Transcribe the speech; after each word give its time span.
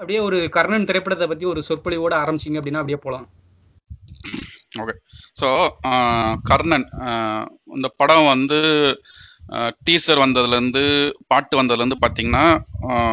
அப்படியே 0.00 0.18
ஒரு 0.20 0.48
கர்ணன் 0.50 0.84
திரைப்படத்தை 0.84 1.26
பத்தி 1.26 1.44
ஒரு 1.44 1.62
சொற்பொழிவோட 1.68 2.14
ஆரம்பிச்சீங்க 2.22 2.58
அப்படின்னா 2.60 2.82
அப்படியே 2.82 2.98
போலாம். 3.02 3.26
ஓகே 4.78 4.94
ஸோ 5.40 5.48
கர்ணன் 6.42 6.86
ஆஹ் 7.06 7.46
இந்த 7.74 7.88
படம் 7.96 8.26
வந்து 8.26 8.58
டீசர் 9.86 10.22
வந்ததுலேருந்து 10.22 10.82
பாட்டு 11.32 11.54
வந்ததுலேருந்து 11.60 11.98
பார்த்தீங்கன்னா 12.02 12.44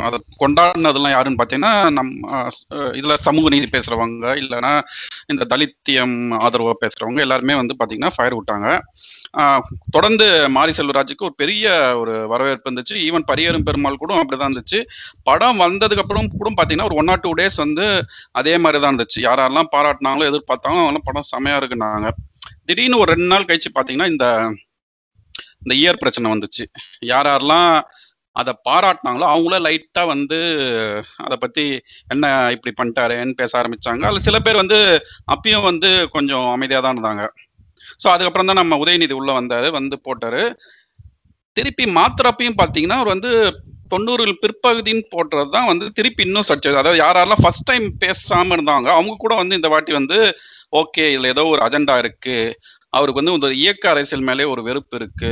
அதை 0.08 0.18
கொண்டாடினதெல்லாம் 0.42 1.14
யாருன்னு 1.16 1.40
பார்த்தீங்கன்னா 1.40 1.74
நம் 1.98 2.12
இதில் 3.00 3.24
சமூக 3.28 3.50
நீதி 3.54 3.68
பேசுகிறவங்க 3.76 4.34
இல்லைன்னா 4.42 4.74
இந்த 5.34 5.46
தலித்தியம் 5.54 6.18
ஆதரவாக 6.46 6.76
பேசுகிறவங்க 6.84 7.26
எல்லாருமே 7.26 7.56
வந்து 7.62 7.76
பார்த்தீங்கன்னா 7.80 8.14
ஃபயர் 8.18 8.38
விட்டாங்க. 8.38 8.68
தொடர்ந்து 9.96 10.28
மாரி 10.58 10.74
செல்வராஜுக்கு 10.78 11.28
ஒரு 11.30 11.36
பெரிய 11.42 11.66
ஒரு 12.02 12.14
வரவேற்பு 12.34 12.68
இருந்துச்சு. 12.68 12.96
ஈவன் 13.08 13.28
பரியரும் 13.32 13.66
பெருமாள் 13.70 14.02
கூட 14.04 14.14
அப்படிதான் 14.22 14.50
இருந்துச்சு. 14.50 14.80
படம் 15.30 15.62
வந்ததுக்கு 15.66 16.04
அப்புறம் 16.04 16.32
கூட 16.38 16.52
பார்த்தீங்கன்னா 16.52 16.90
ஒரு 16.92 17.00
ஒன் 17.02 17.12
ஆர் 17.14 17.24
டூ 17.26 17.34
டேஸ் 17.40 17.60
வந்து 17.66 17.88
அதே 18.42 18.54
மாதிரி 18.64 18.82
தான் 18.84 18.92
இருந்துச்சு. 18.94 19.20
யாரெல்லாம் 19.28 19.72
பாராட்டினாங்களோ 19.76 20.30
எதிர்பார்த்தாங்களோ 20.32 20.84
அவங்களாம் 20.84 21.08
படம் 21.10 21.30
செமையா 21.34 21.60
இருக்குன்னாங்க. 21.62 22.10
திடீர்னு 22.70 23.02
ஒரு 23.04 23.12
ரெண்டு 23.16 23.30
நாள் 23.34 23.50
கழிச்சு 23.50 23.72
பார்த்தீங்கன்னா 23.76 24.10
இந்த 24.14 24.28
இந்த 25.68 25.76
இயர் 25.84 26.02
பிரச்சனை 26.02 26.28
வந்துச்சு. 26.34 26.66
யார் 27.12 27.30
யாரெல்லாம் 27.32 27.72
அதை 28.36 28.52
பாராட்டினாங்களோ 28.68 29.26
அவங்கள 29.34 29.56
லைட்டாக 29.66 30.12
வந்து 30.14 30.38
அதை 31.26 31.36
பற்றி 31.44 31.64
என்ன 32.14 32.26
இப்படி 32.56 32.72
பண்ணிட்டாரேன்னு 32.80 33.34
பேச 33.40 33.52
ஆரம்பிச்சாங்க. 33.62 34.04
அதில் 34.10 34.26
சில 34.28 34.38
பேர் 34.46 34.62
வந்து 34.64 34.78
அப்பயும் 35.36 35.68
வந்து 35.70 35.90
கொஞ்சம் 36.16 36.46
அமைதியாக 36.56 36.84
தான் 36.86 36.96
இருந்தாங்க. 36.96 37.24
ஸோ 38.02 38.08
அதுக்கப்புறம் 38.14 38.50
தான் 38.50 38.62
நம்ம 38.62 38.78
உதயநிதி 38.84 39.16
உள்ளே 39.20 39.34
வந்தார் 39.40 39.68
வந்து 39.80 39.98
போட்டார். 40.08 40.42
திருப்பி 41.58 41.86
மாத்திரப்பையும் 42.00 42.60
பார்த்தீங்கன்னா 42.62 43.00
அவர் 43.00 43.14
வந்து 43.16 43.32
தொண்ணூறுகள் 43.94 44.42
பிற்பகுதின்னு 44.44 45.04
போடுறது 45.16 45.50
தான் 45.58 45.70
வந்து 45.72 45.86
திருப்பி 45.98 46.22
இன்னும் 46.28 46.48
சர்ச்சை 46.50 46.74
அதாவது 46.82 47.02
யாரெல்லாம் 47.04 47.44
ஃபர்ஸ்ட் 47.44 47.70
டைம் 47.70 47.86
பேசாமல் 48.04 48.56
இருந்தாங்க 48.58 48.88
அவங்க 48.98 49.14
கூட 49.24 49.34
வந்து 49.42 49.58
இந்த 49.60 49.70
வாட்டி 49.74 49.94
வந்து 50.00 50.18
ஓகே 50.82 51.04
இதில் 51.14 51.34
ஏதோ 51.34 51.44
ஒரு 51.54 51.62
அஜெண்டா 51.68 51.96
இருக்கு. 52.04 52.38
அவருக்கு 52.94 53.20
வந்து 53.24 53.34
இந்த 53.34 53.50
இயக்க 53.54 53.90
அரசியல் 53.90 54.24
மேலே 54.24 54.44
ஒரு 54.44 54.64
வெறுப்பு 54.64 54.96
இருக்கு. 54.96 55.32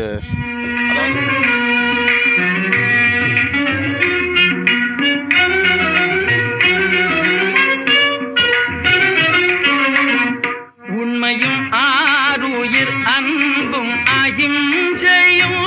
உண்மையும் 10.97 11.61
ஆருயிர் 11.81 12.93
அன்பும் 13.15 13.93
அகிம்சையும் 14.15 15.61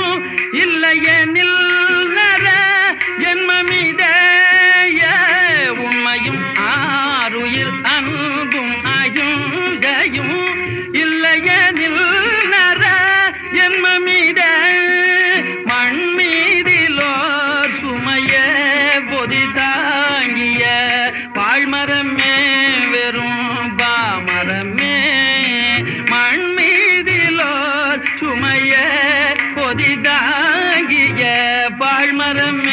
இல்லையெனில் 0.53 1.57
நர 2.17 2.45
ஜென்மமிதய 3.23 5.01
உண்மையும் 5.85 6.41
ஆருயிர் 6.69 7.75
அன்பும் 7.95 8.73
அகிம்சையும் 8.95 9.48
இல்லையெனில் 11.79 12.49
நர 12.49 12.83
ஜென்மமித 13.53 14.41
மண் 15.65 16.01
மீதிலோர் 16.17 17.75
சுமைய 17.81 18.33
பொதி 19.09 19.43
தாங்கிய 19.55 20.63
பாழ்மரமே 21.33 22.35
வெறும் 22.91 23.75
பாமரமே. 23.77 24.97
மண் 26.09 26.45
மீதிலோர் 26.57 28.03
சுமைய 28.19 28.73
பொதி 29.55 30.01
தாங்கிய 30.01 31.23
பாழ்மரமே. 31.79 32.68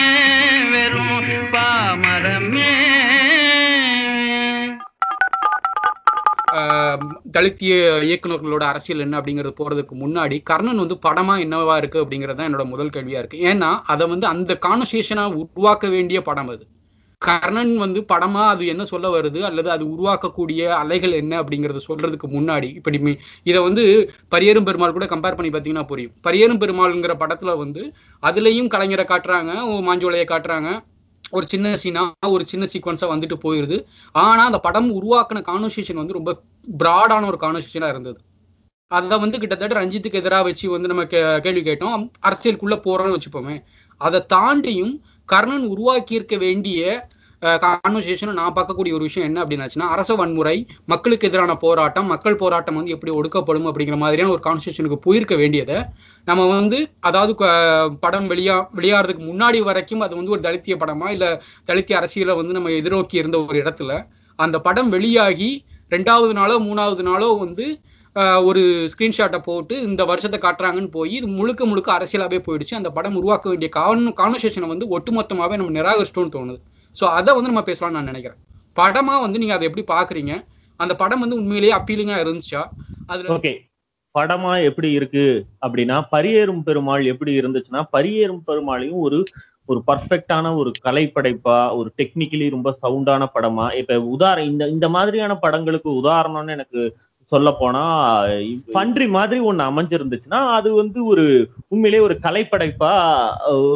தலித்திய 7.34 7.75
இயக்குனர்களோட 8.09 8.64
அரசியல் 8.72 9.05
என்ன 9.05 9.14
அப்படிங்கிறது 9.20 9.53
போறதுக்கு 9.59 9.95
முன்னாடி 10.05 10.36
கர்ணன் 10.50 10.83
வந்து 10.84 10.97
படமா 11.06 11.34
என்னவா 11.44 11.77
இருக்கு 11.77 11.99
அப்படிங்கிறது 12.04 12.38
தான் 12.38 12.49
என்னோட 12.50 12.65
முதல் 12.72 12.94
கேள்வியா 12.97 13.21
இருக்கு. 13.22 13.38
ஏன்னா 13.50 13.71
அதை 13.93 14.06
வந்து 14.15 14.27
அந்த 14.27 14.54
கான்வர்சேஷனா 14.66 15.25
உருவாக்க 15.43 15.88
வேண்டிய 15.88 16.21
படம் 16.28 16.50
அது. 16.55 16.65
கர்ணன் 17.22 17.72
வந்து 17.82 18.00
படமா 18.10 18.43
அது 18.55 18.65
என்ன 18.72 18.84
சொல்ல 18.84 19.06
வருது 19.15 19.41
அல்லது 19.49 19.69
அது 19.75 19.84
உருவாக்கக்கூடிய 19.94 20.60
அலைகள் 20.81 21.15
என்ன 21.21 21.32
அப்படிங்கறத 21.43 21.81
சொல்றதுக்கு 21.87 22.28
முன்னாடி 22.34 22.69
இப்படி 22.78 22.99
இதை 23.50 23.60
வந்து 23.69 23.84
பரியேறும் 24.34 24.66
பெருமாள் 24.69 24.97
கூட 24.97 25.06
கம்பேர் 25.15 25.38
பண்ணி 25.38 25.53
பார்த்தீங்கன்னா 25.55 25.87
புரியும். 25.93 26.15
பரியேறும் 26.26 26.60
பெருமாள்ங்கிற 26.65 27.15
படத்துல 27.22 27.55
வந்து 27.62 27.82
அதுலயும் 28.22 28.71
கலைஞரை 28.75 29.06
காட்டுறாங்க 29.12 29.53
மாஞ்சோலையை 29.88 30.26
காட்டுறாங்க. 30.32 30.71
ஒரு 31.31 31.47
சின்ன 31.47 31.76
சீனா 31.76 32.12
ஒரு 32.26 32.47
சின்ன 32.47 32.66
சீக்வன்ஸா 32.72 33.09
வந்துட்டு 33.09 33.32
போயிருது. 33.44 33.84
ஆனா 34.12 34.44
அந்த 34.44 34.59
படம் 34.59 35.03
உருவாக்குன 35.03 35.42
கான்வர்சேஷன் 35.42 35.94
வந்து 35.94 36.12
ரொம்ப 36.12 36.42
பிராடான 36.78 37.26
ஒரு 37.26 37.37
கான்வர்சேஷனா 37.41 37.88
இருந்தது. 37.88 38.20
அதை 38.87 39.19
வந்து 39.19 39.38
கிட்டத்தட்ட 39.38 39.87
ரஞ்சித்துக்கு 39.87 40.12
எதிராக 40.12 40.42
வச்சு 40.42 40.70
வந்து 40.70 40.88
நம்ம 40.88 41.04
கே- 41.04 41.38
கேள்வி 41.38 41.70
கேட்டோம். 41.70 42.10
அரசியலுக்குள்ள 42.26 42.76
போறோம்னு 42.76 43.16
வச்சுப்போமே. 43.16 43.62
அதை 43.97 44.25
தாண்டியும் 44.34 45.00
கர்ணன் 45.25 45.66
உருவாக்கி 45.66 46.14
இருக்க 46.14 46.37
வேண்டிய 46.37 47.09
கான்வர்சேஷன் 47.65 48.39
நான் 48.39 48.55
பார்க்கக்கூடிய 48.57 48.93
ஒரு 48.93 49.05
விஷயம் 49.09 49.29
என்ன 49.29 49.39
அப்படின்னாச்சுன்னா 49.43 49.89
அரச 49.95 50.15
வன்முறை 50.15 50.55
மக்களுக்கு 50.84 51.29
எதிரான 51.29 51.55
போராட்டம் 51.57 52.07
மக்கள் 52.07 52.39
போராட்டம் 52.43 52.79
வந்து 52.79 52.95
எப்படி 52.97 53.12
ஒடுக்கப்படும் 53.12 53.69
அப்படிங்கிற 53.71 53.97
மாதிரியான 53.97 54.33
ஒரு 54.33 54.43
கான்வர்சேஷனுக்கு 54.47 54.99
போயிருக்க 55.07 55.37
வேண்டியதை 55.37 55.79
நம்ம 56.25 56.47
வந்து 56.53 56.79
அதாவது 57.01 57.35
படம் 58.01 58.29
வெளியா 58.31 58.56
வெளியாகிறதுக்கு 58.79 59.25
முன்னாடி 59.31 59.61
வரைக்கும் 59.61 60.05
அது 60.06 60.15
வந்து 60.17 60.35
ஒரு 60.37 60.43
தலித்திய 60.47 60.77
படமா 60.77 61.09
இல்ல 61.11 61.27
தலித்திய 61.71 62.01
அரசியலை 62.01 62.35
வந்து 62.35 62.56
நம்ம 62.59 62.73
எதிர்நோக்கி 62.81 63.23
இருந்த 63.23 63.39
ஒரு 63.45 63.59
இடத்துல 63.62 63.93
அந்த 64.39 64.56
படம் 64.61 64.93
வெளியாகி 64.97 65.51
ரெண்டாவது 65.93 66.33
நாளோ 66.33 66.56
மூணாவது 66.69 67.03
நாளோ 67.11 67.29
வந்து 67.45 67.67
ஒரு 68.49 68.62
ஸ்கிரீன்ஷாட்டை 68.93 69.39
போட்டு 69.39 69.75
இந்த 69.89 70.03
வருஷத்தை 70.05 70.39
காட்டுறாங்கன்னு 70.41 70.91
போய் 70.91 71.12
இது 71.19 71.27
முழுக்க 71.39 71.62
முழுக்க 71.67 71.89
அரசியலாகவே 71.99 72.39
போயிடுச்சு. 72.47 72.75
அந்த 72.75 72.91
படம் 72.91 73.19
உருவாக்க 73.21 73.47
வேண்டிய 73.49 73.69
கான் 73.77 74.06
கான்வர்சேஷனை 74.21 74.69
வந்து 74.73 74.87
ஒட்டுமொத்தமாகவே 74.97 75.59
நம்ம 75.61 75.75
நிராகரிச்சிட்டோம்னு 75.79 76.35
தோணுது. 76.37 76.59
ஸோ 76.97 77.05
அதை 77.19 77.31
வந்து 77.34 77.51
நம்ம 77.51 77.65
பேசலாம்னு 77.67 77.97
நான் 77.99 78.11
நினைக்கிறேன். 78.11 78.41
படமா 78.77 79.15
வந்து 79.21 79.39
நீங்க 79.39 79.55
அதை 79.55 79.67
எப்படி 79.69 79.84
பாக்குறீங்க 79.89 80.33
அந்த 80.81 80.93
படம் 80.97 81.21
வந்து 81.21 81.37
உண்மையிலேயே 81.37 81.75
அப்பீலிங்கா 81.79 82.17
இருந்துச்சா? 82.25 82.62
அதுல 83.09 83.33
ஓகே 83.34 83.53
படமா 84.15 84.53
எப்படி 84.62 84.89
இருக்கு 84.91 85.25
அப்படின்னா 85.67 85.97
பரியேறும் 86.11 86.62
பெருமாள் 86.62 87.05
எப்படி 87.05 87.33
இருந்துச்சுன்னா 87.41 87.83
பரியேறும் 87.93 88.45
பெருமாளையும் 88.47 89.01
ஒரு 89.01 89.19
ஒரு 89.69 89.81
பர்ஃபெக்டான 89.87 90.53
ஒரு 90.56 90.71
கலைப்படைப்பா 90.85 91.56
ஒரு 91.77 91.89
டெக்னிக்கலி 91.97 92.47
ரொம்ப 92.51 92.71
சவுண்டான 92.83 93.23
படமா. 93.35 93.67
இப்ப 93.75 93.99
உதாரணம் 94.15 94.51
இந்த 94.51 94.65
இந்த 94.69 94.89
மாதிரியான 94.89 95.33
படங்களுக்கு 95.37 95.91
உதாரணம்னு 96.03 96.49
எனக்கு 96.49 96.81
சொல்ல 97.32 97.48
போனா 97.60 97.82
பன்றி 98.76 99.06
மாதிரி 99.14 99.38
ஒண்ணு 99.50 99.62
அமைஞ்சிருந்துச்சுன்னா 99.70 100.41
அது 100.56 100.69
வந்து 100.81 100.98
ஒரு 101.12 101.25
உண்மையிலேயே 101.72 102.03
ஒரு 102.06 102.14
கலைப்படைப்பா 102.26 102.92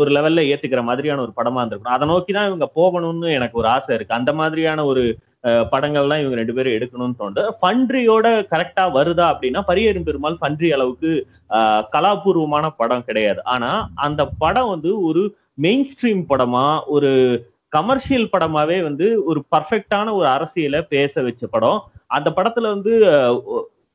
ஒரு 0.00 0.10
லெவல்ல 0.16 0.44
ஏத்துக்கிற 0.50 0.82
மாதிரியான 0.88 1.22
ஒரு 1.26 1.32
படமா 1.38 1.60
இருந்திருக்கும் 1.60 1.96
அதை 1.96 2.06
நோக்கி 2.12 2.32
தான் 2.36 2.48
இவங்க 2.50 2.68
போகணும்னு 2.78 3.28
எனக்கு 3.38 3.60
ஒரு 3.62 3.68
ஆசை 3.74 3.92
இருக்கு. 3.96 4.18
அந்த 4.20 4.32
மாதிரியான 4.40 4.84
ஒரு 4.92 5.04
படங்கள்லாம் 5.72 6.22
இவங்க 6.22 6.38
ரெண்டு 6.40 6.56
பேரும் 6.56 6.76
எடுக்கணும்னு 6.76 7.18
தோணுது. 7.20 7.42
ஃபன்ட்ரியோட 7.58 8.26
கரெக்டா 8.54 8.84
வருதா 8.96 9.26
அப்படின்னா 9.32 9.60
பரியேறும் 9.70 10.08
பெருமாள் 10.08 10.40
ஃபன்ட்ரி 10.40 10.70
அளவுக்கு 10.76 11.12
கலாபூர்வமான 11.94 12.66
படம் 12.80 13.06
கிடையாது. 13.06 13.40
ஆனா 13.54 13.70
அந்த 14.06 14.22
படம் 14.42 14.72
வந்து 14.74 14.90
ஒரு 15.08 15.22
மெயின் 15.66 15.86
ஸ்ட்ரீம் 15.92 16.22
படமா 16.32 16.66
ஒரு 16.96 17.12
கமர்ஷியல் 17.76 18.30
படமாவே 18.34 18.76
வந்து 18.88 19.06
ஒரு 19.30 19.40
பர்ஃபெக்டான 19.54 20.12
ஒரு 20.18 20.26
அரசியலை 20.36 20.80
பேச 20.94 21.22
வச்ச 21.26 21.46
படம். 21.54 21.80
அந்த 22.10 22.28
படத்துல 22.36 22.68
வந்து 22.74 22.92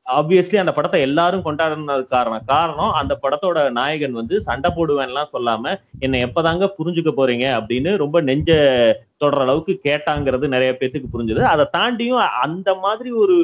ஆப்வியஸ்லி 0.06 0.56
அந்த 0.60 0.72
படத்தை 0.74 0.98
எல்லாரும் 1.06 1.44
கொண்டாடுனது 1.46 2.04
காரணம் 2.14 2.44
காரணம் 2.50 2.92
அந்த 2.98 3.12
படத்தோட 3.22 3.58
நாயகன் 3.78 4.18
வந்து 4.20 4.36
சண்டை 4.46 4.70
போடுவேன்லாம் 4.76 5.32
சொல்லாம 5.32 5.72
என்னை 6.04 6.18
எப்பதாங்க 6.26 6.68
புரிஞ்சுக்க 6.78 7.12
போறீங்க? 7.16 7.46
அப்படின்னு 7.58 7.92
ரொம்ப 8.02 8.20
நெஞ்ச 8.28 8.50
தொடர 9.22 9.42
அளவுக்கு 9.46 9.74
கேட்டாங்கிறது 9.88 10.48
நிறைய 10.54 10.72
பேத்துக்கு 10.80 11.12
புரிஞ்சுது. 11.14 11.42
அதை 11.52 11.64
தாண்டியும் 11.76 12.22
அந்த 12.46 12.68
மாதிரி 12.84 13.12
ஒரு 13.22 13.36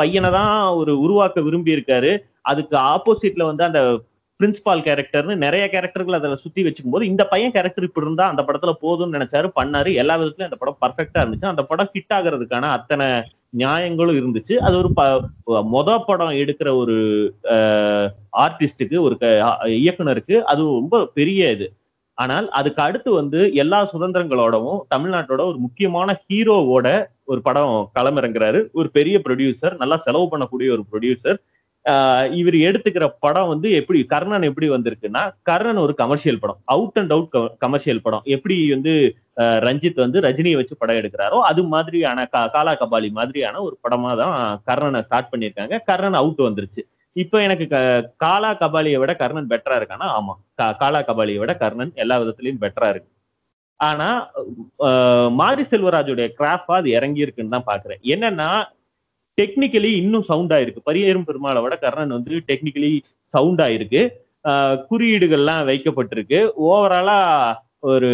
பையனை 0.00 0.30
தான் 0.38 0.54
ஒரு 0.80 0.92
உருவாக்க 1.04 1.40
விரும்பி 1.46 1.76
இருக்காரு 1.76 2.12
அதுக்கு 2.52 2.76
ஆப்போசிட்ல 2.92 3.44
வந்து 3.50 3.64
அந்த 3.68 3.80
பிரின்சிபால் 4.40 4.82
கேரக்டர்னு 4.86 5.34
நிறைய 5.44 5.64
கேரக்டர்கள் 5.72 6.16
அதில் 6.16 6.42
சுத்தி 6.42 6.62
வச்சுக்கும் 6.64 6.94
போது 6.94 7.04
இந்த 7.12 7.22
பையன் 7.30 7.54
கேரக்டர் 7.54 7.86
இப்படி 7.88 8.06
இருந்தா 8.06 8.24
அந்த 8.32 8.42
படத்துல 8.48 8.72
போதும்னு 8.82 9.16
நினைச்சாரு 9.16 9.48
பண்ணாரு. 9.60 9.92
எல்லா 10.02 10.14
விதத்துலயும் 10.20 10.50
அந்த 10.50 10.58
படம் 10.62 10.80
பர்ஃபெக்டா 10.84 11.20
இருந்துச்சு. 11.22 11.52
அந்த 11.52 11.64
படம் 11.70 11.90
ஹிட் 11.94 12.14
ஆகுறதுக்கான 12.16 12.70
அத்தனை 12.78 13.06
நியாயங்களும் 13.56 14.16
இருந்துச்சு. 14.16 14.52
அது 14.52 14.76
ஒரு 14.76 14.92
ப- 14.92 15.24
மொத 15.46 16.02
படம் 16.06 16.30
எடுக்கிற 16.30 16.76
ஒரு 16.76 16.94
ஆர்டிஸ்டுக்கு 18.32 19.00
ஒரு 19.00 19.18
க- 19.18 19.58
இயக்குனருக்கு 19.64 20.36
அது 20.42 20.62
ரொம்ப 20.62 21.06
பெரிய 21.06 21.50
இது. 21.50 21.72
ஆனால் 22.14 22.48
அதுக்கு 22.48 22.82
அடுத்து 22.82 23.12
வந்து 23.12 23.54
எல்லா 23.54 23.90
சுதந்திரங்களோடவும் 23.92 24.78
தமிழ்நாட்டோட 24.94 25.40
ஒரு 25.46 25.56
முக்கியமான 25.58 26.20
ஹீரோவோட 26.28 27.04
ஒரு 27.24 27.42
படம் 27.42 27.90
களமிறங்குறாரு. 27.94 28.66
ஒரு 28.72 28.90
பெரிய 28.90 29.20
ப்ரொடியூசர் 29.28 29.76
நல்லா 29.76 29.96
செலவு 29.96 30.24
பண்ணக்கூடிய 30.24 30.70
ஒரு 30.70 30.84
ப்ரொடியூசர் 30.92 31.36
இவர் 32.30 32.54
எடுத்துக்கிற 32.54 33.14
படம் 33.20 33.48
வந்து 33.48 33.70
எப்படி 33.70 34.02
கர்ணன் 34.02 34.42
எப்படி 34.42 34.70
வந்திருக்குன்னா 34.70 35.34
கர்ணன் 35.42 35.76
ஒரு 35.76 35.94
கமர்ஷியல் 35.94 36.38
படம். 36.38 36.58
அவுட் 36.64 36.90
அண்ட் 36.94 37.10
அவுட் 37.10 37.58
கமர்ஷியல் 37.58 38.02
படம். 38.02 38.20
எப்படி 38.24 38.70
வந்து 38.70 39.16
ரஞ்சித் 39.36 39.94
வந்து 39.94 40.20
ரஜினியை 40.20 40.54
வச்சு 40.54 40.76
படம் 40.76 40.96
எடுக்கிறாரோ 40.96 41.40
அது 41.40 41.62
மாதிரியான 41.64 42.24
காலா 42.24 42.76
கபாலி 42.76 43.10
மாதிரியான 43.10 43.60
ஒரு 43.60 43.78
படமா 43.82 44.16
தான் 44.16 44.62
கர்ணனை 44.66 45.00
ஸ்டார்ட் 45.00 45.34
பண்ணியிருக்காங்க. 45.36 45.78
கர்ணன் 45.84 46.14
அவுட் 46.14 46.38
வந்துருச்சு. 46.38 46.80
இப்போ 47.12 47.42
எனக்கு 47.42 47.66
க- 47.68 48.10
காலா 48.16 48.56
கபாலியை 48.56 48.98
விட 48.98 49.14
கர்ணன் 49.14 49.46
பெட்டரா 49.46 49.72
இருக்கானா? 49.72 50.18
ஆமா. 50.18 50.62
கா- 50.62 50.76
காலா 50.76 51.02
கபாலியை 51.02 51.36
விட 51.36 51.54
கர்ணன் 51.54 51.92
எல்லா 51.94 52.20
விதத்துலயும் 52.20 52.60
பெட்டரா 52.60 52.88
இருக்கு. 52.88 53.14
ஆனா 53.76 54.30
மாரி 55.28 55.62
செல்வராஜுடைய 55.62 56.28
கிராஃபா 56.38 56.74
அது 56.80 56.90
இறங்கி 56.90 57.20
இருக்குன்னு 57.20 57.60
தான் 57.60 57.66
பாக்குறேன். 57.66 58.00
என்னன்னா 58.02 58.75
டெக்னிக்கலி 59.38 59.90
இன்னும் 60.02 60.26
சவுண்டா 60.28 60.56
இருக்கு 60.64 60.80
பரியேறும் 60.88 61.26
பெருமாளை 61.28 61.60
விட 61.62 61.74
கர்ணன் 61.76 62.16
வந்து 62.16 62.34
டெக்னிக்கலி 62.50 62.90
சவுண்டா 63.34 63.66
இருக்கு 63.76 64.02
குறியீடுகள்லாம் 64.90 65.64
வைக்கப்பட்டிருக்கு. 65.70 66.40
ஓவராலா 66.66 67.18
ஒரு 67.90 68.10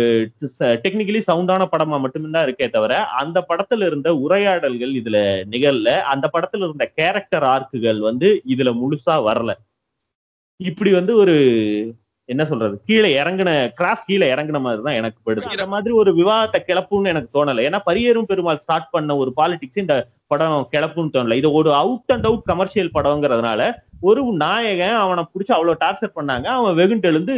டெக்னிக்கலி 0.85 1.21
சவுண்டான 1.29 1.67
படமா 1.73 1.97
மட்டும்தான் 2.05 2.47
இருக்கே 2.47 2.67
தவிர 2.71 2.95
அந்த 3.21 3.39
படத்துல 3.51 3.87
இருந்த 3.91 4.09
உரையாடல்கள் 4.25 4.93
இதுல 5.01 5.19
நிகழல 5.53 5.91
அந்த 6.13 6.27
படத்துல 6.35 6.67
இருந்த 6.69 6.87
கேரக்டர் 6.99 7.47
ஆர்க்குகள் 7.55 8.01
வந்து 8.09 8.29
இதுல 8.55 8.73
முழுசா 8.81 9.17
வரல. 9.29 9.53
இப்படி 10.61 10.91
வந்து 10.99 11.13
ஒரு 11.17 11.37
என்ன 12.29 12.43
சொல்றது? 12.51 12.75
கீழே 12.89 13.11
இறங்குன 13.21 13.51
கிராஸ் 13.79 14.05
கீழே 14.09 14.27
இறங்குன 14.35 14.59
மாதிரி 14.65 14.83
தான் 14.87 14.99
எனக்கு 15.01 15.19
படுது. 15.27 15.53
இந்த 15.57 15.67
மாதிரி 15.73 15.93
ஒரு 16.01 16.11
விவாதத்தை 16.19 16.61
கிளப்புன்னு 16.69 17.13
எனக்கு 17.13 17.31
தோணல. 17.37 17.65
ஏன்னா 17.69 17.81
பரியேறும் 17.89 18.29
பெருமாள் 18.31 18.61
ஸ்டார்ட் 18.65 18.93
பண்ண 18.95 19.17
ஒரு 19.23 19.31
பாலிடிக்ஸ் 19.39 19.83
இந்த 19.85 19.97
படம் 20.33 20.69
கிளப்புன்னு 20.75 21.15
தோணல. 21.17 21.39
இது 21.41 21.49
ஒரு 21.61 21.71
அவுட் 21.83 22.13
அண்ட் 22.17 22.29
அவுட் 22.31 22.47
கமர்ஷியல் 22.53 22.95
படங்கிறதுனால 22.97 23.63
ஒரு 24.11 24.23
நாயகன் 24.45 24.97
அவனை 25.03 25.23
பிடிச்சி 25.33 25.53
அவ்வளவு 25.57 25.81
டார்ச்சர் 25.83 26.17
பண்ணாங்க. 26.17 26.47
அவன் 26.59 26.79
வெகுண்டு 26.81 27.09
எழுந்து 27.11 27.35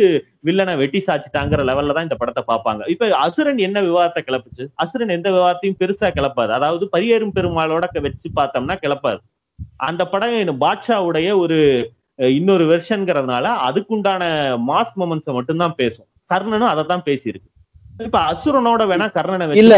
வில்லனை 0.49 0.75
வெட்டி 0.83 1.01
சாச்சிட்டாங்கிற 1.09 1.65
லெவல்ல 1.71 1.97
தான் 1.97 2.07
இந்த 2.09 2.17
படத்தை 2.21 2.43
பார்ப்பாங்க. 2.53 2.83
இப்ப 2.95 3.11
அசுரன் 3.25 3.61
என்ன 3.69 3.81
விவாதத்தை 3.89 4.23
கிளப்புச்சு? 4.29 4.67
அசுரன் 4.85 5.17
எந்த 5.17 5.31
விவாதத்தையும் 5.37 5.81
பெருசா 5.83 6.11
கிளப்பாது. 6.19 6.53
அதாவது 6.59 6.87
பரியேறும் 6.95 7.37
பெருமாளோட 7.39 7.87
வச்சு 8.07 8.31
பார்த்தோம்னா 8.41 8.77
கிளப்பாது. 8.85 9.21
அந்த 9.89 10.03
படம் 10.13 10.63
பாட்ஷாவுடைய 10.65 11.29
ஒரு 11.43 11.59
இன்னொரு 12.19 12.65
வெர்ஷன்ங்கிறதுனால 12.71 13.47
அதுக்குண்டான 13.67 14.23
மாஸ் 14.69 14.95
மொமெண்ட்ஸை 15.01 15.33
மட்டும்தான் 15.33 15.77
பேசும். 15.77 16.09
கர்ணனும் 16.31 16.73
அதை 16.73 16.83
தான் 16.85 17.07
பேசியிருக்கு. 17.07 17.49
இப்ப 18.01 18.19
அசுரனோட 18.31 18.83
வேணா 18.91 19.07
கர்ணனை 19.17 19.45
இல்ல. 19.63 19.75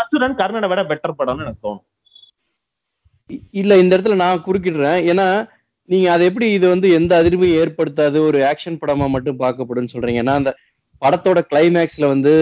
அசுரன் 0.00 0.38
கர்ணனை 0.40 0.68
விட 0.72 0.82
பெட்டர் 0.90 1.18
படம்னு 1.18 1.44
எனக்கு 1.44 1.64
தோணும். 1.66 1.86
இல்ல 3.60 3.72
இந்த 3.82 3.92
இடத்துல 3.94 4.18
நான் 4.20 4.44
குறுக்கிடுறேன். 4.46 5.00
ஏன்னா 5.10 5.26
நீங்க 5.88 6.06
அது 6.12 6.22
எப்படி 6.28 6.46
இது 6.52 6.66
வந்து 6.68 6.88
எந்த 6.92 7.12
அதிர்வையும் 7.20 7.58
ஏற்படுத்தாது 7.60 8.18
ஒரு 8.28 8.38
ஆக்ஷன் 8.50 8.80
படமா 8.80 9.06
மட்டும் 9.08 9.40
பார்க்கப்படும்னு 9.40 9.92
சொல்றீங்க. 9.94 10.22
ஏன்னா 10.24 10.36
அந்த 10.40 10.52
படத்தோட 11.02 11.38
கிளைமேக்ஸ்ல 11.50 12.06
வந்து 12.14 12.32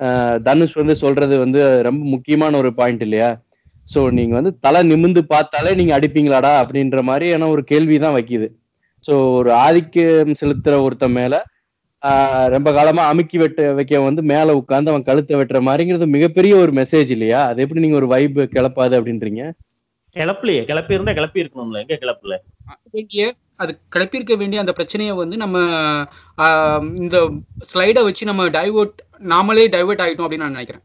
ஆஹ், 0.00 0.36
தனுஷ் 0.44 0.76
வந்து 0.78 0.94
சொல்றது 0.96 1.34
வந்து 1.38 1.58
ரொம்ப 1.86 2.02
முக்கியமான 2.12 2.52
ஒரு 2.56 2.70
பாயிண்ட் 2.74 3.02
இல்லையா? 3.06 3.28
சோ 3.88 4.00
நீங்க 4.18 4.34
வந்து 4.36 4.52
தலை 4.60 4.80
நிமிந்து 4.88 5.22
பார்த்தாலே 5.32 5.72
நீங்க 5.74 5.92
அடிப்பீங்களாடா 5.96 6.52
அப்படின்ற 6.62 7.00
மாதிரியான 7.08 7.48
ஒரு 7.54 7.62
கேள்விதான் 7.64 8.16
வைக்குது. 8.16 8.46
சோ 9.04 9.14
ஒரு 9.36 9.50
ஆதிக்கம் 9.62 10.34
செலுத்துற 10.40 10.74
ஒருத்தன் 10.82 11.16
மேல 11.16 11.34
ஆஹ், 12.02 12.46
ரொம்ப 12.48 12.68
காலமா 12.72 13.02
அமுக்கி 13.06 13.38
வெட்ட 13.38 13.62
வைக்க 13.74 13.98
வந்து 14.02 14.22
மேல 14.28 14.54
உட்கார்ந்து 14.56 14.90
அவன் 14.90 15.04
கழுத்தை 15.04 15.34
வெட்டுற 15.36 15.58
மாதிரிங்கிறது 15.64 16.06
மிகப்பெரிய 16.14 16.52
ஒரு 16.56 16.72
மெசேஜ் 16.76 17.10
இல்லையா? 17.10 17.40
அது 17.48 17.62
எப்படி 17.64 17.80
நீங்க 17.80 17.98
ஒரு 17.98 18.08
வைப் 18.08 18.38
கிளப்பாது 18.54 18.94
அப்படின்றீங்க? 18.98 19.42
கிளப்பலையே 20.16 20.62
கிளப்பி 20.66 20.96
இருந்தா 20.96 21.12
கிளப்பி 21.12 21.42
இருக்கணும்ல 21.42 21.82
எங்க 21.82 21.96
கிளப்பல? 22.00 22.36
அது 23.62 23.72
கிளப்பியிருக்க 23.94 24.34
வேண்டிய 24.40 24.62
அந்த 24.62 24.72
பிரச்சனையை 24.78 25.14
வந்து 25.22 25.36
நம்ம 25.44 25.58
இந்த 27.02 27.16
ஸ்லைடை 27.70 28.02
வச்சு 28.08 28.32
நம்ம 28.32 28.44
டைவர்ட் 28.58 28.98
நாமளே 29.32 29.64
டைவர்ட் 29.72 30.02
ஆயிட்டோம் 30.02 30.26
அப்படின்னு 30.26 30.44
நான் 30.44 30.54
நினைக்கிறேன். 30.56 30.82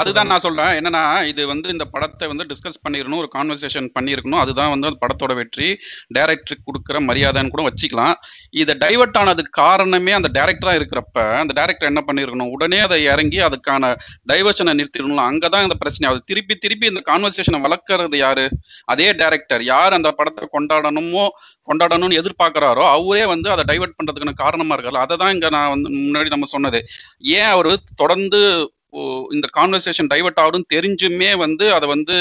அதுதான். 0.00 0.30
நான் 0.30 0.44
சொல்றேன். 0.46 0.72
என்னன்னா 0.78 1.02
இது 1.30 1.42
வந்து 1.50 1.68
இந்த 1.74 1.84
படத்தை 1.92 2.28
வந்து 2.30 2.46
டிஸ்கஸ் 2.52 2.80
பண்ணிருக்கணும் 2.84 3.20
ஒரு 3.22 3.28
கான்வர்சேஷன் 3.34 3.86
பண்ணியிருக்கணும். 3.96 4.40
அதுதான் 4.44 4.72
வந்து 4.72 4.88
படத்தோட 5.02 5.34
வெற்றி. 5.40 5.68
டைரக்டருக்கு 6.16 6.66
கொடுக்குற 6.68 7.00
மரியாதைன்னு 7.08 7.52
கூட 7.54 7.64
வச்சுக்கலாம். 7.68 8.16
இதை 8.62 8.74
டைவர்ட் 8.84 9.18
ஆனதுக்கு 9.20 9.52
காரணமே 9.62 10.14
அந்த 10.18 10.30
டைரக்டரா 10.38 10.72
இருக்கிறப்ப 10.78 11.18
அந்த 11.42 11.54
டைரக்டர் 11.58 11.90
என்ன 11.92 12.02
பண்ணிருக்கணும் 12.08 12.52
உடனே 12.56 12.80
அதை 12.86 12.98
இறங்கி 13.12 13.40
அதுக்கான 13.48 13.92
டைவர்ஷனை 14.32 14.74
நிறுத்திடணும் 14.80 15.28
அங்கதான் 15.28 15.66
இந்த 15.68 15.76
பிரச்சனை. 15.82 16.08
அது 16.12 16.22
திருப்பி 16.32 16.56
திருப்பி 16.64 16.92
இந்த 16.92 17.04
கான்வர்சேஷனை 17.10 17.60
வளர்க்கறது 17.66 18.18
யாரு? 18.26 18.46
அதே 18.94 19.08
டைரக்டர் 19.22 19.64
யார் 19.72 19.98
அந்த 20.00 20.12
படத்தை 20.20 20.48
கொண்டாடணுமோ 20.56 21.26
கொண்டாடணும்னு 21.68 22.20
எதிர்பார்க்கறாரோ 22.22 22.86
அவரே 22.96 23.26
வந்து 23.34 23.48
அதை 23.54 23.64
டைவர்ட் 23.70 23.98
பண்றதுக்கான 23.98 24.34
காரணமா 24.42 24.74
இருக்காரு 24.76 25.04
அதை 25.04 25.14
தான் 25.22 25.34
இங்க 25.36 25.50
நான் 25.58 25.72
வந்து 25.74 25.90
முன்னாடி 25.98 26.34
நம்ம 26.34 26.48
சொன்னது. 26.56 26.80
ஏன் 27.38 27.52
அவரு 27.54 27.72
தொடர்ந்து 28.02 28.40
இந்த 29.36 29.46
கான்வர்சேஷன் 29.56 30.08
டைவர்ட் 30.10 30.38
ஆகுதுன்னு 30.42 30.72
தெரிஞ்சுமே 30.74 31.28
வந்து 31.42 31.64
அதை 31.76 31.86
வந்து 31.92 32.14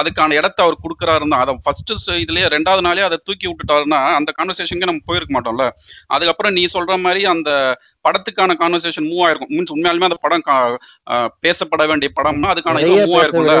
அதுக்கான 0.00 0.34
இடத்த 0.40 0.58
அவர் 0.64 0.82
கொடுக்குறாருன்னா 0.82 1.38
அதை 1.44 1.52
ஃபர்ஸ்ட் 1.66 1.92
இதுலயே 2.24 2.48
ரெண்டாவது 2.54 2.82
நாளே 2.86 3.04
அதை 3.06 3.18
தூக்கி 3.28 3.46
விட்டுட்டாருன்னா 3.50 4.00
அந்த 4.18 4.30
கான்வர்சேஷனுக்கு 4.38 4.90
நம்ம 4.90 5.06
போயிருக்க 5.10 5.32
மாட்டோம்ல. 5.36 5.66
அதுக்கப்புறம் 6.14 6.54
நீ 6.58 6.64
சொல்ற 6.74 6.98
மாதிரி 7.06 7.22
அந்த 7.34 7.50
படத்துக்கான 8.06 8.56
கான்வர்சேஷன் 8.62 9.08
மூவ் 9.10 9.22
ஆயிருக்கும். 9.26 9.52
மீன்ஸ் 9.54 9.74
உண்மையாலுமே 9.76 10.08
அந்த 10.10 10.18
படம் 10.26 10.46
பேசப்பட 11.46 11.86
வேண்டிய 11.92 12.10
படம்னா 12.18 12.52
அதுக்கான 12.54 12.84
மூவ் 12.90 13.16
ஆயிருக்கும்ல. 13.20 13.56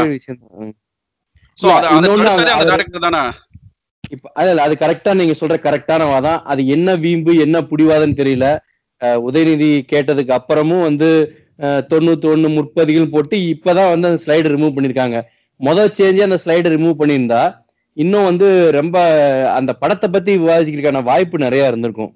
சோ 1.58 1.68
அது 1.78 1.88
அந்த 1.94 2.68
டேரக்டர் 2.72 3.06
தானே? 3.08 3.22
இப்ப 4.10 4.30
அதுல 4.34 4.62
அது 4.62 4.74
கரெக்டா 4.76 5.10
நீங்க 5.16 5.34
சொல்ற 5.38 5.56
கரெக்டான 5.62 6.02
வாதம் 6.08 6.40
அது 6.50 6.62
என்ன 6.68 6.94
வீம்பு 7.02 7.32
என்ன 7.44 7.56
புடிவாதன்னு 7.68 8.20
தெரியல. 8.20 8.46
உதயநிதி 9.22 9.70
கேட்டதுக்கு 9.92 10.32
அப்புறமும் 10.36 10.86
வந்து 10.86 11.08
அஹ், 11.58 11.82
தொண்ணூத்தி 11.88 12.26
ஒண்ணு 12.28 12.48
முற்பதிகள் 12.52 13.10
போட்டு 13.10 13.36
இப்பதான் 13.50 13.90
வந்து 13.90 14.08
அந்த 14.08 14.20
ஸ்லைடு 14.22 14.52
ரிமூவ் 14.52 14.76
பண்ணிருக்காங்க. 14.76 15.16
முதல் 15.60 15.90
சேஞ்சே 15.96 16.22
அந்த 16.26 16.38
ஸ்லைடு 16.44 16.68
ரிமூவ் 16.74 17.00
பண்ணியிருந்தா 17.00 17.42
இன்னும் 17.96 18.28
வந்து 18.28 18.46
ரொம்ப 18.76 18.96
அந்த 19.56 19.72
படத்தை 19.80 20.08
பத்தி 20.10 20.32
விவாதிக்கிறதுக்கான 20.38 21.02
வாய்ப்பு 21.08 21.44
நிறைய 21.44 21.70
இருந்திருக்கும். 21.70 22.12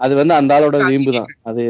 அது 0.00 0.12
வந்து 0.14 0.34
அந்த 0.36 0.50
ஆளோட 0.56 0.76
வீம்பு 0.90 1.12
தான். 1.16 1.30
அது 1.44 1.62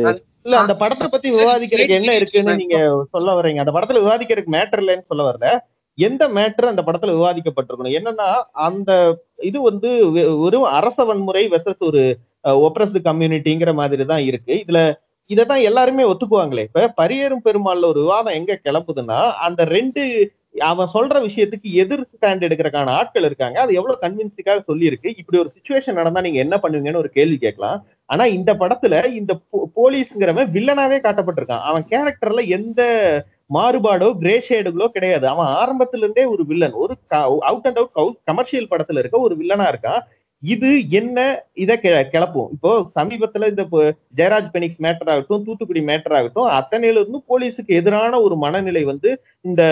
இல்ல 0.45 0.57
அந்த 0.61 0.75
படத்தை 0.81 1.07
பத்தி 1.09 1.29
விவாதிக்கிறதுக்கு 1.35 1.99
என்ன 1.99 2.13
இருக்குன்னு. 2.19 2.55
நீங்க 2.63 2.79
சொல்ல 3.15 3.29
வர்றீங்க. 3.39 3.63
அந்த 3.65 3.75
படத்துல 3.77 4.03
விவாதிக்கிறதுக்கு 4.03 4.57
மேட்டர் 4.57 4.83
இல்லைன்னு 4.83 5.09
சொல்ல 5.11 5.25
வரல. 5.29 5.49
எந்த 5.95 6.29
மேட்டர் 6.29 6.67
அந்த 6.67 6.83
படத்துல 6.87 7.05
விவாதிக்கப்பட்டிருக்கணும்? 7.05 7.99
என்னன்னா 7.99 8.43
அந்த 8.53 9.19
இது 9.37 9.63
வந்து 9.63 10.11
ஒரு 10.13 10.39
வெறும் 10.39 10.63
அரச 10.63 11.05
வன்முறை 11.05 11.49
வெசஸ் 11.49 11.79
ஒரு 11.79 12.19
ஒப்ரஸ்டு 12.49 12.97
கம்யூனிட்டிங்கிற 13.05 13.75
மாதிரி 13.75 14.05
தான் 14.05 14.23
இருக்கு. 14.23 14.65
இதுல 14.67 14.95
இததான் 15.29 15.63
எல்லாருமே 15.63 16.13
ஒத்துக்குவாங்களே. 16.13 16.59
இப்ப 16.59 16.93
பரியேறும் 16.97 17.45
பெருமாள்ல 17.45 17.85
ஒரு 17.85 18.01
விவாதம் 18.01 18.35
எங்க 18.35 18.61
கிளப்புதுன்னா 18.65 19.33
அந்த 19.33 19.65
ரெண்டு 19.65 20.33
அவன் 20.59 20.89
சொல்ற 20.95 21.29
விஷயத்துக்கு 21.29 21.73
எதிர் 21.73 22.01
ஸ்டாண்ட் 22.01 22.45
எடுக்கிறக்கான 22.45 22.87
ஆட்கள் 22.87 23.25
இருக்காங்க. 23.25 23.61
அது 23.61 23.75
எவ்வளவு 23.75 24.01
கன்வின்சிங்காக 24.01 24.63
சொல்லியிருக்கு. 24.69 25.13
இப்படி 25.17 25.39
ஒரு 25.39 25.53
சுச்சுவேஷன் 25.59 25.93
நடந்தா 25.93 26.21
நீங்க 26.21 26.39
என்ன 26.39 26.59
பண்ணுவீங்கன்னு 26.63 26.97
ஒரு 26.97 27.09
கேள்வி 27.09 27.37
கேட்கலாம். 27.37 27.85
ஆனா 28.05 28.25
இந்த 28.25 28.55
படத்துல 28.55 29.07
இந்த 29.07 29.35
போ- 29.35 29.79
போலீஸ்ங்கிறவன் 29.79 30.51
வில்லனாவே 30.51 30.99
காட்டப்பட்டிருக்கான். 31.01 31.61
அவன் 31.61 31.87
கேரக்டர்ல 31.91 32.49
எந்த 32.49 33.25
மாறுபாடோ 33.55 34.19
கிரே 34.19 34.43
ஷேடுகளோ 34.49 34.87
கிடையாது. 34.87 35.29
அவன் 35.29 35.47
ஆரம்பத்துல 35.47 35.97
இருந்தே 35.97 36.25
ஒரு 36.25 36.47
வில்லன் 36.47 36.73
ஒரு 36.73 36.95
அவுட் 37.09 37.67
அண்ட் 37.67 37.89
அவுட் 37.93 38.25
கமர்ஷியல் 38.25 38.69
படத்துல 38.71 38.99
இருக்க 38.99 39.19
ஒரு 39.19 39.37
வில்லனா 39.37 39.73
இருக்கான். 39.73 40.01
இது 40.41 40.91
என்ன 40.91 41.45
இதை 41.53 41.79
கெ- 41.83 42.09
கிளப்பும். 42.09 42.49
இப்போ 42.53 42.91
சமீபத்துல 43.01 43.49
இந்த 43.49 43.63
இப்போ 43.63 43.95
ஜெயராஜ் 44.17 44.49
பெனிக்ஸ் 44.53 44.83
மேட்டர் 44.83 45.11
ஆகட்டும் 45.11 45.45
தூத்துக்குடி 45.45 45.81
மேட்டர் 45.81 46.13
ஆகட்டும் 46.13 46.49
அத்தனையில 46.49 46.91
இருந்து 46.91 47.23
போலீஸுக்கு 47.29 47.67
எதிரான 47.67 48.21
ஒரு 48.21 48.37
மனநிலை 48.37 48.85
வந்து 48.85 49.23
இந்த 49.41 49.63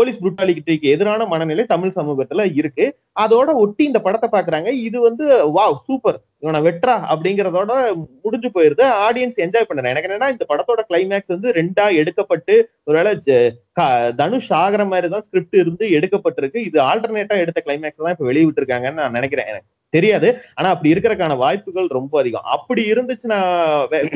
போலீஸ் 0.00 0.20
புரூட்டாலிட்டிக்கு 0.22 0.92
எதிரான 0.94 1.26
மனநிலை 1.34 1.64
தமிழ் 1.74 1.96
சமூகத்துல 2.00 2.44
இருக்கு. 2.60 2.86
அதோட 3.24 3.48
ஒட்டி 3.62 3.82
இந்த 3.90 4.00
படத்தை 4.06 4.28
பாக்குறாங்க. 4.34 4.68
இது 4.88 4.98
வந்து 5.08 5.24
வாவ் 5.56 5.78
சூப்பர். 5.86 6.18
இவனை 6.44 6.60
வெட்ரா 6.66 6.94
அப்படிங்கறதோட 7.12 7.72
முடிஞ்சு 8.24 8.48
போயிருது. 8.54 8.84
ஆடியன்ஸ் 9.06 9.40
என்ஜாய் 9.44 9.66
பண்றேன் 9.70 9.92
எனக்கு 9.92 10.08
என்னன்னா 10.08 10.28
இந்த 10.34 10.44
படத்தோட 10.52 10.82
கிளைமேக்ஸ் 10.90 11.34
வந்து 11.34 11.50
ரெண்டா 11.58 11.86
எடுக்கப்பட்டு 12.02 12.54
ஒருவேளை 12.88 13.12
தனுஷ் 14.20 14.52
ஆகிற 14.62 14.84
மாதிரி 14.92 15.08
தான் 15.14 15.24
ஸ்கிரிப்ட் 15.26 15.60
இருந்து 15.62 15.84
எடுக்கப்பட்டிருக்கு. 15.98 16.60
இது 16.68 16.78
ஆல்டர்னேட்டா 16.90 17.36
எடுத்த 17.44 17.62
கிளைமேக்ஸ் 17.66 18.04
தான் 18.06 18.16
இப்ப 18.16 18.28
வெளியிட்டு 18.30 18.62
இருக்காங்கன்னு 18.62 19.02
நான் 19.02 19.18
நினைக்கிறேன். 19.18 19.50
எனக்கு 19.52 19.68
தெரியாது. 19.96 20.28
ஆனா 20.58 20.68
அப்படி 20.74 20.92
இருக்கிறக்கான 20.94 21.36
வாய்ப்புகள் 21.44 21.88
ரொம்ப 21.98 22.14
அதிகம். 22.22 22.48
அப்படி 22.56 22.82
இருந்துச்சுன்னா 22.92 23.40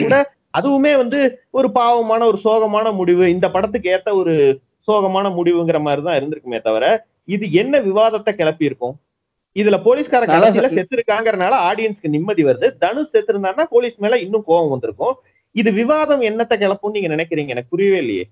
கூட 0.03 0.15
அதுவுமே 0.59 0.93
வந்து 1.03 1.21
ஒரு 1.59 1.69
பாவமான 1.79 2.27
ஒரு 2.31 2.39
சோகமான 2.47 2.87
முடிவு. 2.99 3.25
இந்த 3.37 3.47
படத்துக்கு 3.55 3.93
ஏத்த 3.95 4.11
ஒரு 4.21 4.35
சோகமான 4.89 5.27
முடிவுங்கிற 5.39 5.79
மாதிரி 5.87 6.03
தான் 6.07 6.19
இருந்திருக்குமே 6.19 6.61
தவிர 6.69 6.85
இது 7.35 7.45
என்ன 7.63 7.75
விவாதத்தை 7.89 8.33
கிளப்பி 8.41 8.69
இருக்கும் 8.71 8.95
இதுல 9.57 9.77
போலீஸ்கார 9.85 10.25
கடைசியில. 10.27 10.69
செத்துருக்காங்கறனால 10.77 11.59
ஆடியன்ஸ்க்கு 11.69 12.15
நிம்மதி 12.15 12.43
வருது. 12.47 12.69
தனுஷ் 12.83 13.13
செத்துருந்தாருன்னா 13.13 13.67
போலீஸ் 13.75 13.99
மேல 14.05 14.17
இன்னும் 14.25 14.47
கோபம் 14.49 14.73
வந்திருக்கும். 14.73 15.15
இது 15.55 15.71
விவாதம் 15.81 16.23
என்னத்தை 16.29 16.57
கிளப்பும்னு 16.63 16.97
நீங்க 16.97 17.11
நினைக்கிறீங்க? 17.15 17.53
எனக்கு 17.55 17.73
புரியவே 17.75 17.99
இல்லையே. 18.05 18.25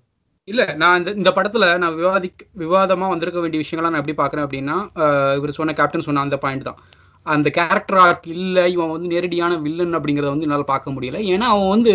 இல்ல 0.47 0.61
நான் 0.81 0.97
இந்த 0.99 1.11
இந்த 1.19 1.31
படத்துல 1.35 1.65
நான் 1.83 1.95
விவாதிக் 1.99 2.41
விவாதமா 2.63 3.07
வந்திருக்க 3.11 3.39
வேண்டிய 3.43 3.59
விஷயங்களை 3.61 3.89
நான் 3.91 4.01
எப்படி 4.01 4.17
பாக்குறேன் 4.21 4.45
அப்படின்னா 4.45 4.75
இவர் 5.39 5.57
சொன்ன 5.59 5.75
கேப்டன் 5.79 6.05
சொன்ன 6.07 6.23
அந்த 6.27 6.37
பாயிண்ட் 6.45 6.67
தான். 6.69 6.79
அந்த 7.25 7.47
கேரக்டர் 7.57 7.99
ஆர்க் 8.05 8.27
இல்ல 8.35 8.67
இவன் 8.73 8.93
வந்து 8.93 9.11
நேரடியான 9.13 9.59
வில்லன் 9.65 9.97
அப்படிங்கறத 9.99 10.33
வந்து 10.33 10.47
என்னால 10.47 10.65
பார்க்க 10.73 10.95
முடியல. 10.95 11.19
ஏன்னா 11.33 11.47
அவன் 11.55 11.73
வந்து 11.75 11.93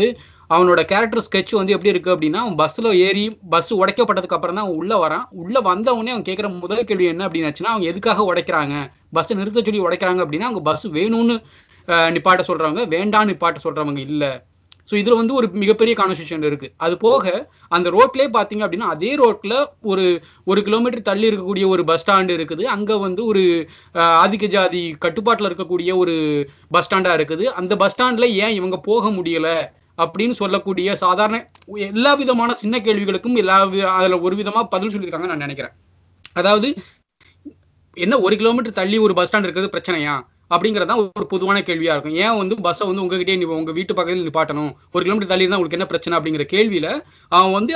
அவனோட 0.50 0.80
கேரக்டர் 0.90 1.24
ஸ்கெட்ச் 1.26 1.52
வந்து 1.58 1.74
எப்படி 1.76 1.92
இருக்கு 1.92 2.12
அப்படின்னா 2.14 2.40
அவன் 2.44 2.58
பஸ்ல 2.62 2.92
ஏறி 3.06 3.24
பஸ் 3.54 3.72
உடைக்கப்பட்டதுக்கு 3.80 4.36
அப்புறம் 4.36 4.58
தான் 4.58 4.66
அவன் 4.66 4.80
உள்ள 4.82 4.92
வரான். 5.04 5.24
உள்ள 5.42 5.60
வந்தவொடனே 5.70 6.12
அவன் 6.14 6.26
கேட்கிற 6.28 6.48
முதல் 6.64 6.88
கேள்வி 6.90 7.08
என்ன 7.12 7.24
அப்படின்னாச்சுன்னா 7.28 7.72
அவங்க 7.72 7.86
எதுக்காக 7.92 8.26
உடைக்கிறாங்க? 8.30 8.76
பஸ் 9.16 9.38
நிறுத்த 9.40 9.64
சொல்லி 9.68 9.86
உடைக்கிறாங்க 9.86 10.22
அப்படின்னா 10.24 10.48
அவங்க 10.50 10.62
பஸ் 10.70 10.86
வேணும்னு 10.98 11.36
நிப்பாட்ட 12.14 12.42
சொல்றவங்க 12.50 12.82
வேண்டாம் 12.94 13.28
நிப்பாட்ட 13.30 13.60
சொல்றவங்க 13.66 14.00
இல்ல. 14.10 14.24
ஸோ 14.90 14.94
இதுல 15.00 15.16
வந்து 15.20 15.34
ஒரு 15.38 15.46
மிகப்பெரிய 15.62 15.94
கான்வர்சேஷன் 16.00 16.44
இருக்கு. 16.48 16.68
அது 16.84 16.94
போக 17.04 17.24
அந்த 17.76 17.88
ரோட்லயே 17.96 18.28
பாத்தீங்க 18.36 18.62
அப்படின்னா 18.66 18.92
அதே 18.94 19.10
ரோட்ல 19.22 19.54
ஒரு 19.90 20.04
ஒரு 20.50 20.60
கிலோமீட்டர் 20.66 21.08
தள்ளி 21.08 21.26
இருக்கக்கூடிய 21.30 21.64
ஒரு 21.74 21.82
பஸ் 21.90 22.02
ஸ்டாண்டு 22.02 22.36
இருக்குது. 22.38 22.64
அங்க 22.74 22.96
வந்து 23.06 23.22
ஒரு 23.30 23.42
ஆதிக்க 24.22 24.48
ஜாதி 24.54 24.82
கட்டுப்பாட்டில் 25.04 25.48
இருக்கக்கூடிய 25.50 25.90
ஒரு 26.02 26.14
பஸ் 26.76 26.86
ஸ்டாண்டா 26.88 27.12
இருக்குது. 27.18 27.46
அந்த 27.60 27.76
பஸ் 27.82 27.94
ஸ்டாண்ட்ல 27.96 28.28
ஏன் 28.44 28.56
இவங்க 28.60 28.78
போக 28.88 29.10
முடியல? 29.18 29.50
அப்படின்னு 30.02 30.34
சொல்லக்கூடிய 30.40 30.94
சாதாரண 31.04 31.36
எல்லா 31.90 32.12
விதமான 32.22 32.50
சின்ன 32.62 32.76
கேள்விகளுக்கும் 32.86 33.38
எல்லா 33.42 33.56
அதுல 33.98 34.18
ஒரு 34.26 34.36
விதமா 34.40 34.62
பதில் 34.74 34.92
சொல்லியிருக்காங்க 34.94 35.30
நான் 35.32 35.44
நினைக்கிறேன். 35.46 35.74
அதாவது 36.40 36.68
என்ன 37.96 38.14
ஒரு 38.26 38.34
கிலோமீட்டர் 38.40 38.78
தள்ளி 38.80 38.96
ஒரு 39.04 39.12
பஸ் 39.18 39.28
ஸ்டாண்ட் 39.28 39.46
இருக்கிறது 39.46 39.74
பிரச்சனையா? 39.76 40.16
அப்படிங்கிறது 40.54 40.90
தான் 40.90 41.00
ஒரு 41.18 41.26
பொதுவான 41.32 41.58
கேள்வியா 41.68 41.94
இருக்கும். 41.94 42.18
ஏன் 42.24 42.36
வந்து 42.40 42.54
பஸ்ஸை 42.66 42.84
வந்து 42.90 43.02
உங்ககிட்டயே 43.04 43.38
நீ 43.40 43.46
உங்க 43.60 43.72
வீட்டு 43.78 43.96
பக்கத்தில் 43.98 44.26
நிப்பாட்டணும்? 44.28 44.72
ஒரு 44.94 45.02
கிலோமீட்டர் 45.04 45.32
தள்ளி 45.32 45.44
இருந்தா 45.44 45.58
உங்களுக்கு 45.58 45.78
என்ன 45.78 45.88
பிரச்சனை 45.92 46.16
அப்படிங்கிற 46.18 46.44
கேள்வியில 46.54 46.88
அவன் 47.32 47.56
வந்து 47.58 47.74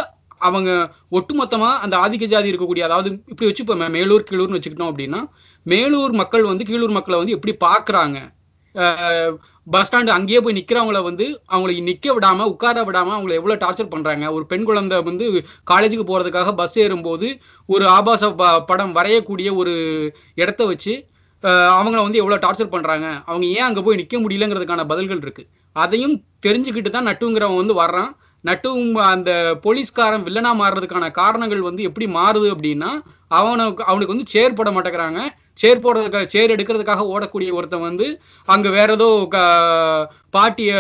அவங்க 0.49 0.71
ஒட்டுமொத்தமா 1.19 1.71
அந்த 1.85 1.95
ஆதிக்க 2.05 2.27
ஜாதி 2.33 2.51
இருக்கக்கூடிய 2.53 2.85
அதாவது 2.89 3.09
இப்படி 3.33 3.49
வச்சுப்போம் 3.49 3.83
மேலூர் 3.97 4.29
கீழூர்னு 4.29 4.59
வச்சுக்கிட்டோம் 4.59 4.91
அப்படின்னா 4.93 5.21
மேலூர் 5.67 6.15
மக்கள் 6.21 6.51
வந்து 6.51 6.67
கீழூர் 6.71 6.97
மக்களை 6.99 7.19
வந்து 7.21 7.37
எப்படி 7.37 7.55
பாக்குறாங்க 7.67 8.19
பஸ் 9.71 9.93
ஸ்டாண்டு 9.93 10.07
அங்கேயே 10.07 10.41
போய் 10.41 10.65
நிக்கிறவங்கள 10.65 11.03
வந்து 11.03 11.41
அவங்களை 11.53 11.83
நிக்க 11.89 12.07
விடாம 12.07 12.45
உட்கார 12.45 12.83
விடாம 12.83 13.13
அவங்களை 13.15 13.33
எவ்வளவு 13.33 13.55
டார்ச்சர் 13.55 13.89
பண்றாங்க? 13.89 14.33
ஒரு 14.33 14.47
பெண் 14.47 14.65
குழந்தை 14.65 15.03
வந்து 15.03 15.47
காலேஜுக்கு 15.71 16.05
போறதுக்காக 16.07 16.53
பஸ் 16.53 16.79
ஏறும்போது 16.79 17.39
ஒரு 17.67 17.87
ஆபாச 17.89 18.31
ப- 18.33 18.61
படம் 18.61 18.95
வரையக்கூடிய 18.95 19.55
ஒரு 19.55 19.75
இடத்த 20.35 20.65
வச்சு 20.65 21.05
அவங்கள 21.43 22.03
வந்து 22.03 22.19
எவ்வளவு 22.19 22.49
டார்ச்சர் 22.49 22.69
பண்றாங்க? 22.69 23.23
அவங்க 23.27 23.47
ஏன் 23.47 23.61
அங்க 23.61 23.83
போய் 23.83 24.07
நிக்க 24.07 24.15
முடியலங்கிறதுக்கான 24.17 24.85
பதில்கள் 24.85 25.23
இருக்கு. 25.23 25.47
அதையும் 25.73 26.23
தெரிஞ்சுக்கிட்டு 26.47 26.91
தான் 26.91 27.07
நட்டுங்கிறவன் 27.07 27.57
வந்து 27.57 27.75
வர்றான். 27.75 28.11
நட்டும் 28.41 28.95
அந்த 28.95 29.59
போலீஸ்காரன் 29.63 30.23
வில்லனா 30.23 30.51
மாறுறதுக்கான 30.61 31.11
காரணங்கள் 31.11 31.61
வந்து 31.61 31.83
எப்படி 31.83 32.07
மாறுது 32.13 32.49
அப்படின்னா 32.55 32.91
அவனுக்கு 33.29 33.85
அவனுக்கு 33.85 34.15
வந்து 34.15 34.31
சேர் 34.31 34.55
போட 34.55 34.71
மாட்டேங்கிறாங்க. 34.71 35.21
சேர் 35.59 35.83
போடுறதுக்காக 35.83 36.27
சேர் 36.29 36.55
எடுக்கிறதுக்காக 36.55 37.05
ஓடக்கூடிய 37.13 37.51
ஒருத்தன் 37.53 37.87
வந்து 37.87 38.07
அங்க 38.49 38.69
வேற 38.71 38.91
ஏதோ 38.93 39.09
க- 39.29 40.05
பாட்டிய 40.31 40.73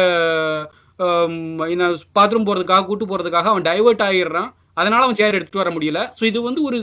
பாத்ரூம் 2.16 2.48
போறதுக்காக 2.48 2.84
கூட்டு 2.84 3.06
போறதுக்காக 3.06 3.50
அவன் 3.50 3.66
டைவர்ட் 3.66 4.04
ஆகிடுறான் 4.06 4.50
அதனால 4.74 5.04
அவன் 5.04 5.16
சேர் 5.16 5.36
எடுத்துட்டு 5.36 5.62
வர 5.62 5.70
முடியல. 5.72 6.00
ஸோ 6.18 6.24
இது 6.24 6.40
வந்து 6.42 6.62
ஒரு 6.62 6.78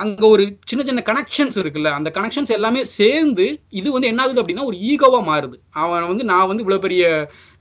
அங்க 0.00 0.24
ஒரு 0.28 0.42
சின்ன 0.66 0.82
சின்ன 0.84 1.00
கனெக்ஷன்ஸ் 1.06 1.56
இருக்குல்ல 1.58 1.90
அந்த 1.96 2.10
கனெக்ஷன்ஸ் 2.10 2.52
எல்லாமே 2.52 2.82
சேர்ந்து 2.92 3.46
இது 3.72 3.88
வந்து 3.92 4.08
என்ன 4.08 4.22
ஆகுது 4.22 4.40
அப்படின்னா 4.42 4.64
ஒரு 4.64 4.76
ஈகோவா 4.86 5.20
மாறுது. 5.26 5.56
அவன் 5.76 6.08
வந்து 6.08 6.24
நான் 6.30 6.48
வந்து 6.48 6.64
இவ்வளவு 6.64 6.84
பெரிய 6.86 7.04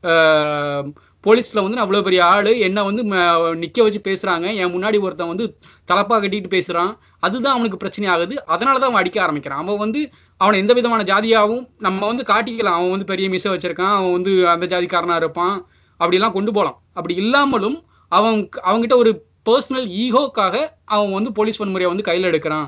ஆஹ், 0.03 0.85
போலீஸ்ல 1.23 1.61
வந்து 1.61 1.75
நான் 1.75 2.03
பெரிய 2.03 2.25
ஆளு. 2.25 2.59
என்ன 2.59 2.83
வந்து 2.83 3.03
ம- 3.03 3.65
நிக்க 3.65 3.83
வச்சு 3.83 4.01
பேசுறாங்க. 4.03 4.55
என் 4.55 4.77
முன்னாடி 4.77 4.99
ஒருத்தன் 4.99 5.27
வந்து 5.27 5.57
தலப்பா 5.87 6.21
கட்டிட்டு 6.21 6.49
பேசுறான். 6.49 6.97
அதுதான் 7.19 7.53
அவனுக்கு 7.53 7.77
பிரச்சனை 7.77 8.09
ஆகுது. 8.09 8.43
அதனாலதான் 8.47 8.85
அவன் 8.85 8.93
அடிக்க 8.93 9.21
ஆரம்பிக்கிறான். 9.21 9.59
அவன் 9.59 9.77
வந்து 9.77 10.09
அவனை 10.37 10.59
எந்த 10.59 10.73
விதமான 10.73 11.03
ஜாதியாகவும் 11.03 11.67
நம்ம 11.77 12.07
வந்து 12.07 12.23
காட்டிக்கலாம். 12.23 12.63
அவன் 12.63 12.89
வந்து 12.89 13.05
பெரிய 13.05 13.29
மிசை 13.29 13.51
வச்சிருக்கான். 13.51 13.95
அவன் 13.95 14.11
வந்து 14.11 14.49
அந்த 14.49 14.65
ஜாதிக்காரனா 14.65 15.15
இருப்பான். 15.15 15.67
அப்படிலாம் 15.99 16.31
கொண்டு 16.31 16.51
போகலாம் 16.51 16.81
அப்படி 16.87 17.15
இல்லாமலும் 17.15 17.83
அவன் 18.09 18.49
அவங்கிட்ட 18.63 18.95
ஒரு 18.95 19.25
பர்சனல் 19.49 19.87
ஈகோக்காக 19.87 20.55
அவன் 20.85 21.13
வந்து 21.13 21.31
போலீஸ் 21.31 21.63
வன்முறையை 21.63 21.87
வந்து 21.87 22.03
கையில் 22.03 22.31
எடுக்கிறான். 22.31 22.67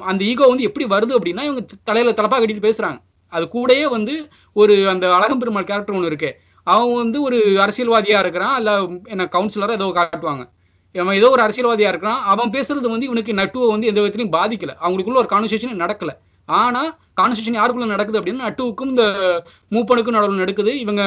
அந்த 0.00 0.24
ஈகோ 0.24 0.46
வந்து 0.46 0.62
எப்படி 0.62 0.86
வருது 0.86 1.16
அப்படின்னா 1.18 1.42
இவங்க 1.42 1.64
தலையில 1.84 2.14
தலப்பா 2.14 2.30
கட்டிட்டு 2.30 2.72
பேசுறாங்க. 2.72 2.98
அது 3.28 3.48
கூடயே 3.52 3.88
வந்து 3.88 4.28
ஒரு 4.52 4.88
அந்த 4.88 5.14
அழகம் 5.14 5.38
பெருமாள் 5.38 5.64
கேரக்டர் 5.64 5.94
ஒன்று 5.94 6.06
இருக்கு. 6.06 6.36
அவன் 6.66 6.98
வந்து 7.02 7.18
ஒரு 7.26 7.38
அரசியல்வாதியா 7.64 8.18
இருக்கிறான் 8.24 8.56
இல்ல 8.60 8.72
என்ன 9.12 9.24
கவுன்சிலரா 9.36 9.76
ஏதோ 9.78 9.88
காட்டுவாங்க. 9.98 10.44
அவன் 10.94 11.18
ஏதோ 11.20 11.28
ஒரு 11.34 11.42
அரசியல்வாதியா 11.46 11.90
இருக்கிறான் 11.92 12.20
அவன் 12.32 12.52
பேசுறது 12.56 12.92
வந்து 12.94 13.08
இவனுக்கு 13.08 13.32
நட்டுவை 13.40 13.68
வந்து 13.74 13.88
எந்த 13.90 14.00
விதத்திலையும் 14.02 14.36
பாதிக்கல. 14.38 14.72
அவங்களுக்குள்ள 14.84 15.22
ஒரு 15.22 15.30
கான்வர்சேஷன் 15.34 15.82
நடக்கல. 15.84 16.12
ஆனா 16.48 16.82
கான்வர்சேஷன் 17.20 17.58
யாருக்குள்ள 17.58 17.88
நடக்குது 17.94 18.18
அப்படின்னா 18.20 18.46
நட்டுவுக்கும் 18.46 18.92
இந்த 18.94 19.04
மூப்பனுக்கும் 19.74 20.16
நடவு 20.18 20.42
நடக்குது. 20.42 20.72
இவங்க 20.84 21.02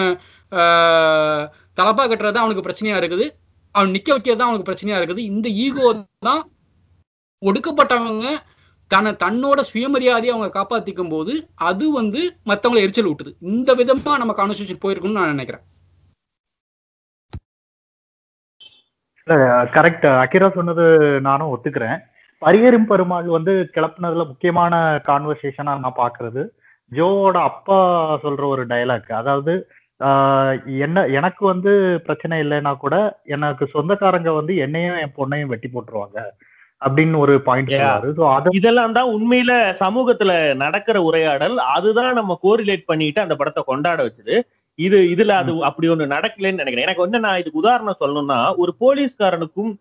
தலப்பா 1.80 2.04
கட்டுறது 2.06 2.44
அவனுக்கு 2.44 2.66
பிரச்சனையா 2.68 2.98
இருக்குது. 3.02 3.26
அவன் 3.76 3.94
நிக்க 3.96 4.10
வைக்கிறது 4.16 4.40
தான் 4.40 4.50
அவனுக்கு 4.50 4.70
பிரச்சனையா 4.70 5.00
இருக்குது. 5.00 5.24
இந்த 5.32 5.48
ஈகோ 5.66 5.88
தான் 6.28 6.44
ஒடுக்கப்பட்டவங்க 7.42 8.28
தன்னை 8.92 9.12
தன்னோட 9.24 9.60
சுயமரியாதையை 9.70 10.34
அவங்க 10.34 10.50
காப்பாத்திக்கும் 10.58 11.14
போது 11.14 11.34
அது 11.70 11.86
வந்து 12.00 12.22
மத்தவங்களை 12.50 12.84
எரிச்சல் 12.86 13.10
விட்டுது 13.12 13.32
இந்த 13.54 13.74
விதமா 13.80 14.14
நம்ம 14.22 14.36
கான்வர்சேஷன் 14.40 14.84
போயிருக்கணும்னு 14.84 15.20
நான் 15.20 15.34
நினைக்கிறேன். 15.36 15.64
கரெக்ட் 19.76 20.06
அகிரா 20.24 20.48
சொன்னது 20.58 20.84
நானும் 21.28 21.52
ஒத்துக்கிறேன். 21.54 21.98
பரியரும் 22.42 22.90
பெருமாள் 22.90 23.30
வந்து 23.38 23.54
கிளப்புனதுல 23.76 24.26
முக்கியமான 24.32 24.74
கான்வர்சேஷனா 25.10 25.74
நான் 25.86 26.02
பாக்குறது. 26.04 26.42
ஜோவோட 26.92 27.38
அப்பா 27.50 27.78
சொல்ற 28.26 28.44
ஒரு 28.54 28.64
டயலாக் 28.72 29.12
அதாவது 29.22 29.54
என்ன 30.86 31.06
எனக்கு 31.18 31.44
வந்து 31.52 31.72
பிரச்சனை 32.08 32.36
இல்லைன்னா 32.44 32.72
கூட 32.84 32.96
எனக்கு 33.36 33.66
சொந்தக்காரங்க 33.76 34.32
வந்து 34.40 34.54
என்னையும் 34.66 35.00
என் 35.04 35.18
பொண்ணையும் 35.20 35.52
வெட்டி 35.54 35.70
போட்டுருவாங்க. 35.70 36.20
அப்படின்னு 36.82 37.18
ஒரு 37.24 37.34
பாயிண்ட் 37.48 37.72
இதெல்லாம் 38.60 38.96
தான் 38.98 39.12
உண்மையில 39.16 39.54
சமூகத்துல 39.84 40.32
நடக்கிற 40.64 40.98
உரையாடல். 41.10 41.56
அதுதான் 41.76 42.18
நம்ம 42.20 42.38
கோரிலேட் 42.46 42.90
பண்ணிட்டு 42.92 43.20
அந்த 43.24 43.36
படத்தை 43.40 43.64
கொண்டாட 43.72 44.00
வச்சது. 44.08 44.36
இது 44.80 44.98
இதுல 45.14 45.36
அது 45.42 45.52
அப்படி 45.68 45.88
ஒண்ணு 45.94 46.14
நடக்கலைன்னு 46.16 46.62
நினைக்கிறேன். 46.62 46.88
எனக்கு 46.88 47.06
வந்து 47.06 47.20
நான் 47.26 47.40
இதுக்கு 47.42 47.62
உதாரணம் 47.64 48.02
சொல்லணும்னா 48.02 48.40
ஒரு 48.64 48.72
போலீஸ்காரனுக்கும் 48.84 49.72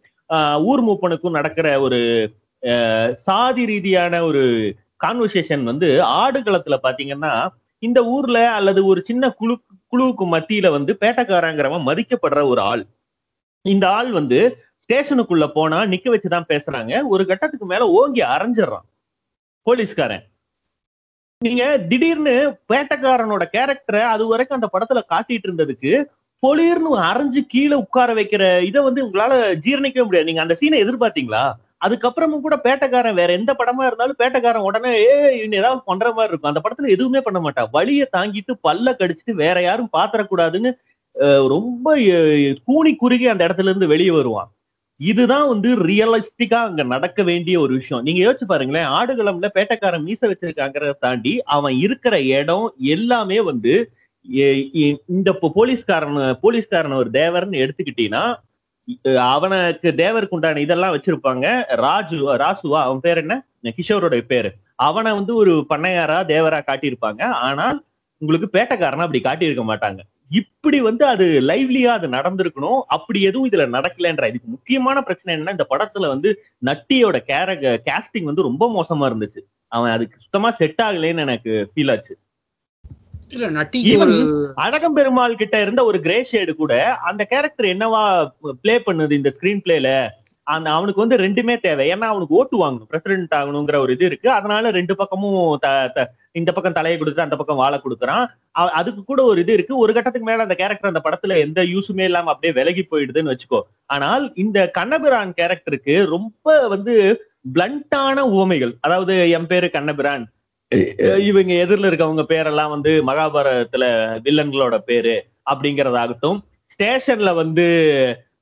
ஊர் 0.70 0.82
மூப்பனுக்கும் 0.86 1.36
நடக்கிற 1.38 1.68
ஒரு 1.86 2.00
சாதி 3.26 3.64
ரீதியான 3.70 4.20
ஒரு 4.28 4.42
கான்வர்சேஷன் 5.04 5.64
வந்து 5.70 5.88
ஆடுகளத்துல 6.22 6.76
பாத்தீங்கன்னா 6.86 7.32
இந்த 7.82 8.00
ஊர்ல 8.14 8.38
அல்லது 8.58 8.80
ஒரு 8.90 9.00
சின்ன 9.08 9.30
குழு 9.40 9.54
குழுவுக்கு 9.92 10.24
மத்தியில 10.34 10.70
வந்து 10.76 10.92
பேட்டக்காரங்கிறவன் 11.02 11.88
மதிக்கப்படுற 11.88 12.42
ஒரு 12.52 12.60
ஆள். 12.70 12.84
இந்த 13.64 13.84
ஆள் 13.98 14.10
வந்து 14.12 14.38
ஸ்டேஷனுக்குள்ள 14.84 15.46
போனா 15.48 15.78
நிக்க 15.84 16.06
வச்சுதான் 16.10 16.48
பேசுறாங்க. 16.48 16.92
ஒரு 17.06 17.24
கட்டத்துக்கு 17.26 17.66
மேல 17.66 17.88
ஓங்கி 17.92 18.22
அரைஞ்சிடுறான். 18.32 18.86
போலீஸ்காரன். 19.66 20.24
நீங்க 21.40 21.62
திடீர்னு 21.88 22.34
பேட்டக்காரனோட 22.68 23.44
கேரக்டரை 23.54 24.02
அது 24.08 24.24
வரைக்கும் 24.26 24.58
அந்த 24.58 24.68
படத்துல 24.72 25.00
காட்டிட்டு 25.10 25.48
இருந்ததுக்கு 25.48 25.92
பொலிர்னு 26.42 26.90
அரைஞ்சு 27.04 27.40
கீழே 27.46 27.76
உட்கார 27.76 28.14
வைக்கிற 28.14 28.42
இதை 28.62 28.80
வந்து 28.82 29.00
உங்களால 29.06 29.34
ஜீரணிக்கவே 29.64 30.04
முடியாது. 30.04 30.26
நீங்க 30.26 30.40
அந்த 30.40 30.56
சீனை 30.60 30.78
எதிர்பார்த்தீங்களா? 30.84 31.44
அதுக்கப்புறமும் 31.84 32.40
கூட 32.40 32.56
பேட்டக்காரன் 32.64 33.14
வேற 33.14 33.32
எந்த 33.32 33.52
படமா 33.52 33.82
இருந்தாலும் 33.86 34.18
பேட்டக்காரன் 34.18 34.66
உடனே 34.66 34.90
ஏ 35.02 35.14
ஏதாவது 35.52 35.80
பண்ற 35.84 36.12
மாதிரி 36.12 36.32
இருக்கும். 36.32 36.52
அந்த 36.52 36.62
படத்துல 36.64 36.90
எதுவுமே 36.90 37.20
பண்ண 37.20 37.40
மாட்டான். 37.40 37.68
வழியை 37.72 38.06
தாங்கிட்டு 38.12 38.52
பல்ல 38.64 38.94
கடிச்சிட்டு 38.94 39.34
வேற 39.36 39.62
யாரும் 39.62 39.92
பாத்திரக்கூடாதுன்னு 39.92 40.72
அஹ், 41.16 41.46
ரொம்ப 41.48 41.88
கூணி 41.96 42.28
கூனி 42.64 42.92
குறுகி 42.96 43.26
அந்த 43.28 43.42
இடத்துல 43.48 43.70
இருந்து 43.70 43.86
வெளியே 43.86 44.10
வருவான். 44.10 44.48
இதுதான் 45.08 45.46
வந்து 45.52 45.68
ரியலிஸ்டிக்கா 45.88 46.58
அங்க 46.68 46.82
நடக்க 46.94 47.23
வேண்டிய 47.30 47.56
ஒரு 47.64 47.73
விஷயம். 47.80 48.04
நீங்க 48.06 48.20
யோசிச்சு 48.25 48.46
பாருங்களேன் 48.52 48.90
ஆடுகளம்ல 48.99 49.49
பேட்டக்காரன் 49.56 50.06
மீச 50.08 50.20
வச்சிருக்காங்கிறத 50.30 50.92
தாண்டி 51.04 51.32
அவன் 51.56 51.76
இருக்கிற 51.84 52.14
இடம் 52.40 52.66
எல்லாமே 52.96 53.38
வந்து 53.50 53.75
இந்த 55.14 55.28
இப்போ 55.34 55.49
போலீஸ்காரன் 55.56 56.20
போலீஸ்காரன் 56.44 57.00
ஒரு 57.02 57.11
தேவர்னு 57.20 57.62
எடுத்துக்கிட்டீங்கன்னா 57.64 58.25
அவனுக்கு 59.32 59.90
தேவருக்கு 60.02 60.37
உண்டான 60.37 60.62
இதெல்லாம் 60.64 60.94
வச்சிருப்பாங்க. 60.94 61.46
ராஜு 61.84 62.16
ராசுவா 62.42 62.80
அவன் 62.87 63.04
பேர் 63.06 63.20
என்ன? 63.23 63.34
கிஷோரோட 63.76 64.16
பேரு. 64.32 64.50
அவனை 64.88 65.11
வந்து 65.18 65.32
ஒரு 65.42 65.52
பண்ணையாரா 65.70 66.18
தேவரா 66.32 66.58
காட்டியிருப்பாங்க. 66.68 67.23
ஆனால் 67.46 67.78
உங்களுக்கு 68.23 68.49
பேட்டக்காரனா 68.56 69.06
அப்படி 69.06 69.23
காட்டியிருக்க 69.28 69.64
மாட்டாங்க. 69.70 70.00
இப்படி 70.31 70.81
வந்து 70.81 71.07
அது 71.07 71.26
லைவ்லியா 71.49 71.90
அது 71.99 72.09
நடந்திருக்கணும். 72.09 72.81
அப்படி 72.87 73.23
எதுவும் 73.23 73.49
இதுல 73.50 73.64
நடக்கலன்ற 73.69 74.28
இதுக்கு 74.28 74.49
முக்கியமான 74.49 75.02
பிரச்சனை 75.02 75.31
என்னன்னா 75.35 75.57
இந்த 75.57 75.66
படத்துல 75.71 76.09
வந்து 76.09 76.31
நட்டியோட 76.66 77.19
கேர 77.31 77.57
கேஸ்டிங் 77.88 78.28
வந்து 78.31 78.49
ரொம்ப 78.49 78.64
மோசமா 78.76 79.09
இருந்துச்சு. 79.11 79.43
அவன் 79.69 79.90
அதுக்கு 79.90 80.16
சுத்தமா 80.21 80.50
செட் 80.50 80.83
ஆகலைன்னு 80.83 81.25
எனக்கு 81.28 81.52
ஃபீல் 81.71 81.93
ஆச்சு. 81.95 82.14
அழகம் 84.54 84.93
பெருமாள் 84.93 85.37
கிட்ட 85.37 85.61
இருந்த 85.61 85.85
ஒரு 85.85 86.00
கிரே 86.00 86.19
ஷேடு 86.33 86.52
கூட 86.54 86.75
அந்த 87.11 87.23
கேரக்டர் 87.25 87.66
என்னவா 87.75 88.02
ப்ளே 88.62 88.75
பண்ணுது 88.87 89.12
இந்த 89.12 89.31
ஸ்கிரீன் 89.37 89.62
பிளேல 89.64 89.88
அந்த 90.52 90.68
அவனுக்கு 90.76 91.02
வந்து 91.02 91.16
ரெண்டுமே 91.24 91.54
தேவை. 91.66 91.84
ஏன்னா 91.92 92.08
அவனுக்கு 92.12 92.36
ஓட்டு 92.38 92.56
வாங்கணும். 92.62 92.88
பிரசிடென்ட் 92.92 93.34
ஆகணுங்கிற 93.40 93.76
ஒரு 93.84 93.92
இது 93.96 94.04
இருக்கு. 94.10 94.28
அதனால 94.38 94.70
ரெண்டு 94.78 94.94
பக்கமும் 95.00 95.38
இந்த 96.40 96.50
பக்கம் 96.52 96.76
தலையை 96.78 96.96
கொடுத்து 97.00 97.24
அந்த 97.24 97.36
பக்கம் 97.40 97.60
வாழை 97.62 97.78
கொடுக்குறான். 97.82 98.24
அதுக்கு 98.78 99.02
கூட 99.04 99.20
ஒரு 99.30 99.40
இது 99.44 99.52
இருக்கு. 99.56 99.74
ஒரு 99.84 99.92
கட்டத்துக்கு 99.92 100.28
மேல 100.30 100.46
அந்த 100.46 100.56
கேரக்டர் 100.60 100.92
அந்த 100.92 101.02
படத்துல 101.06 101.38
எந்த 101.46 101.62
யூஸுமே 101.72 102.04
இல்லாம 102.10 102.30
அப்படியே 102.32 102.54
விலகி 102.58 102.84
போயிடுதுன்னு 102.90 103.32
வச்சுக்கோ. 103.32 103.60
ஆனால் 103.96 104.24
இந்த 104.44 104.58
கண்ணபிரான் 104.78 105.32
கேரக்டருக்கு 105.40 105.96
ரொம்ப 106.14 106.68
வந்து 106.74 106.94
பிளண்டான 107.54 108.18
உவமைகள். 108.36 108.74
அதாவது 108.80 109.16
என் 109.36 109.50
பேரு 109.52 109.68
கண்ணபிரான். 109.70 110.24
இவங்க 111.28 111.52
எதிரில் 111.64 111.88
இருக்கவங்க 111.88 112.22
பேரெல்லாம் 112.30 112.72
வந்து 112.74 112.92
மகாபாரதத்துல 113.08 113.84
வில்லன்களோட 114.26 114.76
பேரு 114.90 115.14
அப்படிங்கறதாகட்டும். 115.50 116.38
ஸ்டேஷன்ல 116.74 117.32
வந்து 117.34 117.66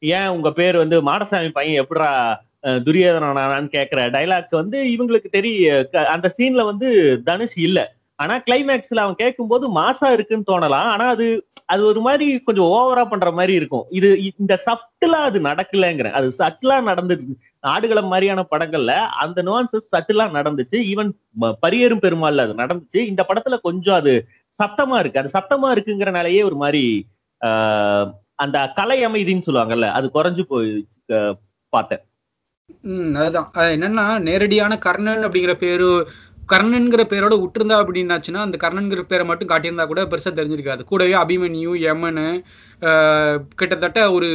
ஏன் 0.02 0.28
உங்க 0.28 0.52
பேர் 0.52 0.76
வந்து 0.76 1.02
மாடசாமி 1.02 1.48
பையன் 1.52 1.84
எப்படா 1.84 2.08
அஹ், 2.62 2.80
துரியோதனனான்னு 2.82 3.68
கேக்குற 3.72 4.00
டைலாக் 4.10 4.50
வந்து 4.54 4.78
இவங்களுக்கு 4.88 5.28
தெரிய 5.30 5.62
க- 5.92 6.06
அந்த 6.06 6.34
சீன்ல 6.38 6.64
வந்து 6.64 6.88
தனுஷ் 7.24 7.58
இல்ல. 7.58 7.78
ஆனா 8.18 8.40
கிளைமேக்ஸ்ல 8.40 8.96
அவன் 8.96 9.14
கேட்கும் 9.14 9.48
போது 9.48 9.74
மாசா 9.76 10.12
இருக்குன்னு 10.12 10.48
தோணலாம். 10.50 10.88
ஆனா 10.90 11.08
அது 11.08 11.26
அது 11.66 11.86
ஒரு 11.86 12.00
மாதிரி 12.00 12.38
கொஞ்சம் 12.38 12.64
ஓவரா 12.66 13.04
பண்ற 13.04 13.30
மாதிரி 13.30 13.52
இருக்கும். 13.52 13.86
இது 13.90 14.08
இந்த 14.32 14.58
சட்டிலா 14.66 15.20
அது 15.22 15.40
நடக்கலங்கிறேன் 15.40 16.10
அது 16.10 16.32
சட்டிலா 16.38 16.76
நடந்துச்சு. 16.86 17.34
ஆடுகளம் 17.64 18.06
மாதிரியான 18.06 18.46
படங்கள்ல 18.50 18.92
அந்த 19.18 19.42
நுவான்சஸ் 19.42 19.92
சட்டிலா 19.92 20.26
நடந்துச்சு. 20.32 20.78
ஈவன் 20.90 21.10
பரியேறும் 21.62 22.02
பெருமாள்ல 22.02 22.46
அது 22.46 22.54
நடந்துச்சு. 22.54 23.00
இந்த 23.06 23.24
படத்துல 23.28 23.58
கொஞ்சம் 23.60 23.94
அது 23.94 24.14
சத்தமா 24.58 24.98
இருக்கு. 24.98 25.18
அது 25.18 25.30
சத்தமா 25.32 25.70
இருக்குங்கிறனாலயே 25.72 26.44
ஒரு 26.44 26.56
மாதிரி 26.56 26.84
அந்த 28.38 28.58
கலை 28.76 28.98
அமைதின்னு 29.06 29.46
சொல்லுவாங்கல்ல 29.46 29.88
அது 29.90 30.06
குறைஞ்சு 30.14 30.42
போய் 30.48 30.70
பார்த்தேன் 31.72 32.02
ம் 32.90 33.14
அதுதான். 33.16 33.48
அது 33.54 33.70
என்னன்னா 33.76 34.04
நேரடியான 34.26 34.76
கர்ணன் 34.84 35.24
அப்படிங்கிற 35.26 35.54
பேரு 35.58 35.88
கர்ணன்கிற 36.48 37.02
பேரோட 37.04 37.34
விட்டுருந்தா 37.40 37.76
அப்படின்னாச்சுன்னா 37.82 38.40
அந்த 38.44 38.56
கர்ணன்கிற 38.62 39.02
பேரை 39.02 39.24
மட்டும் 39.26 39.50
காட்டியிருந்தா 39.50 39.84
கூட 39.84 40.02
பெருசா 40.04 40.30
தெரிஞ்சிருக்காது. 40.32 40.82
கூடவே 40.82 41.14
அபிமன்யு 41.20 41.72
யமனு 41.82 42.26
கிட்டத்தட்ட 43.60 44.00
ஒரு 44.12 44.28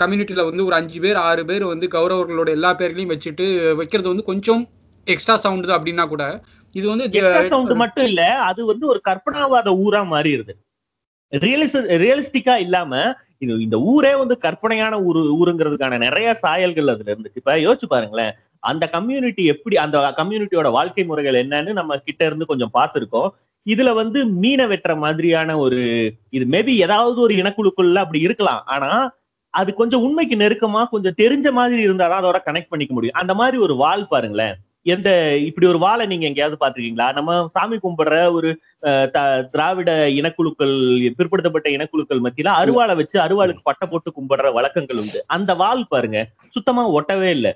கம்யூனிட்டியில 0.00 0.44
வந்து 0.48 0.66
ஒரு 0.66 0.76
அஞ்சு 0.76 1.00
பேர் 1.00 1.18
ஆறு 1.24 1.44
பேர் 1.44 1.64
வந்து 1.64 1.88
கௌரவர்களோட 1.96 2.50
எல்லா 2.56 2.70
பேர்களையும் 2.80 3.12
வச்சுட்டு 3.14 3.46
வைக்கிறது 3.80 4.12
வந்து 4.12 4.28
கொஞ்சம் 4.30 4.62
எக்ஸ்ட்ரா 5.06 5.36
சவுண்டு 5.44 5.76
அப்படின்னா 5.76 6.06
கூட 6.08 6.24
இது 6.74 6.86
வந்து 6.92 7.06
சவுண்ட் 7.50 7.74
மட்டும் 7.82 8.08
இல்ல 8.10 8.22
அது 8.48 8.60
வந்து 8.66 8.86
ஒரு 8.92 9.00
கற்பனாவாத 9.04 9.68
ஊரா 9.84 10.02
மாறிடுது. 10.12 10.54
ரியலிஸ் 11.32 11.76
ரியலிஸ்டிக்கா 12.02 12.56
இல்லாம 12.56 13.14
இது 13.38 13.60
இந்த 13.60 13.76
ஊரே 13.78 14.14
வந்து 14.14 14.38
கற்பனையான 14.38 15.02
ஊரு 15.02 15.20
ஊருங்கிறதுக்கான 15.40 15.98
நிறைய 15.98 16.34
சாயல்கள் 16.34 16.86
அதுல 16.86 17.14
இருந்துச்சு. 17.14 17.40
இப்ப 17.40 17.56
யோசிச்சு 17.56 17.86
பாருங்களேன் 17.88 18.32
அந்த 18.60 18.88
கம்யூனிட்டி 18.88 19.44
எப்படி 19.44 19.76
அந்த 19.76 20.14
கம்யூனிட்டியோட 20.16 20.70
வாழ்க்கை 20.70 21.04
முறைகள் 21.04 21.46
என்னன்னு 21.46 21.72
நம்ம 21.72 21.96
கிட்ட 21.96 22.26
இருந்து 22.26 22.46
கொஞ்சம் 22.46 22.74
பார்த்துருக்கோம். 22.78 23.28
இதுல 23.66 23.94
வந்து 23.94 24.26
மீனை 24.26 24.66
வெட்டுற 24.66 24.96
மாதிரியான 24.96 25.58
ஒரு 25.58 25.80
இது 26.30 26.44
மேபி 26.58 26.74
ஏதாவது 26.76 27.20
ஒரு 27.20 27.34
இனக்குழுக்குள்ள 27.34 27.94
அப்படி 27.94 28.20
இருக்கலாம். 28.20 28.62
ஆனா 28.66 29.16
அது 29.50 29.74
கொஞ்சம் 29.74 30.02
உண்மைக்கு 30.02 30.36
நெருக்கமா 30.36 30.88
கொஞ்சம் 30.88 31.18
தெரிஞ்ச 31.18 31.50
மாதிரி 31.50 31.88
இருந்தாதான் 31.88 32.20
அதோட 32.22 32.38
கனெக்ட் 32.46 32.72
பண்ணிக்க 32.72 32.94
முடியும். 32.94 33.18
அந்த 33.22 33.34
மாதிரி 33.34 33.56
ஒரு 33.56 33.76
வால் 33.76 34.08
பாருங்களேன். 34.08 34.56
எந்த 34.88 35.10
இப்படி 35.46 35.66
ஒரு 35.66 35.78
வாளை 35.82 36.04
நீங்க 36.06 36.24
எங்கேயாவது 36.28 36.58
பாத்திருக்கீங்களா 36.60 37.08
நம்ம 37.16 37.36
சாமி 37.54 37.76
கும்பிடுற 37.78 38.16
ஒரு 38.36 38.50
அஹ், 38.82 39.06
திராவிட 39.52 39.90
இனக்குழுக்கள் 40.18 40.74
பிற்படுத்தப்பட்ட 41.16 41.68
இனக்குழுக்கள் 41.76 42.24
மத்தியில 42.24 42.52
அருவாளை 42.60 42.94
வச்சு 42.96 43.16
அருவாளுக்கு 43.24 43.62
பட்டை 43.64 43.86
போட்டு 43.88 44.10
கும்பிடுற 44.12 44.50
வழக்கங்கள் 44.56 45.00
உண்டு. 45.02 45.20
அந்த 45.36 45.54
வால் 45.60 45.82
பாருங்க 45.90 46.20
சுத்தமா 46.56 46.84
ஒட்டவே 46.96 47.30
இல்ல. 47.30 47.48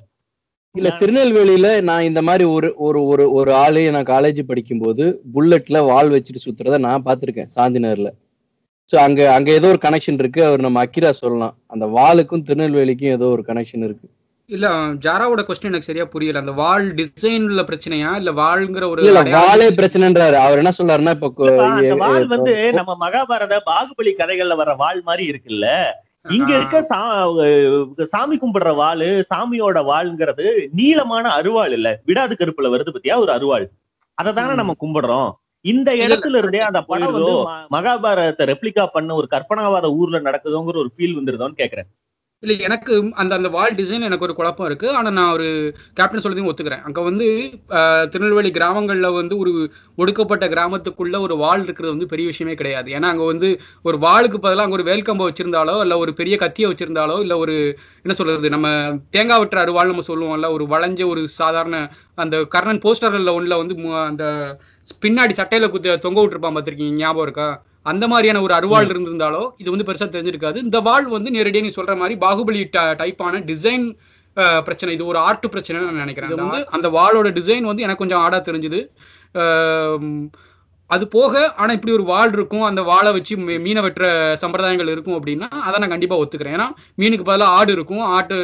இல்ல 0.75 0.91
திருநெல்வேலியில 1.01 1.69
நான் 1.83 2.07
இந்த 2.07 2.21
மாதிரி 2.27 2.45
ஒரு 2.53 2.69
ஒரு 2.81 3.01
ஒரு 3.09 3.25
ஒரு 3.39 3.51
ஆளு 3.57 3.81
நான் 3.91 4.11
காலேஜ் 4.11 4.41
படிக்கும்போது 4.47 5.05
புல்லட்ல 5.35 5.81
வால் 5.89 6.13
வச்சுட்டு 6.15 6.45
சுத்துறத 6.45 6.79
நான் 6.87 7.07
பார்த்திருக்கேன் 7.07 7.51
சாந்திநகர்ல. 7.57 8.11
சோ 8.91 8.99
அங்க 9.03 9.21
அங்க 9.35 9.49
ஏதோ 9.53 9.69
ஒரு 9.69 9.81
கனெக்ஷன் 9.83 10.19
இருக்கு. 10.19 10.41
அவர் 10.49 10.65
நம்ம 10.65 10.81
அக்கிரா 10.85 11.11
சொல்லலாம். 11.19 11.55
அந்த 11.71 11.85
வாளுக்கும் 11.95 12.45
திருநெல்வேலிக்கும் 12.47 13.15
ஏதோ 13.15 13.27
ஒரு 13.35 13.45
கனெக்ஷன் 13.47 13.85
இருக்கு. 13.85 14.07
இல்ல 14.53 14.67
ஜாராவோட 15.05 15.41
கொஸ்டின் 15.47 15.71
எனக்கு 15.71 15.89
சரியா 15.89 16.05
புரியல. 16.05 16.41
அந்த 16.43 16.53
வால் 16.53 16.87
டிசைன்ல 16.99 17.63
பிரச்சனையா? 17.69 18.11
இல்ல 18.17 18.31
வாள்ங்கிற 18.41 18.85
ஒரு 18.89 19.03
வாளே 19.37 19.69
பிரச்சனைன்றாரு. 19.79 20.37
அவர் 20.45 20.61
என்ன 20.63 20.73
சொல்றாருன்னா 20.79 21.15
இப்ப 21.17 21.97
வால் 22.03 22.27
வந்து 22.35 22.55
நம்ம 22.79 22.97
மகாபாரத 23.05 23.59
பாகுபலி 23.71 24.13
கதைகள்ல 24.21 24.57
வர்ற 24.61 24.75
வாள் 24.77 25.03
மாதிரி 25.03 25.25
இருக்குல்ல? 25.33 25.67
இங்க 26.29 26.51
இருக்க 26.57 26.81
சாமி 28.11 28.37
கும்பிடுற 28.37 28.73
வாளு 28.81 29.09
சாமியோட 29.31 29.79
வாள்ங்கிறது 29.89 30.47
நீளமான 30.73 31.25
அருவாள் 31.39 31.73
இல்ல. 31.73 31.89
விடாது 32.05 32.35
கருப்புல 32.35 32.73
வருது 32.75 32.95
பத்தியா? 32.97 33.17
ஒரு 33.19 33.33
அருவாள். 33.33 33.67
அதை 34.19 34.33
தானே. 34.33 34.55
நம்ம 34.55 34.75
கும்பிடுறோம். 34.85 35.31
இந்த 35.65 35.91
இடத்துல 36.03 36.39
இருந்தே 36.39 36.61
அந்த 36.69 36.81
படம் 36.83 37.15
வந்து 37.17 37.35
மகாபாரதத்தை 37.75 38.45
ரெப்ளிகா 38.51 38.85
பண்ண 38.95 39.11
ஒரு 39.15 39.27
கற்பனாவாத 39.31 39.87
ஊர்ல 39.99 40.21
நடக்குதோங்கிற 40.21 40.79
ஒரு 40.83 40.91
ஃபீல் 40.95 41.19
வந்துருதோன்னு 41.19 41.61
கேக்குறேன். 41.61 41.89
இல்லை 42.43 42.61
எனக்கு 42.61 42.95
அந்த 43.15 43.35
அந்த 43.35 43.49
வால் 43.49 43.75
டிசைன் 43.75 44.01
எனக்கு 44.01 44.25
ஒரு 44.25 44.35
குழப்பம் 44.35 44.67
இருக்கு. 44.67 44.89
ஆனால் 44.91 45.13
நான் 45.13 45.33
ஒரு 45.33 45.49
கேப்டன் 45.95 46.21
சொல்லதையும் 46.21 46.49
ஒத்துக்கிறேன். 46.49 46.83
அங்கே 46.83 47.03
வந்து 47.03 47.27
திருநெல்வேலி 48.11 48.51
கிராமங்களில் 48.51 49.11
வந்து 49.11 49.37
ஒரு 49.37 49.53
ஒடுக்கப்பட்ட 49.97 50.49
கிராமத்துக்குள்ள 50.49 51.21
ஒரு 51.21 51.37
வால் 51.37 51.63
இருக்கிறது 51.63 51.93
வந்து 51.93 52.07
பெரிய 52.07 52.29
விஷயமே 52.29 52.55
கிடையாது. 52.55 52.93
ஏன்னா 52.93 53.03
அங்கே 53.03 53.25
வந்து 53.25 53.49
ஒரு 53.83 53.97
வாளுக்கு 53.97 54.39
பதிலாக 54.39 54.63
அங்கே 54.63 54.77
ஒரு 54.79 54.85
வேல்கம்பை 54.85 55.27
வச்சிருந்தாலோ 55.29 55.81
இல்லை 55.81 55.97
ஒரு 55.97 56.15
பெரிய 56.15 56.37
கத்தியை 56.37 56.71
வச்சிருந்தாலோ 56.71 57.21
இல்லை 57.21 57.37
ஒரு 57.37 57.57
என்ன 58.03 58.15
சொல்றது 58.15 58.49
நம்ம 58.49 58.69
தேங்காய் 59.11 59.41
வெட்டுற 59.41 59.61
அருவாள் 59.65 59.93
நம்ம 59.93 60.07
சொல்லுவோம்ல 60.07 60.53
ஒரு 60.53 60.65
வளைஞ்ச 60.65 61.07
ஒரு 61.07 61.29
சாதாரண 61.29 61.77
அந்த 62.15 62.45
கர்ணன் 62.45 62.79
போஸ்டர்கள்ல 62.79 63.35
ஒன்றில் 63.35 63.57
வந்து 63.57 63.75
மு- 63.75 64.05
அந்த 64.05 64.25
பின்னாடி 65.01 65.35
சட்டையில 65.37 65.71
குத்த 65.71 65.97
தொங்க 65.97 66.27
விட்டுருப்பான் 66.27 66.57
பார்த்துருக்கீங்க 66.57 66.99
ஞாபகம் 67.03 67.23
இருக்கா? 67.23 67.49
அந்த 67.91 68.05
மாதிரியான 68.13 68.43
ஒரு 68.47 68.55
அருவாள் 68.59 68.91
இருந்திருந்தாலோ 68.93 69.43
இது 69.63 69.73
வந்து 69.75 69.87
பெருசா 69.89 70.07
தெரிஞ்சிருக்காது. 70.15 70.59
இந்த 70.67 70.81
வாள் 70.89 71.09
வந்து 71.17 71.35
நேரடியா 71.37 71.65
நீ 71.67 71.73
சொல்ற 71.79 71.95
மாதிரி 72.03 72.17
பாகுபலி 72.25 72.63
டைப்பான 73.03 73.43
டிசைன் 73.51 73.87
பிரச்சனை. 74.67 74.93
இது 74.97 75.11
ஒரு 75.13 75.19
ஆர்ட் 75.29 75.51
பிரச்சனை 75.55 75.81
நான் 75.87 76.03
நினைக்கிறேன். 76.05 76.31
இது 76.33 76.45
வந்து 76.45 76.63
அந்த 76.77 76.89
வாளோட 76.99 77.31
டிசைன் 77.39 77.69
வந்து 77.71 77.85
எனக்கு 77.87 78.03
கொஞ்சம் 78.03 78.23
ஆடா 78.27 78.39
தெரிஞ்சுது. 78.49 78.81
அது 80.91 81.05
போக 81.15 81.43
ஆனா 81.61 81.71
இப்படி 81.77 81.93
ஒரு 81.97 82.05
வாள் 82.11 82.33
இருக்கும் 82.37 82.65
அந்த 82.69 82.81
வாளை 82.89 83.11
வச்சு 83.17 83.35
மீனை 83.67 83.83
வெட்டுற 83.85 84.07
சம்பிரதாயங்கள் 84.43 84.91
இருக்கும் 84.95 85.17
அப்படின்னா 85.19 85.49
அதை 85.67 85.77
நான் 85.83 85.93
கண்டிப்பா 85.95 86.17
ஒத்துக்கிறேன். 86.23 86.57
ஏன்னா 86.57 86.67
மீனுக்கு 87.01 87.29
பதிலா 87.29 87.47
ஆடு 87.59 87.73
இருக்கும். 87.77 88.03
ஆட்டு 88.17 88.39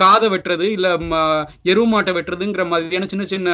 காதை 0.00 0.28
வெட்டுறது 0.32 0.66
இல்ல 0.76 0.88
எருவு 1.72 1.86
மாட்டை 1.92 2.14
வெட்டுறதுங்கிற 2.16 2.64
மாதிரியான 2.72 3.08
சின்ன 3.12 3.26
சின்ன 3.32 3.48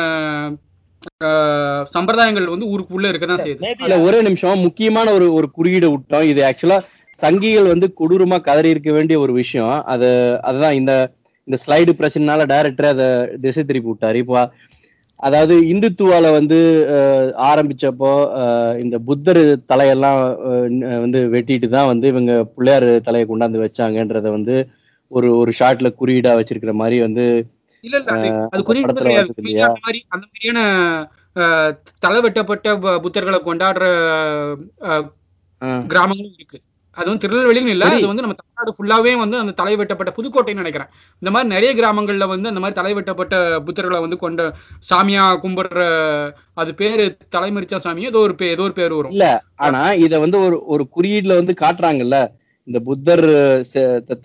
சம்பிரதாயங்கள் 1.92 2.52
வந்து 2.52 2.68
ஊருக்குள்ள 2.70 3.10
இருக்கதான் 3.10 3.42
செய்யுது. 3.42 3.98
ஒரே 4.06 4.18
நிமிஷம். 4.22 4.64
முக்கியமான 4.66 5.12
ஒரு 5.12 5.26
ஒரு 5.34 5.48
குறியீடு 5.52 5.88
விட்டோம். 5.92 6.26
இது 6.30 6.40
ஆக்சுவலா 6.48 6.78
சங்கிகள் 7.20 7.72
வந்து 7.72 7.86
கொடூரமா 7.98 8.38
கதறி 8.42 8.68
இருக்க 8.70 8.90
வேண்டிய 8.92 9.18
ஒரு 9.20 9.32
விஷயம். 9.38 9.74
அது 9.92 10.08
அதுதான் 10.48 10.76
இந்த 10.76 10.92
இந்த 11.48 11.58
ஸ்லைடு 11.62 11.92
பிரச்சனைனால 11.98 12.42
டைரக்டர் 12.46 12.88
அதை 12.88 13.06
திசை 13.42 13.62
திருப்பி 13.64 13.90
விட்டாரு. 13.90 14.16
இப்போ 14.16 14.38
அதாவது 15.20 15.54
இந்துத்துவால 15.70 16.26
வந்து 16.34 16.58
அஹ், 16.96 17.30
ஆரம்பிச்சப்போ 17.48 18.10
இந்த 18.82 18.96
புத்தர் 19.06 19.40
தலையெல்லாம் 19.70 20.20
வந்து 21.02 21.20
வெட்டிட்டு 21.32 21.68
தான் 21.68 21.88
வந்து 21.88 22.06
இவங்க 22.08 22.32
பிள்ளையார் 22.52 22.88
தலையை 23.06 23.26
கொண்டாந்து 23.26 23.64
வச்சாங்கன்றத 23.64 24.28
வந்து 24.34 24.56
ஒரு 25.10 25.28
ஒரு 25.38 25.52
ஷார்ட்ல 25.58 25.88
குறியீடா 25.98 26.32
வச்சிருக்கிற 26.38 26.74
மாதிரி 26.74 26.98
வந்து 27.00 27.24
இல்ல 27.88 27.98
இல்ல 28.00 28.12
அது 28.52 28.62
கிடையாது. 29.00 29.30
அந்த 29.66 29.82
மாதிரி 29.84 30.00
அந்த 30.14 30.24
மாதிரியான 30.26 30.60
தலை 32.04 32.22
வெட்டப்பட்ட 32.24 32.68
புத்தர்களை 33.04 33.40
கொண்டாடுற 33.42 33.84
கிராமங்களும் 35.92 36.38
இருக்கு. 36.38 36.58
அது 36.96 37.08
வந்து 37.08 37.22
திருநெல்வேலின்னு 37.24 37.72
இல்ல 37.74 37.88
அது 37.88 38.08
வந்து 38.10 38.24
நம்ம 38.24 38.36
தமிழ்நாடு 38.38 38.70
ஃபுல்லாவே 38.76 39.12
வந்து 39.20 39.36
அந்த 39.40 39.52
தலை 39.58 39.74
வெட்டப்பட்ட 39.80 40.10
புதுக்கோட்டைன்னு 40.16 40.62
நினைக்கிறேன். 40.62 40.88
இந்த 41.22 41.30
மாதிரி 41.34 41.48
நிறைய 41.54 41.70
கிராமங்கள்ல 41.74 42.26
வந்து 42.32 42.50
அந்த 42.50 42.60
மாதிரி 42.62 42.78
தலை 42.78 42.92
வெட்டப்பட்ட 42.96 43.34
புத்தர்களை 43.66 44.00
வந்து 44.04 44.18
கொண்ட 44.18 44.46
சாமியா 44.90 45.24
கும்பிடுற 45.44 45.82
அது 46.54 46.72
பேரு 46.74 47.04
தலைமறிச்சா 47.36 47.78
சாமி 47.84 48.08
ஏதோ 48.10 48.22
ஒரு 48.26 48.34
பே 48.40 48.48
ஏதோ 48.54 48.64
ஒரு 48.68 48.76
பேர் 48.80 48.96
வரும். 48.98 49.14
இல்ல 49.16 49.28
ஆனா 49.66 49.82
இத 50.06 50.18
வந்து 50.18 50.40
ஒரு 50.46 50.58
ஒரு 50.66 50.86
குறியீடுல 50.96 51.38
வந்து 51.40 51.54
காட்டுறாங்கல்ல 51.62 52.18
இந்த 52.68 52.80
புத்தர் 52.88 53.26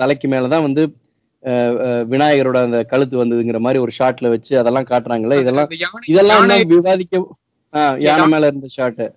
தலைக்கு 0.01 0.27
மேலதான் 0.27 0.65
வந்து 0.67 0.83
விநாயகரோட 2.09 2.57
அந்த 2.57 2.83
கழுத்து 2.83 3.25
வந்ததுங்கிற 3.25 3.59
மாதிரி 3.59 3.81
ஒரு 3.81 3.91
ஷாட்ல 3.99 4.29
வச்சு 4.29 4.57
அதெல்லாம் 4.57 4.83
காட்டுறாங்கல்ல 4.83 5.37
அந்த 5.37 5.39
இதெல்லாம் 5.39 5.67
இதெல்லாம் 6.07 6.67
விவாதிக்க 6.67 7.27
யானை 7.99 8.27
மேல 8.27 8.47
இருந்த 8.47 8.67
ஷாட். 8.67 9.13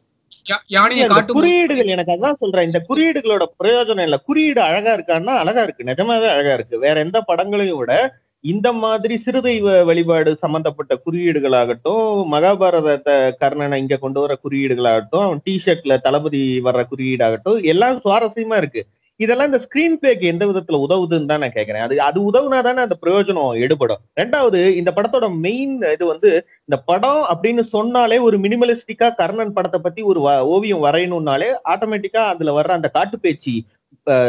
யா- 0.51 0.65
யானையை 0.67 1.03
அந்த 1.03 1.15
காட்டும் 1.15 1.37
குறியீடுகள் 1.37 1.87
எனக்கு 1.87 2.13
அதான் 2.13 2.33
சொல்றேன். 2.33 2.65
இந்த 2.65 2.85
குறியீடுகளோட 2.89 3.45
பிரயோஜனம் 3.65 4.03
இல்ல 4.03 4.17
குறியீடு 4.19 4.61
அழகா 4.61 4.95
இருக்கான்னா 4.95 5.37
அழகா 5.37 5.63
இருக்கு. 5.63 5.85
நிஜமாவே 5.85 6.29
அழகா 6.29 6.53
இருக்கு. 6.53 6.79
வேற 6.79 7.01
எந்த 7.01 7.21
படங்களையும் 7.21 7.79
விட 7.79 8.15
இந்த 8.41 8.73
மாதிரி 8.73 9.23
சிறுதெய்வ 9.27 9.85
வழிபாடு 9.85 10.37
சம்பந்தப்பட்ட 10.37 11.01
குறியீடுகளாகட்டும் 11.07 12.27
மகாபாரதத்தை 12.33 13.31
கர்ணனை 13.41 13.75
இங்க 13.75 13.97
கொண்டு 13.97 14.21
வர 14.21 14.39
குறியீடுகளாகட்டும் 14.45 15.23
அவன் 15.23 15.41
டிஷர்ட்ல 15.51 15.99
தளபதி 15.99 16.61
வர்ற 16.65 16.83
குறியீடாகட்டும் 16.91 17.63
எல்லாம் 17.63 18.01
சுவாரஸ்யமா 18.05 18.57
இருக்கு. 18.57 18.87
இதெல்லாம் 19.21 19.49
இந்த 19.49 19.61
ஸ்கிரீன் 19.63 19.97
பிளேக்கு 19.97 20.25
எந்த 20.27 20.45
விதத்துல 20.47 20.79
உதவுதுன்னு 20.83 21.29
தான் 21.29 21.43
நான் 21.43 21.55
கேட்கறேன் 21.55 21.85
அது 21.85 21.95
அது 22.03 22.19
உதவுனா 22.23 22.59
தானே 22.63 22.81
அந்த 22.83 22.97
பிரயோஜனம் 23.03 23.61
எடுபடும். 23.65 24.01
ரெண்டாவது 24.17 24.59
இந்த 24.77 24.91
படத்தோட 24.93 25.27
மெயின் 25.41 25.75
இது 25.91 26.05
வந்து 26.07 26.31
இந்த 26.69 26.77
படம் 26.87 27.23
அப்படின்னு 27.33 27.63
சொன்னாலே 27.71 28.19
ஒரு 28.21 28.39
மினிமலிஸ்டிக்கா 28.39 29.09
கர்ணன் 29.17 29.55
படத்தை 29.55 29.81
பத்தி 29.81 30.03
ஒரு 30.05 30.21
வ- 30.21 30.45
ஓவியம் 30.49 30.85
வரையணும்னாலே 30.85 31.49
ஆட்டோமேட்டிக்கா 31.73 32.23
அதுல 32.33 32.55
வர்ற 32.59 32.73
அந்த 32.73 32.91
காட்டுப்பேச்சி 32.95 33.55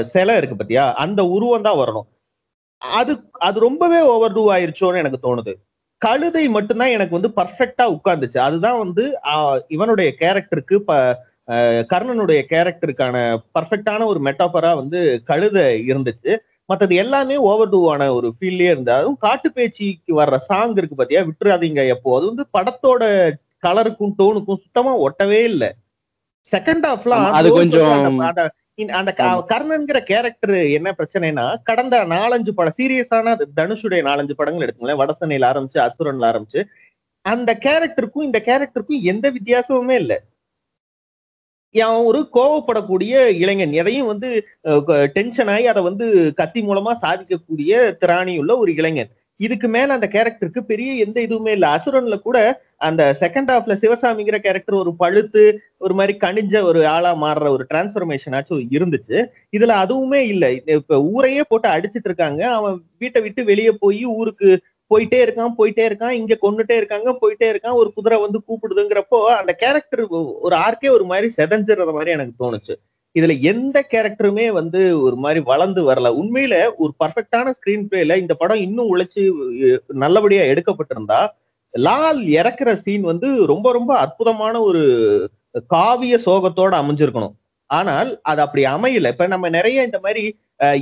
சிலை 0.05 0.35
இருக்கு 0.37 0.55
பாத்தியா? 0.55 0.85
அந்த 0.97 1.21
உருவம் 1.29 1.61
தான் 1.61 1.77
வரணும். 1.77 2.07
அது 2.81 3.13
அது 3.41 3.57
ரொம்பவே 3.59 3.99
ஓவர் 4.07 4.33
டூ 4.33 4.43
ஆயிருச்சோன்னு 4.51 4.97
எனக்கு 4.97 5.19
தோணுது. 5.23 5.53
கழுதை 6.01 6.43
மட்டும்தான் 6.49 6.91
எனக்கு 6.91 7.17
வந்து 7.17 7.31
பர்ஃபெக்டா 7.35 7.85
உட்கார்ந்துச்சு. 7.93 8.39
அதுதான் 8.39 8.79
வந்து 8.79 9.03
ஆஹ், 9.31 9.59
இவனுடைய 9.67 10.09
கேரக்டருக்கு 10.19 10.77
கர்ணனுடைய 11.51 12.41
கேரக்டருக்கான 12.49 13.37
பர்ஃபெக்டான 13.59 14.05
ஒரு 14.05 14.19
மெட்டாபரா 14.19 14.75
வந்து 14.75 15.21
கழுதை 15.25 15.83
இருந்துச்சு. 15.87 16.37
மத்தது 16.73 16.93
எல்லாமே 16.93 17.37
ஓவர் 17.37 17.69
டூவான 17.69 18.09
ஒரு 18.09 18.33
ஃபீல்லே 18.39 18.61
இருந்து 18.61 18.91
அதுவும் 18.91 19.17
காட்டு 19.17 19.51
பேச்சிக்கு 19.55 20.15
வர்ற 20.15 20.35
சாங் 20.37 20.75
இருக்கு 20.75 20.95
பாத்தியா? 20.95 21.21
விட்டுறாதீங்க 21.21 21.87
எப்போ? 21.87 22.17
அது 22.17 22.25
வந்து 22.25 22.47
படத்தோட 22.57 23.31
கலருக்கும் 23.67 24.13
டோனுக்கும் 24.17 24.61
சுத்தமா 24.61 24.99
ஒட்டவே 24.99 25.43
இல்லை. 25.43 25.71
செகண்ட் 26.55 26.85
ஹாஃப்லாம் 26.85 27.31
அது 27.31 27.49
கொஞ்சம் 27.49 28.19
அந்த 28.19 28.51
இந்த- 28.73 28.95
அந்த 28.95 29.13
க- 29.13 29.45
கர்ணன்கிற 29.47 29.99
கேரக்டர் 29.99 30.55
என்ன 30.55 30.95
பிரச்சனைனா 30.97 31.55
கடந்த 31.63 32.05
நாலஞ்சு 32.05 32.49
படம் 32.49 32.73
சீரியஸான 32.77 33.41
தனுஷுடைய 33.55 34.01
நாலஞ்சு 34.03 34.31
படங்கள் 34.31 34.67
எடுத்துங்களேன் 34.67 34.99
வடசனையில 34.99 35.65
ஆரம்பிச்சு 35.65 35.89
அசுரன்ல 35.89 36.43
ஆரம்பிச்சு. 36.43 36.63
அந்த 37.21 37.57
கேரக்டருக்கும் 37.61 38.23
இந்த 38.23 38.41
கேரக்டருக்கும் 38.45 39.01
எந்த 39.01 39.31
வித்தியாசமுமே 39.31 39.91
இல்லை. 39.91 40.21
அவன் 41.75 42.05
ஒரு 42.09 42.19
கோவப்படக்கூடிய 42.37 43.13
இளைஞன். 43.41 43.73
எதையும் 43.73 44.11
வந்து 44.13 44.29
டென்ஷன் 45.15 45.51
ஆகி 45.53 45.65
அதை 45.67 45.81
வந்து 45.83 46.05
கத்தி 46.35 46.61
மூலமா 46.67 46.91
சாதிக்கக்கூடிய 47.03 47.71
திராணியுள்ள 48.03 48.51
ஒரு 48.57 48.71
இளைஞன். 48.75 49.11
இதுக்கு 49.39 49.67
மேல 49.67 49.93
அந்த 49.93 50.07
கேரக்டருக்கு 50.13 50.61
பெரிய 50.69 50.91
எந்த 51.05 51.17
இதுவுமே 51.21 51.51
இல்லை. 51.55 51.67
அசுரன்ல 51.69 52.15
கூட 52.19 52.37
அந்த 52.87 53.01
செகண்ட் 53.19 53.49
ஹாஃப்ல 53.51 53.73
சிவசாமிங்கிற 53.83 54.37
கேரக்டர் 54.45 54.75
ஒரு 54.75 54.91
பழுத்து 54.95 55.43
ஒரு 55.77 55.93
மாதிரி 55.93 56.13
கணிஞ்ச 56.23 56.55
ஒரு 56.69 56.79
ஆளா 56.87 57.11
மாறுற 57.23 57.49
ஒரு 57.55 57.63
டிரான்ஸ்பர்மேஷன் 57.71 58.35
ஆச்சும் 58.37 58.63
இருந்துச்சு. 58.77 59.17
இதுல 59.57 59.75
அதுவுமே 59.83 60.21
இல்லை. 60.33 60.51
இப்ப 60.79 61.01
ஊரையே 61.13 61.43
போட்டு 61.49 61.69
அடிச்சிட்டு 61.69 62.09
இருக்காங்க. 62.11 62.41
அவன் 62.57 62.75
வீட்டை 62.97 63.21
விட்டு 63.21 63.43
வெளியே 63.43 63.73
போய் 63.83 64.01
ஊருக்கு 64.19 64.49
போயிட்டே 64.91 65.19
இருக்கான் 65.25 65.55
போயிட்டே 65.59 65.83
இருக்கான் 65.89 66.17
இங்க 66.19 66.33
கொண்டுட்டே 66.41 66.75
இருக்காங்க 66.81 67.09
போயிட்டே 67.21 67.47
இருக்கான் 67.51 67.79
ஒரு 67.81 67.89
குதிரை 67.95 68.17
வந்து 68.25 68.39
கூப்பிடுதுங்கிறப்போ 68.47 69.19
அந்த 69.39 69.53
கேரக்டர் 69.63 70.03
ஒரு 70.45 70.55
ஆர்க்கே 70.65 70.91
ஒரு 70.97 71.05
மாதிரி 71.11 71.27
செதஞ்சிடுற 71.39 71.93
மாதிரி 71.97 72.11
எனக்கு 72.17 72.35
தோணுச்சு. 72.43 72.75
இதுல 73.15 73.33
எந்த 73.51 73.77
கேரக்டருமே 73.91 74.45
வந்து 74.59 74.79
ஒரு 75.01 75.15
மாதிரி 75.15 75.39
வளர்ந்து 75.51 75.81
வரல. 75.89 76.07
உண்மையில 76.21 76.55
ஒரு 76.77 76.91
பர்ஃபெக்டான 77.03 77.53
ஸ்கிரீன் 77.57 77.87
பிளேல 77.91 78.17
இந்த 78.23 78.33
படம் 78.33 78.63
இன்னும் 78.67 78.91
உழைச்சு 78.93 79.23
நல்லபடியா 80.03 80.43
எடுக்கப்பட்டிருந்தா 80.53 81.21
லால் 81.73 82.19
இறக்குற 82.39 82.69
சீன் 82.83 83.05
வந்து 83.11 83.27
ரொம்ப 83.45 83.71
ரொம்ப 83.71 83.91
அற்புதமான 83.97 84.55
ஒரு 84.61 84.83
காவிய 85.73 86.15
சோகத்தோட 86.25 86.73
அமைஞ்சிருக்கணும். 86.81 87.35
ஆனால் 87.69 88.09
அது 88.21 88.39
அப்படி 88.41 88.63
அமையல. 88.75 89.11
இப்ப 89.13 89.27
நம்ம 89.27 89.49
நிறைய 89.49 89.83
இந்த 89.83 89.99
மாதிரி 90.03 90.23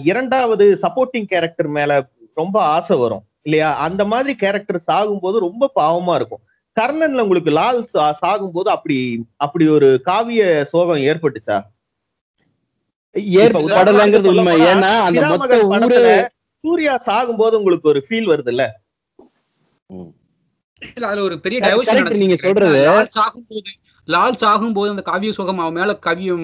இரண்டாவது 0.04 0.66
சப்போர்ட்டிங் 0.82 1.30
கேரக்டர் 1.32 1.70
மேல 1.78 1.92
ரொம்ப 2.38 2.58
ஆசை 2.76 2.98
வரும். 2.98 3.24
இல்லையா? 3.46 3.70
அந்த 3.80 4.02
மாதிரி 4.06 4.36
கேரக்டர் 4.36 4.80
சாகும்போது 4.88 5.38
ரொம்ப 5.40 5.72
பாவமா 5.76 6.14
இருக்கும். 6.16 6.44
கர்ணன்ல 6.78 7.22
உங்களுக்கு 7.22 7.52
லால் 7.52 7.80
சா- 7.94 8.14
சாகும்போது 8.22 8.70
அப்படி 8.70 8.98
அப்படி 9.38 9.66
ஒரு 9.70 9.90
காவிய 10.04 10.42
சோகம் 10.66 11.04
ஏற்பட்டுச்சா? 11.06 11.58
ஏற்படலைங்கிறது 13.42 13.92
உண்மை. 14.34 14.56
ஏன்னா 14.72 14.90
அந்த 15.04 15.20
மொத்த 15.34 15.60
ஊரே 15.90 16.16
சூர்யா 16.64 16.94
சாகும்போது 17.06 17.54
உங்களுக்கு 17.54 17.88
ஒரு 17.88 18.06
ஃபீல் 18.08 18.30
வருது 18.32 18.48
இல்ல 18.48 18.64
இல்ல 20.82 21.08
அதுல 21.08 21.24
ஒரு 21.24 21.36
பெரிய 21.40 21.60
டைவர்ஷன் 21.66 21.92
நீங்க 22.24 22.36
சொல்றது. 22.44 22.80
லால் 22.88 23.14
சாகும் 23.16 23.46
போது 23.48 23.70
லால் 24.08 24.36
சாகும் 24.36 24.74
போது 24.74 24.90
அந்த 24.90 25.04
காவிய 25.04 25.32
சுகம் 25.34 25.60
அவன் 25.60 25.74
மேல 25.74 25.92
கவியம் 26.02 26.44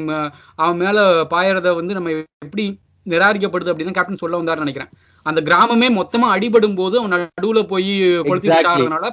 அவன் 0.56 0.78
மேல 0.78 1.00
பாயறத 1.32 1.76
வந்து 1.76 1.94
நம்ம 1.94 2.14
எப்படி 2.46 2.66
நிராகரிக்கப்படுது 3.06 3.72
அப்படின்னு 3.72 3.94
கேப்டன் 3.94 4.18
சொல்ல 4.18 4.40
வந்தாருன்னு 4.40 4.66
நினைக்கிறேன். 4.66 4.92
அந்த 5.26 5.40
கிராமமே 5.42 5.88
மொத்தமா 5.94 6.28
அடிபடும் 6.32 6.76
போது 6.76 6.96
அவன் 7.00 7.14
நடுவுல 7.16 7.64
போய் 7.64 7.92
கொளுத்தி 8.22 8.50
Exactly. 8.50 8.68
சாகிறதுனால 8.68 9.08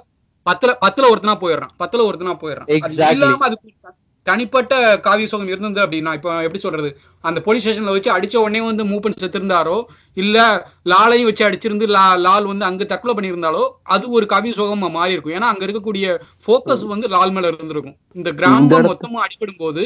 பத்துல 0.47 0.73
பத்துல 0.81 1.07
ஒருத்தனா 1.11 1.35
போயிடுறான். 1.41 1.73
பத்துல 1.79 2.05
ஒருத்தனா 2.05 2.35
போயிடுறான். 2.43 2.69
அது. 2.81 2.95
இல்லாம 3.15 3.45
அதுக்கு 3.45 3.73
த- 3.81 3.95
தனிப்பட்ட 4.27 4.73
காவிய 4.99 5.27
சுகம் 5.27 5.49
இருந்தது 5.49 5.87
அப்படின்னா 5.87 6.13
இப்ப 6.13 6.37
எப்படி 6.39 6.59
சொல்றது? 6.59 6.89
அந்த 7.25 7.41
போலீஸ் 7.41 7.63
ஸ்டேஷன்ல 7.63 7.85
வச்சு 7.87 8.11
அடிச்ச 8.17 8.37
உடனே 8.37 8.61
வந்து 8.61 8.85
மூப்பன் 8.85 9.19
செத்திருந்தாரோ 9.21 9.77
இல்ல 10.17 10.37
லாலையும் 10.85 11.25
வச்சு 11.25 11.49
அடிச்சிருந்து 11.49 11.87
லா 11.89 12.15
லால் 12.17 12.45
வந்து 12.45 12.65
அங்க 12.65 12.85
தற்கொலை 12.85 13.15
பண்ணியிருந்தாலோ 13.15 13.63
அது 13.89 14.11
ஒரு 14.11 14.27
காவிய 14.29 14.55
சோகமா 14.55 14.91
மாறி 14.91 15.13
இருக்கும். 15.13 15.33
ஏன்னா 15.33 15.49
அங்க 15.49 15.67
இருக்கக்கூடிய 15.67 16.07
ஃபோக்கஸ் 16.45 16.87
வந்து 16.87 17.09
லால் 17.09 17.31
மேல 17.31 17.47
இருந்திருக்கும். 17.49 17.97
இந்த 18.13 18.33
கிராமம் 18.33 18.71
மொத்தமா 18.91 19.21
அடிபடும் 19.27 19.59
போது 19.59 19.85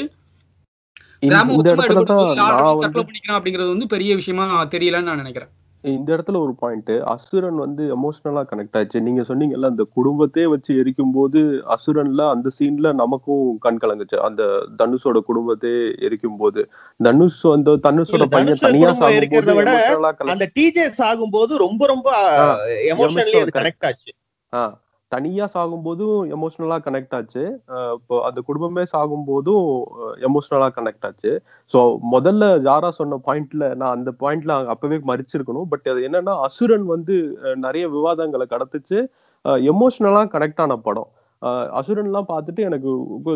கிராமம் 1.22 1.56
மொத்தமா 1.56 1.84
அடிபடும் 1.86 2.16
போது 2.16 2.34
லால் 2.40 2.54
தற்கொலை 2.80 3.06
பண்ணிக்கிறான் 3.06 3.38
அப்படிங்கிறது 3.38 3.68
வந்து 3.68 3.86
பெரிய 3.86 4.14
விஷயமா 4.14 4.46
தெரியலன்னு 4.64 5.02
நான் 5.02 5.16
நினைக்கிறேன். 5.16 5.52
இந்த 5.84 6.08
இடத்துல 6.14 6.38
ஒரு 6.38 6.52
பாயிண்ட் 6.54 6.90
அசுரன் 7.12 7.56
வந்து 7.56 7.82
எமோஷனலா 7.94 8.42
கனெக்ட் 8.50 8.76
ஆச்சு. 8.76 8.98
நீங்க 9.00 9.22
சொன்னீங்கல்ல 9.22 9.70
அந்த 9.70 9.84
குடும்பத்தையே 9.94 10.46
வச்சு 10.46 10.76
எரிக்கும் 10.76 11.12
போது 11.12 11.40
அசுரன்ல 11.74 12.26
அந்த 12.30 12.50
சீன்ல 12.58 12.92
நமக்கும் 12.94 13.58
கண் 13.58 13.80
கலங்குச்சு. 13.82 14.16
அந்த 14.20 14.42
தனுஷோட 14.78 15.18
குடும்பத்தையே 15.22 15.80
எரிக்கும் 16.00 16.36
போது 16.36 16.62
தனுஷ் 17.00 17.40
அந்த 17.52 17.76
தனுஷோட 17.86 18.22
பையன் 18.34 18.62
தனியா 18.66 18.90
சாகும்போது 19.02 19.56
விட 19.58 19.72
அந்த 20.34 20.48
டிஜே 20.56 20.86
சாகும்போது 20.98 21.52
ரொம்ப 21.58 21.82
ரொம்ப 21.86 22.08
ஆ, 22.14 22.46
எமோஷனலி 22.92 23.34
கனெக்ட் 23.58 23.86
ஆச்சு. 23.90 24.10
ஆ 25.12 25.16
தனியா 25.16 25.46
சாகும்போதும் 25.54 26.18
எமோஷனலா 26.34 26.76
கனெக்ட் 26.84 27.14
ஆச்சு. 27.16 27.42
இப்போ 27.96 28.14
அந்த 28.28 28.40
குடும்பமே 28.48 28.84
சாகும்போதும் 28.92 29.66
எமோஷனலா 30.28 30.68
கனெக்ட் 30.76 31.06
ஆச்சு. 31.08 31.32
ஸோ 31.72 31.80
முதல்ல 32.14 32.44
ஜாரா 32.66 32.90
சொன்ன 33.00 33.18
பாயிண்ட்ல 33.26 33.64
நான் 33.80 33.94
அந்த 33.96 34.10
பாயிண்ட்ல 34.22 34.52
அப்பவே 34.74 34.98
மறிச்சிருக்கணும். 35.10 35.68
பட் 35.72 35.88
அது 35.92 36.02
என்னன்னா 36.08 36.34
அசுரன் 36.48 36.86
வந்து 36.94 37.16
நிறைய 37.66 37.84
விவாதங்களை 37.96 38.46
கடத்துச்சு. 38.54 39.00
எமோஷனலா 39.72 40.22
கனெக்ட் 40.34 40.62
ஆன 40.64 40.76
படம். 40.86 41.10
அசுரன் 41.78 41.78
அசுரன்லாம் 41.78 42.28
பார்த்துட்டு 42.32 42.62
எனக்கு 42.68 42.90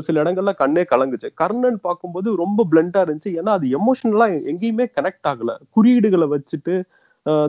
சில 0.07 0.21
இடங்கள்ல 0.23 0.53
கண்ணே 0.61 0.83
கலங்குச்சு. 0.91 1.29
கர்ணன் 1.41 1.79
பார்க்கும்போது 1.87 2.29
ரொம்ப 2.43 2.67
பிளண்டா 2.73 3.01
இருந்துச்சு. 3.07 3.33
ஏன்னா 3.41 3.53
அது 3.59 3.67
எமோஷனலா 3.79 4.29
எங்கேயுமே 4.53 4.87
கனெக்ட் 4.99 5.29
ஆகல. 5.31 5.53
குறியீடுகளை 5.77 6.29
வச்சுட்டு 6.35 6.77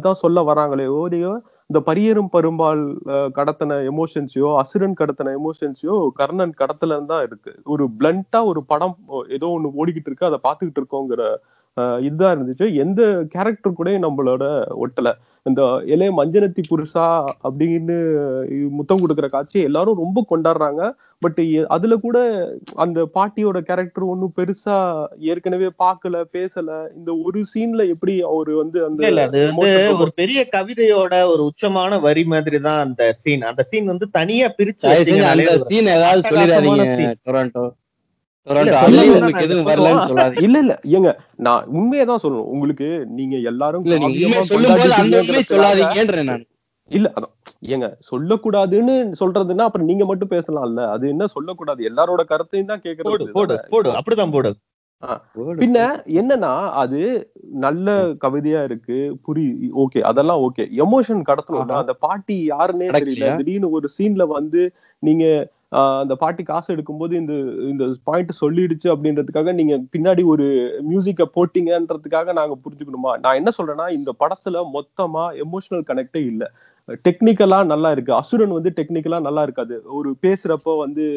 தான் 0.05 0.21
சொல்ல 0.21 0.41
வராங்களே 0.49 0.85
ஓடியோ 1.01 1.31
இந்த 1.69 1.79
பரியரும் 1.87 2.29
பரும்பால் 2.33 2.81
அஹ், 3.11 3.31
கடத்தின 3.35 3.77
எமோஷன்ஸையோ 3.89 4.49
அசுரன் 4.59 4.97
கடத்தின 4.99 5.33
எமோஷன்ஸையோ 5.37 5.95
கர்ணன் 6.19 6.53
கடத்துல 6.59 6.99
தான் 7.09 7.23
இருக்கு. 7.23 7.51
ஒரு 7.67 7.85
பிளண்டா 7.97 8.39
ஒரு 8.51 8.61
படம் 8.69 8.95
ஏதோ 9.35 9.47
ஒண்ணு 9.55 9.77
ஓடிக்கிட்டு 9.77 10.09
இருக்கு 10.09 10.29
அதை 10.29 10.39
பார்த்துக்கிட்டு 10.43 10.81
இருக்கோங்கிற 10.81 11.23
இதுதான் 12.01 12.35
இருந்துச்சு. 12.35 12.75
எந்த 12.75 13.01
கேரக்டர் 13.29 13.73
கூட 13.73 13.99
நம்மளோட 13.99 14.43
ஒட்டல. 14.81 15.09
இந்த 15.45 15.61
இளைய 15.85 16.13
மஞ்சனத்தி 16.13 16.61
புருஷா 16.69 17.05
அப்படின்னு 17.43 17.97
முத்தம் 18.69 18.99
கொடுக்குற 18.99 19.29
காட்சி 19.29 19.61
எல்லாரும் 19.61 19.97
ரொம்ப 19.97 20.25
கொண்டாடுறாங்க. 20.29 20.81
பட் 21.21 21.39
அதுல 21.67 21.95
கூட 21.95 22.17
அந்த 22.75 23.07
பாட்டியோட 23.13 23.59
கேரக்டர் 23.61 24.03
ஒன்றும் 24.03 24.33
பெருசா 24.35 24.75
ஏற்கனவே 25.25 25.69
பார்க்கல 25.79 26.23
பேசல. 26.33 26.69
இந்த 26.95 27.15
ஒரு 27.23 27.45
சீன்ல 27.53 27.87
எப்படி 27.87 28.21
அவரு 28.23 28.57
வந்து 28.57 28.85
அந்த 28.85 28.99
இல்ல 28.99 29.07
இல்ல 29.07 29.23
அது 29.23 29.45
வந்து 29.45 29.65
emotion 29.67 29.87
ரொம்ப- 29.87 30.03
ஒரு 30.03 30.13
பெரிய 30.13 30.49
கவிதையோட 30.53 31.25
ஒரு 31.27 31.43
உச்சமான 31.43 32.01
வரி 32.01 32.23
மாதிரி 32.25 32.59
தான் 32.59 32.79
அந்த 32.79 33.13
சீன் 33.13 33.41
அந்த 33.41 33.63
சீன் 33.63 33.85
வந்து 33.85 34.09
தனியா 34.11 34.53
பிரிச்சு 34.57 34.85
அந்த 35.31 35.65
சீன் 35.65 35.85
ஏதாவது 35.95 36.29
சொல்லிடாதீங்க 36.29 36.85
இல்ல, 38.47 38.59
இல்ல 40.41 40.57
இல்ல 40.59 40.73
ஏங்க 40.95 41.09
நான் 41.39 41.63
உண்மையை 41.73 42.05
தான் 42.05 42.21
சொல்லணும். 42.23 42.51
உங்களுக்கு 42.53 42.87
நீங்க 43.17 43.35
எல்லாரும் 43.51 43.83
இல்ல 46.91 47.07
அதான். 47.15 47.33
ஏங்க 47.67 47.87
சொல்லக்கூடாதுன்னு 48.09 48.93
சொல்றதுன்னா 49.21 49.65
அப்புறம் 49.65 49.89
நீங்க 49.89 50.03
மட்டும் 50.05 50.31
பேசலாம்ல. 50.33 50.83
அது 50.93 51.05
என்ன 51.09 51.23
சொல்லக்கூடாது? 51.27 51.81
எல்லாரோட 51.89 52.21
கருத்தையும் 52.29 52.69
தான் 52.69 52.79
போடு 52.79 52.87
கேக்குறது. 52.87 53.27
போடு 53.33 53.55
போடு 53.71 53.89
அப்படிதான் 53.97 54.33
போடு. 54.35 54.51
பின்ன 55.57 55.79
என்னன்னா 56.19 56.51
அது 56.81 56.99
நல்ல 57.65 57.87
கவிதையா 58.23 58.61
இருக்கு. 58.63 58.95
புரி 59.25 59.43
ஓகே 59.83 59.99
அதெல்லாம் 60.03 60.43
ஓகே. 60.47 60.63
எமோஷன் 60.85 61.21
கடத்தணும் 61.27 61.61
ஆஹா. 61.65 61.81
அந்த 61.83 61.95
பாட்டி 62.05 62.37
யாருன்னே 62.49 62.87
தெரியல? 62.97 63.27
திடீர்னு 63.41 63.69
ஒரு 63.77 63.89
சீன்ல 63.97 64.25
வந்து 64.31 64.63
நீங்க 65.03 65.25
அந்த 65.71 66.13
பாட்டி 66.15 66.43
காசு 66.43 66.69
எடுக்கும்போது 66.75 67.13
இந்த 67.21 67.33
இந்த 67.71 67.85
பாயிண்ட் 68.03 68.31
சொல்லிடுச்சு 68.41 68.87
அப்படின்றதுக்காக 68.93 69.53
நீங்க 69.53 69.75
பின்னாடி 69.95 70.23
ஒரு 70.33 70.45
மியூசிக்க 70.81 71.25
போட்டீங்கன்றதுக்காக 71.35 72.33
நாங்க 72.33 72.55
புரிஞ்சுக்கணுமா? 72.63 73.11
நான் 73.23 73.35
என்ன 73.35 73.51
சொல்றேன்னா 73.57 73.87
இந்த 73.97 74.11
படத்துல 74.21 74.61
மொத்தமா 74.77 75.23
எமோஷனல் 75.43 75.87
கனெக்டே 75.89 76.21
இல்ல. 76.31 76.43
டெக்னிக்கலா 77.07 77.59
நல்லா 77.65 77.91
இருக்கு. 77.91 78.13
அசுரன் 78.13 78.57
வந்து 78.57 78.71
டெக்னிக்கலா 78.75 79.19
நல்லா 79.21 79.43
இருக்காது. 79.47 79.77
ஒரு 79.97 80.11
பேசுறப்போ 80.21 80.75
வந்து. 80.85 81.07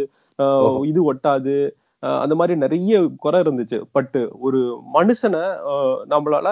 இது 0.91 1.01
ஒட்டாது. 1.13 1.55
அந்த 2.03 2.35
மாதிரி 2.35 2.55
நிறைய 2.59 3.01
குறை 3.25 3.39
இருந்துச்சு. 3.41 3.79
பட் 3.97 4.17
ஒரு 4.47 4.61
மனுஷனை 4.95 5.43
நம்மளால 6.13 6.47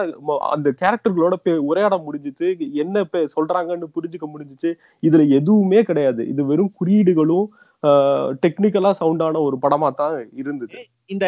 அந்த 0.54 0.68
கேரக்டர்களோட 0.80 1.36
உரையாட 1.68 1.96
முடிஞ்சிச்சு. 2.06 2.48
என்ன 2.82 3.04
சொல்றாங்கன்னு 3.36 3.94
புரிஞ்சுக்க 3.96 4.26
முடிஞ்சிச்சு. 4.34 4.72
இதுல 5.02 5.24
எதுவுமே 5.38 5.80
கிடையாது. 5.90 6.24
இது 6.32 6.44
வெறும் 6.46 6.74
குறியீடுகளும் 6.80 7.48
டெக்னிக்கலா 8.44 8.92
சவுண்டான 9.00 9.40
ஒரு 9.40 9.56
படமா 9.62 9.88
தான் 9.94 10.14
இருந்தது 10.32 10.78
இந்த 11.06 11.26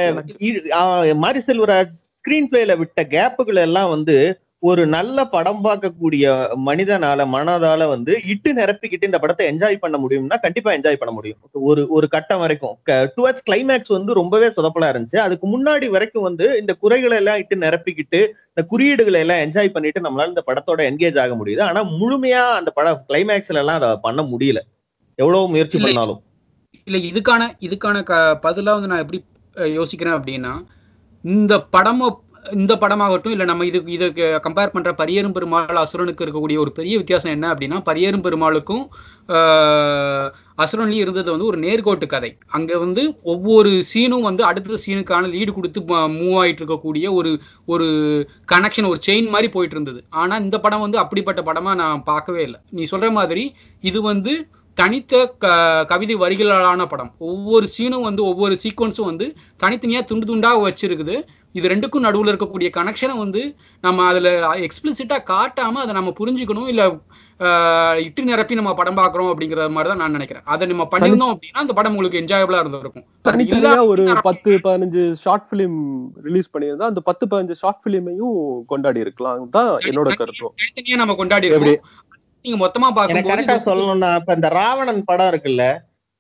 மாரி 1.17 1.41
செல்வராஜ் 1.49 1.97
ஸ்கிரீன் 2.17 2.49
பிளேல 2.51 2.73
விட்ட 2.79 3.03
கேப்புகள் 3.11 3.61
எல்லாம் 3.67 3.91
வந்து 3.91 4.17
ஒரு 4.63 4.87
நல்ல 4.87 5.19
படம் 5.25 5.63
பார்க்கக்கூடிய 5.65 6.25
மனிதனால 6.67 7.25
மனதால 7.35 7.87
வந்து 7.89 8.13
இட்டு 8.33 8.51
நிரப்பிக்கிட்டு 8.53 9.09
இந்த 9.09 9.19
படத்தை 9.19 9.45
என்ஜாய் 9.53 9.81
பண்ண 9.81 9.97
முடியும்னா 9.99 10.37
கண்டிப்பா 10.41 10.71
என்ஜாய் 10.73 10.99
பண்ண 10.99 11.13
முடியும். 11.13 11.39
ஒரு 11.53 11.83
ஒரு 11.89 12.09
கட்டம் 12.09 12.39
வரைக்கும். 12.39 12.75
டுவர்ட்ஸ் 13.15 13.47
கிளைமேக்ஸ் 13.47 13.95
வந்து 13.97 14.13
ரொம்பவே 14.13 14.47
சொதப்பலா 14.47 14.91
இருந்துச்சு. 14.93 15.19
அதுக்கு 15.19 15.47
முன்னாடி 15.55 15.89
வரைக்கும் 15.91 16.27
வந்து 16.29 16.49
இந்த 16.61 16.73
குறைகளை 16.75 17.17
எல்லாம் 17.17 17.39
இட்டு 17.39 17.57
நிரப்பிக்கிட்டு 17.57 18.21
இந்த 18.51 18.65
குறியீடுகளை 18.73 19.21
எல்லாம் 19.25 19.43
என்ஜாய் 19.47 19.75
பண்ணிட்டு 19.77 20.01
நம்மளால 20.01 20.33
இந்த 20.35 20.45
படத்தோட 20.47 20.83
என்கேஜ் 20.91 21.21
ஆக 21.25 21.35
முடியுது. 21.35 21.63
ஆனா 21.63 21.83
முழுமையா 22.01 22.43
அந்த 22.61 22.71
படம் 22.71 23.01
கிளைமேக்ஸ்ல 23.09 23.63
எல்லாம் 23.65 23.81
அதை 23.81 23.91
பண்ண 24.03 24.23
முடியல. 24.23 24.63
எவ்வளவு 25.19 25.49
முயற்சி. 25.49 25.79
பண்ணாலும். 25.79 26.21
இல்ல 26.89 26.99
இதுக்கான 27.11 27.43
இதுக்கான 27.67 28.03
க 28.11 28.15
பதிலாக 28.47 28.77
வந்து 28.79 28.91
நான் 28.93 29.05
எப்படி 29.05 29.21
யோசிக்கிறேன் 29.79 30.19
அப்படின்னா 30.19 30.55
இந்த 31.25 31.55
படமோ 31.77 32.09
இந்த 32.57 32.75
படமாகட்டும் 32.83 33.33
இல்லை 33.35 33.47
நம்ம 33.49 33.65
இது 33.69 33.79
இதுக்கு 33.95 34.27
கம்பேர் 34.45 34.73
பண்ணுற 34.75 34.91
பரியரும் 35.01 35.35
பெருமாள் 35.37 35.81
அசுரனுக்கு 35.81 36.25
இருக்கக்கூடிய 36.25 36.59
ஒரு 36.63 36.71
பெரிய 36.79 36.95
வித்தியாசம் 37.01 37.33
என்ன 37.37 37.47
அப்படின்னா 37.53 37.79
பரியரும் 37.89 38.23
பெருமாளுக்கும் 38.27 38.85
அசுரன்லேயும் 40.63 41.05
இருந்தது 41.05 41.29
வந்து 41.33 41.49
ஒரு 41.51 41.59
நேர்கோட்டு 41.65 42.07
கதை. 42.15 42.31
அங்கே 42.57 42.77
வந்து 42.85 43.03
ஒவ்வொரு 43.33 43.73
சீனும் 43.91 44.27
வந்து 44.29 44.43
அடுத்த 44.51 44.79
சீனுக்கான 44.85 45.29
லீடு 45.35 45.53
கொடுத்து 45.59 45.83
மூவ் 46.17 46.39
ஆயிட்டு 46.43 46.63
இருக்கக்கூடிய 46.63 47.07
ஒரு 47.19 47.33
ஒரு 47.75 47.89
கனெக்ஷன் 48.53 48.91
ஒரு 48.93 49.01
செயின் 49.09 49.31
மாதிரி 49.35 49.51
போயிட்டு 49.57 49.77
இருந்தது. 49.79 50.01
ஆனால் 50.23 50.43
இந்த 50.47 50.59
படம் 50.65 50.85
வந்து 50.87 51.01
அப்படிப்பட்ட 51.05 51.43
படமாக 51.51 51.81
நான் 51.83 52.07
பார்க்கவே 52.11 52.43
இல்லை. 52.49 52.61
நீ 52.79 52.85
சொல்கிற 52.93 53.11
மாதிரி 53.19 53.45
இது 53.91 54.01
வந்து 54.11 54.35
தனித்த 54.81 55.15
க 55.43 55.47
கவிதை 55.91 56.15
வரிகளான 56.23 56.87
படம். 56.93 57.11
ஒவ்வொரு 57.31 57.67
சீனும் 57.77 58.07
வந்து 58.09 58.23
ஒவ்வொரு 58.31 58.55
சீக்வன்ஸும் 58.63 59.11
வந்து 59.11 59.27
தனித்தனியா 59.63 60.03
துண்டு 60.11 60.29
துண்டா 60.31 60.51
வச்சிருக்குது. 60.67 61.17
இது 61.59 61.71
ரெண்டுக்கும் 61.73 62.05
நடுவுல 62.07 62.31
இருக்கக்கூடிய 62.33 62.69
கனெக்ஷனை 62.77 63.15
வந்து 63.23 63.41
நம்ம 63.85 64.05
அதுல 64.11 64.31
எக்ஸ்பிளிசிட்டா 64.67 65.17
காட்டாம 65.33 65.81
அதை 65.85 65.95
நம்ம 65.99 66.13
புரிஞ்சுக்கணும் 66.21 66.71
இல்ல 66.73 66.85
இட்டு 68.05 68.23
நிரப்பி 68.29 68.59
நம்ம 68.59 68.73
படம் 68.79 68.99
பார்க்கறோம் 69.01 69.31
அப்படிங்கிற 69.33 69.67
மாதிரி 69.75 69.91
தான் 69.91 70.01
நான் 70.03 70.17
நினைக்கிறேன். 70.17 70.45
அதை 70.53 70.65
நம்ம 70.73 70.85
பண்ணியிருந்தோம் 70.93 71.33
அப்படின்னா 71.35 71.63
அந்த 71.65 71.75
படம் 71.79 71.95
உங்களுக்கு 71.95 72.21
என்ஜாயபிளா 72.23 72.61
இருந்திருக்கும். 72.63 73.07
தனித்தனியா 73.29 73.73
ஒரு 73.93 74.05
பத்து 74.29 74.51
பதினஞ்சு 74.67 75.05
ஷார்ட் 75.25 75.49
பிலிம் 75.53 75.79
ரிலீஸ் 76.27 76.53
பண்ணியிருந்தா 76.55 76.91
அந்த 76.93 77.03
பத்து 77.09 77.27
பதினஞ்சு 77.33 77.57
ஷார்ட் 77.63 77.83
பிலிமையும் 77.87 78.39
கொண்டாடி 78.73 79.05
இருக்கலாம் 79.07 79.51
தான் 79.59 79.73
என்னோட 79.91 80.13
கருத்தும் 80.21 80.55
தனித்தனியா 80.63 81.01
நம்ம 81.03 81.17
கொண்டாடி 81.23 81.51
நீங்க 82.45 82.59
மொத்தமா 82.61 82.89
பார்க்கும்போது 82.93 83.31
கரெக்டா 83.33 83.57
சொல்லணும்னா 83.67 84.11
இப்ப 84.19 84.35
இந்த 84.37 84.49
ராவணன் 84.57 85.09
படம் 85.09 85.31
இருக்குல்ல 85.33 85.65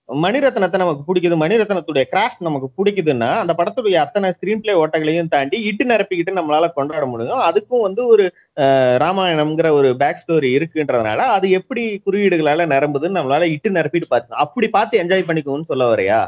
மணிரத்னத்தை 0.08 0.78
நமக்கு 0.80 1.02
பிடிக்குது 1.08 1.36
மணிரத்னத்துடைய 1.40 2.04
கிராஃப்ட் 2.10 2.46
நமக்கு 2.46 2.68
பிடிக்குதுன்னா 2.78 3.28
அந்த 3.40 3.52
படத்துடைய 3.58 3.96
அத்தனை 4.02 4.28
ஸ்கிரீன் 4.34 4.62
பிளே 4.62 4.72
ஓட்டங்களையும் 4.80 5.30
தாண்டி 5.34 5.58
இட்டு 5.68 5.84
நிரப்பிக்கிட்டு 5.90 6.32
நம்மளால 6.38 6.68
கொண்டாட 6.72 7.04
முடியும். 7.06 7.42
அதுக்கும் 7.48 7.84
வந்து 7.86 8.02
ஒரு 8.12 8.24
அஹ், 8.56 8.96
ராமாயணம்ங்கிற 9.02 9.68
ஒரு 9.76 9.90
பேக் 10.00 10.22
ஸ்டோரி 10.22 10.48
இருக்குன்றதுனால 10.56 11.20
அது 11.36 11.46
எப்படி 11.58 11.84
குறியீடுகளால 12.06 12.66
நிரம்புதுன்னு 12.72 13.18
நம்மளால 13.18 13.48
இட்டு 13.54 13.70
நிரப்பிட்டு 13.76 14.10
பார்த்து 14.10 14.40
அப்படி 14.44 14.68
பார்த்து 14.70 15.00
என்ஜாய் 15.02 15.28
பண்ணிக்கோன்னு 15.28 15.70
சொல்ல 15.70 15.86
வரையா 15.92 16.20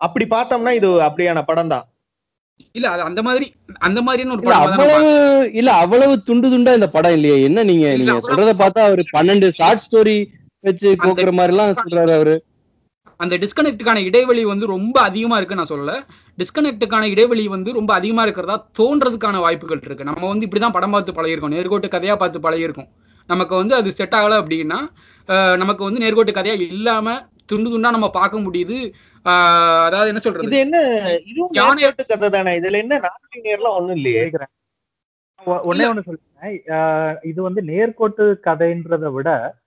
அப்படி 0.00 0.26
பார்த்தோம்னா 0.30 0.74
இது 0.78 0.90
அப்படியான 1.06 1.42
படம் 1.46 1.72
தான் 1.72 1.86
இல்ல 2.74 2.86
அது 2.90 3.02
அந்த 3.08 3.20
மாதிரி 3.26 3.46
அந்த 3.80 4.00
மாதிரியான 4.06 4.34
ஒரு 4.36 4.54
அவ்வளவு 4.58 5.08
இல்ல 5.60 5.70
அவ்வளவு 5.82 6.14
துண்டு 6.28 6.48
துண்டா 6.52 6.72
இந்த 6.78 6.88
படம் 6.94 7.16
இல்லையே. 7.16 7.36
என்ன 7.48 7.64
நீங்க 7.70 7.86
நீங்க 8.00 8.14
சொல்றத 8.28 8.52
பார்த்தா 8.62 8.86
அவரு 8.88 9.02
பன்னெண்டு 9.12 9.48
ஷார்ட் 9.58 9.84
ஸ்டோரி 9.84 10.16
வச்சு 10.64 10.88
கோக்குற 11.02 11.32
மாதிரி 11.38 11.54
எல்லாம் 11.54 11.80
சொல்றாரு 11.82 12.12
அவரு. 12.18 12.34
அந்த 13.20 13.34
டிஸ்கனெக்டுக்கான 13.42 13.98
இடைவெளி 14.08 14.42
வந்து 14.44 14.66
ரொம்ப 14.66 14.96
அதிகமா 15.00 15.36
இருக்கு 15.38 15.58
நான் 15.58 15.72
சொல்லல. 15.72 15.92
டிஸ்கனெக்டுக்கான 16.38 17.08
இடைவெளி 17.14 17.44
வந்து 17.48 17.70
ரொம்ப 17.72 17.90
அதிகமா 17.94 18.22
இருக்கிறதா 18.22 18.56
தோன்றதுக்கான 18.78 19.40
வாய்ப்புகள் 19.40 19.82
இருக்கு. 19.82 20.08
நம்ம 20.10 20.22
வந்து 20.32 20.46
இப்படிதான் 20.46 20.76
படம் 20.76 20.94
பார்த்து 20.94 21.16
பழகிருக்கோம் 21.18 21.54
நேர்கோட்டு 21.56 21.94
கதையா 21.94 22.16
பார்த்து 22.16 22.44
பழகிருக்கோம் 22.46 22.90
நமக்கு 23.28 23.54
வந்து 23.56 23.74
அது 23.74 23.88
செட் 23.92 24.16
ஆகல 24.18 24.38
அப்படின்னா 24.42 24.78
நமக்கு 25.56 25.82
வந்து 25.84 26.02
நேர்கோட்டு 26.04 26.32
கதையா 26.38 26.54
இல்லாம 26.68 27.06
துண்டு 27.54 27.76
துண்டா 27.76 27.90
நம்ம 27.90 28.10
பார்க்க 28.10 28.38
முடியுது. 28.38 28.92
அதாவது 29.22 30.06
என்ன 30.06 30.10
இது 30.10 30.20
சொல்றது 30.20 30.58
என்ன 30.58 30.78
இதுவும் 31.26 31.52
யானை- 31.52 31.80
நேர்கோட்டு 31.80 32.06
கதை 32.08 32.30
தானே? 32.30 32.58
இதுல 32.58 32.72
என்ன 32.72 32.98
நான் 32.98 33.18
நேர்லாம் 33.44 33.76
ஒண்ணும் 33.76 33.96
இல்லையே. 33.96 34.24
கேக்குறேன். 34.24 34.52
ஒ- 35.44 35.72
ஒண்ணே 35.72 36.02
சொல்றேன். 36.02 37.20
இது 37.22 37.42
வந்து 37.42 37.62
நேர்கோட்டு 37.62 38.34
கதைன்றதை 38.44 39.12
விட 39.12 39.60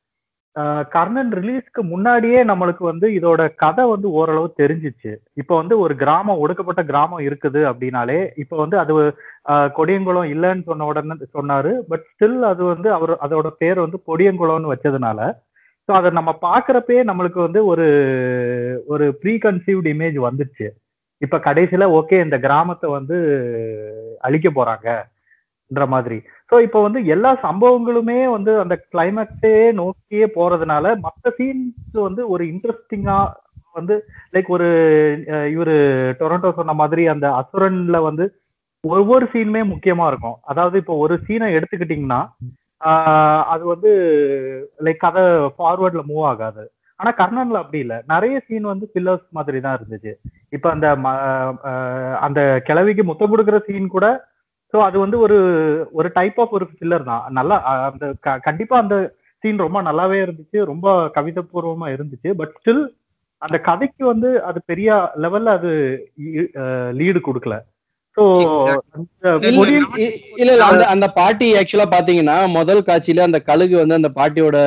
கர்ணன் 0.89 1.31
ரிலீஸ்க்கு 1.31 1.81
முன்னாடியே 1.81 2.43
நம்மளுக்கு 2.43 2.75
வந்து 2.77 3.09
இதோட 3.09 3.55
கதை 3.55 3.85
வந்து 3.85 4.11
ஓரளவு 4.11 4.53
தெரிஞ்சிச்சு. 4.57 5.15
இப்போ 5.33 5.55
வந்து 5.55 5.79
ஒரு 5.79 5.95
கிராமம் 5.95 6.37
ஒடுக்கப்பட்ட 6.37 6.83
கிராமம் 6.83 7.19
இருக்குது 7.19 7.73
அப்படின்னாலே 7.73 8.29
இப்போ 8.35 8.57
வந்து 8.57 8.79
அது 8.79 8.93
கொடியங்குளம் 9.47 10.29
இல்லைன்னு 10.29 10.63
சொன்ன 10.63 10.85
உடனே 10.85 11.13
சொன்னாரு. 11.33 11.73
பட் 11.87 12.03
ஸ்டில் 12.13 12.39
அது 12.39 12.63
வந்து 12.63 12.91
அவர் 12.91 13.17
அதோட 13.17 13.47
பேர் 13.47 13.79
வந்து 13.79 14.01
கொடியங்குளம்னு 14.07 14.71
வச்சதுனால 14.71 15.33
ஸோ 15.89 15.93
அதை 15.95 16.09
நம்ம 16.13 16.31
பார்க்குறப்பே 16.43 16.99
நம்மளுக்கு 17.09 17.39
வந்து 17.43 17.59
ஒரு 17.71 17.85
ஒரு 18.87 19.05
ப்ரீ 19.21 19.33
கன்சீவ்டு 19.41 19.93
இமேஜ் 19.93 20.17
வந்துச்சு 20.25 20.67
இப்போ 21.21 21.37
கடைசியில் 21.43 21.93
ஓகே 21.97 22.17
இந்த 22.23 22.37
கிராமத்தை 22.41 22.87
வந்து 22.91 23.17
அழிக்க 24.23 24.47
போறாங்கன்ற 24.51 25.03
மாதிரி. 25.93 26.17
ஸோ 26.51 26.63
இப்போ 26.65 26.79
வந்து 26.85 26.99
எல்லா 27.13 27.31
சம்பவங்களுமே 27.43 28.17
வந்து 28.33 28.51
அந்த 28.63 28.75
கிளைமேக்ஸே 28.87 29.51
நோக்கியே 29.79 30.27
போறதுனால 30.35 30.85
மற்ற 31.05 31.31
சீன்ஸ் 31.37 31.77
வந்து 32.05 32.23
ஒரு 32.33 32.43
இன்ட்ரெஸ்டிங்கா 32.51 33.17
வந்து 33.75 33.95
லைக் 34.33 34.49
ஒரு 34.49 34.67
அஹ், 35.33 35.49
இவரு 35.53 35.75
டொரண்டோ 36.19 36.51
சொன்ன 36.59 36.75
மாதிரி 36.81 37.05
அந்த 37.13 37.27
அசுரன்ல 37.39 37.99
வந்து 38.05 38.25
ஒவ்வொரு 38.83 39.25
சீனுமே 39.31 39.61
முக்கியமா 39.69 40.05
இருக்கும். 40.09 40.37
அதாவது 40.45 40.75
இப்போ 40.81 40.95
ஒரு 41.03 41.15
சீனை 41.25 41.47
எடுத்துக்கிட்டிங்கன்னா 41.55 42.21
அது 42.77 43.65
வந்து 43.65 43.91
லைக் 44.79 44.97
கதை 44.97 45.23
ஃபார்வர்டில் 45.23 46.03
மூவ் 46.07 46.23
ஆகாது. 46.23 46.71
ஆனா 46.95 47.15
கர்ணன்ல 47.17 47.55
அப்படி 47.55 47.79
இல்லை. 47.79 47.97
நிறைய 48.07 48.39
சீன் 48.39 48.61
வந்து 48.61 48.91
பில்லர்ஸ் 48.93 49.29
மாதிரி 49.29 49.59
தான் 49.59 49.77
இருந்துச்சு. 49.77 50.13
இப்ப 50.49 50.69
அந்த 50.69 50.95
ம- 50.95 52.13
அந்த 52.15 52.61
கிளவிக்கு 52.65 53.03
முத்தம் 53.03 53.37
கொடுக்குற 53.37 53.59
சீன் 53.59 53.87
கூட 53.87 54.27
ஸோ 54.73 54.79
அது 54.79 54.99
வந்து 54.99 55.19
ஒரு 55.19 55.37
ஒரு 55.91 56.11
டைப் 56.13 56.41
ஆஃப் 56.41 56.53
ஒரு 56.53 56.67
ஃபில்லர் 56.79 57.03
தான். 57.03 57.25
நல்லா 57.29 57.63
அந்த 57.63 58.13
க- 58.19 58.37
கண்டிப்பா 58.37 58.77
அந்த 58.77 59.13
சீன் 59.39 59.57
ரொம்ப 59.57 59.81
நல்லாவே 59.81 60.29
இருந்துச்சு. 60.29 60.63
ரொம்ப 60.65 61.05
கவிதைபூர்வமா 61.05 61.85
இருந்துச்சு. 61.85 62.31
பட் 62.31 62.59
ஸ்டில் 62.65 62.87
அந்த 63.37 63.57
கதைக்கு 63.57 64.05
வந்து 64.05 64.43
அது 64.43 64.61
பெரிய 64.65 65.11
லெவல்ல 65.17 65.43
அது 65.43 65.69
லீடு 66.97 67.21
கொடுக்கல. 67.27 67.61
இல்ல, 69.47 69.71
இல்ல 70.41 70.51
அந்த 70.67 70.83
அந்த 70.93 71.07
பாட்டி 71.17 71.47
ஆக்சுவலா 71.59 71.87
பாத்தீங்கன்னா 71.95 72.37
முதல் 72.57 72.85
காட்சியில 72.89 73.25
அந்த 73.27 73.39
கழுகு 73.49 73.75
வந்து 73.81 73.99
அந்த 73.99 74.09
பாட்டியோட 74.19 74.57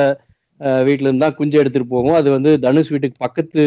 வீட்ல 0.87 1.07
இருந்து 1.09 1.29
குஞ்சு 1.39 1.59
எடுத்துட்டு 1.61 1.93
போகும். 1.95 2.17
அது 2.19 2.29
வந்து 2.35 2.51
தனுஷ் 2.65 2.91
வீட்டுக்கு 2.93 3.23
பக்கத்து 3.25 3.61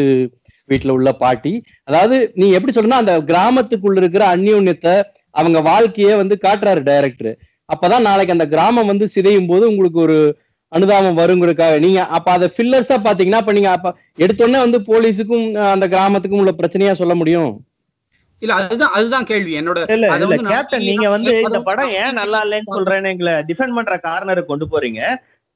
வீட்டுல 0.69 0.95
உள்ள 0.97 1.09
பாட்டி. 1.23 1.53
அதாவது 1.89 2.17
நீ 2.41 2.45
எப்படி 2.57 2.73
சொல்லணும்னா 2.73 3.01
அந்த 3.03 3.15
கிராமத்துக்குள்ள 3.31 4.01
இருக்கிற 4.01 4.25
அந்யோன்யத்தை 4.35 4.93
அவங்க 5.35 5.59
வாழ்க்கைய 5.69 6.15
வந்து 6.21 6.35
காட்டுறாரு 6.45 6.81
டைரக்டர் 6.89 7.31
அப்பதான் 7.69 8.07
நாளைக்கு 8.09 8.35
அந்த 8.35 8.45
கிராமம் 8.53 8.89
வந்து 8.91 9.05
சிதையும் 9.15 9.49
போது 9.51 9.63
உங்களுக்கு 9.71 9.99
ஒரு 10.05 10.17
அனுதாபம் 10.71 11.19
வருங்கிறதுக்காக. 11.21 11.75
நீங்க 11.85 11.99
அப்ப 12.17 12.27
அதை 12.37 12.47
ஃபில்லர்ஸா 12.55 12.97
பாத்தீங்கன்னா 13.07 13.41
அப்ப 13.41 13.53
நீங்க 13.57 13.71
அப்ப 13.75 13.89
எடுத்தோடனே 14.23 14.59
வந்து 14.65 14.79
போலீஸுக்கும் 14.89 15.45
அந்த 15.73 15.87
கிராமத்துக்கும் 15.93 16.41
உள்ள 16.43 16.53
பிரச்சனையா 16.59 16.93
சொல்ல 17.01 17.15
முடியும். 17.21 17.51
இல்ல 18.43 18.53
அதுதான் 18.61 18.95
அதுதான் 18.97 19.27
கேள்வி. 19.31 19.51
என்னோட 19.59 19.79
கேப்டன் 20.53 20.87
நீங்க 20.89 21.07
வந்து 21.15 21.33
இந்த 21.45 21.59
படம் 21.69 21.93
ஏன் 22.01 22.17
நல்லா 22.21 22.39
இல்லைன்னு 22.45 22.75
சொல்றேன்னு 22.77 23.11
எங்களை 23.13 23.33
டிஃபெண்ட் 23.49 23.77
பண்ற 23.77 23.95
கார்னருக்கு 24.07 24.51
கொண்டு 24.51 24.67
போறீங்க. 24.73 25.01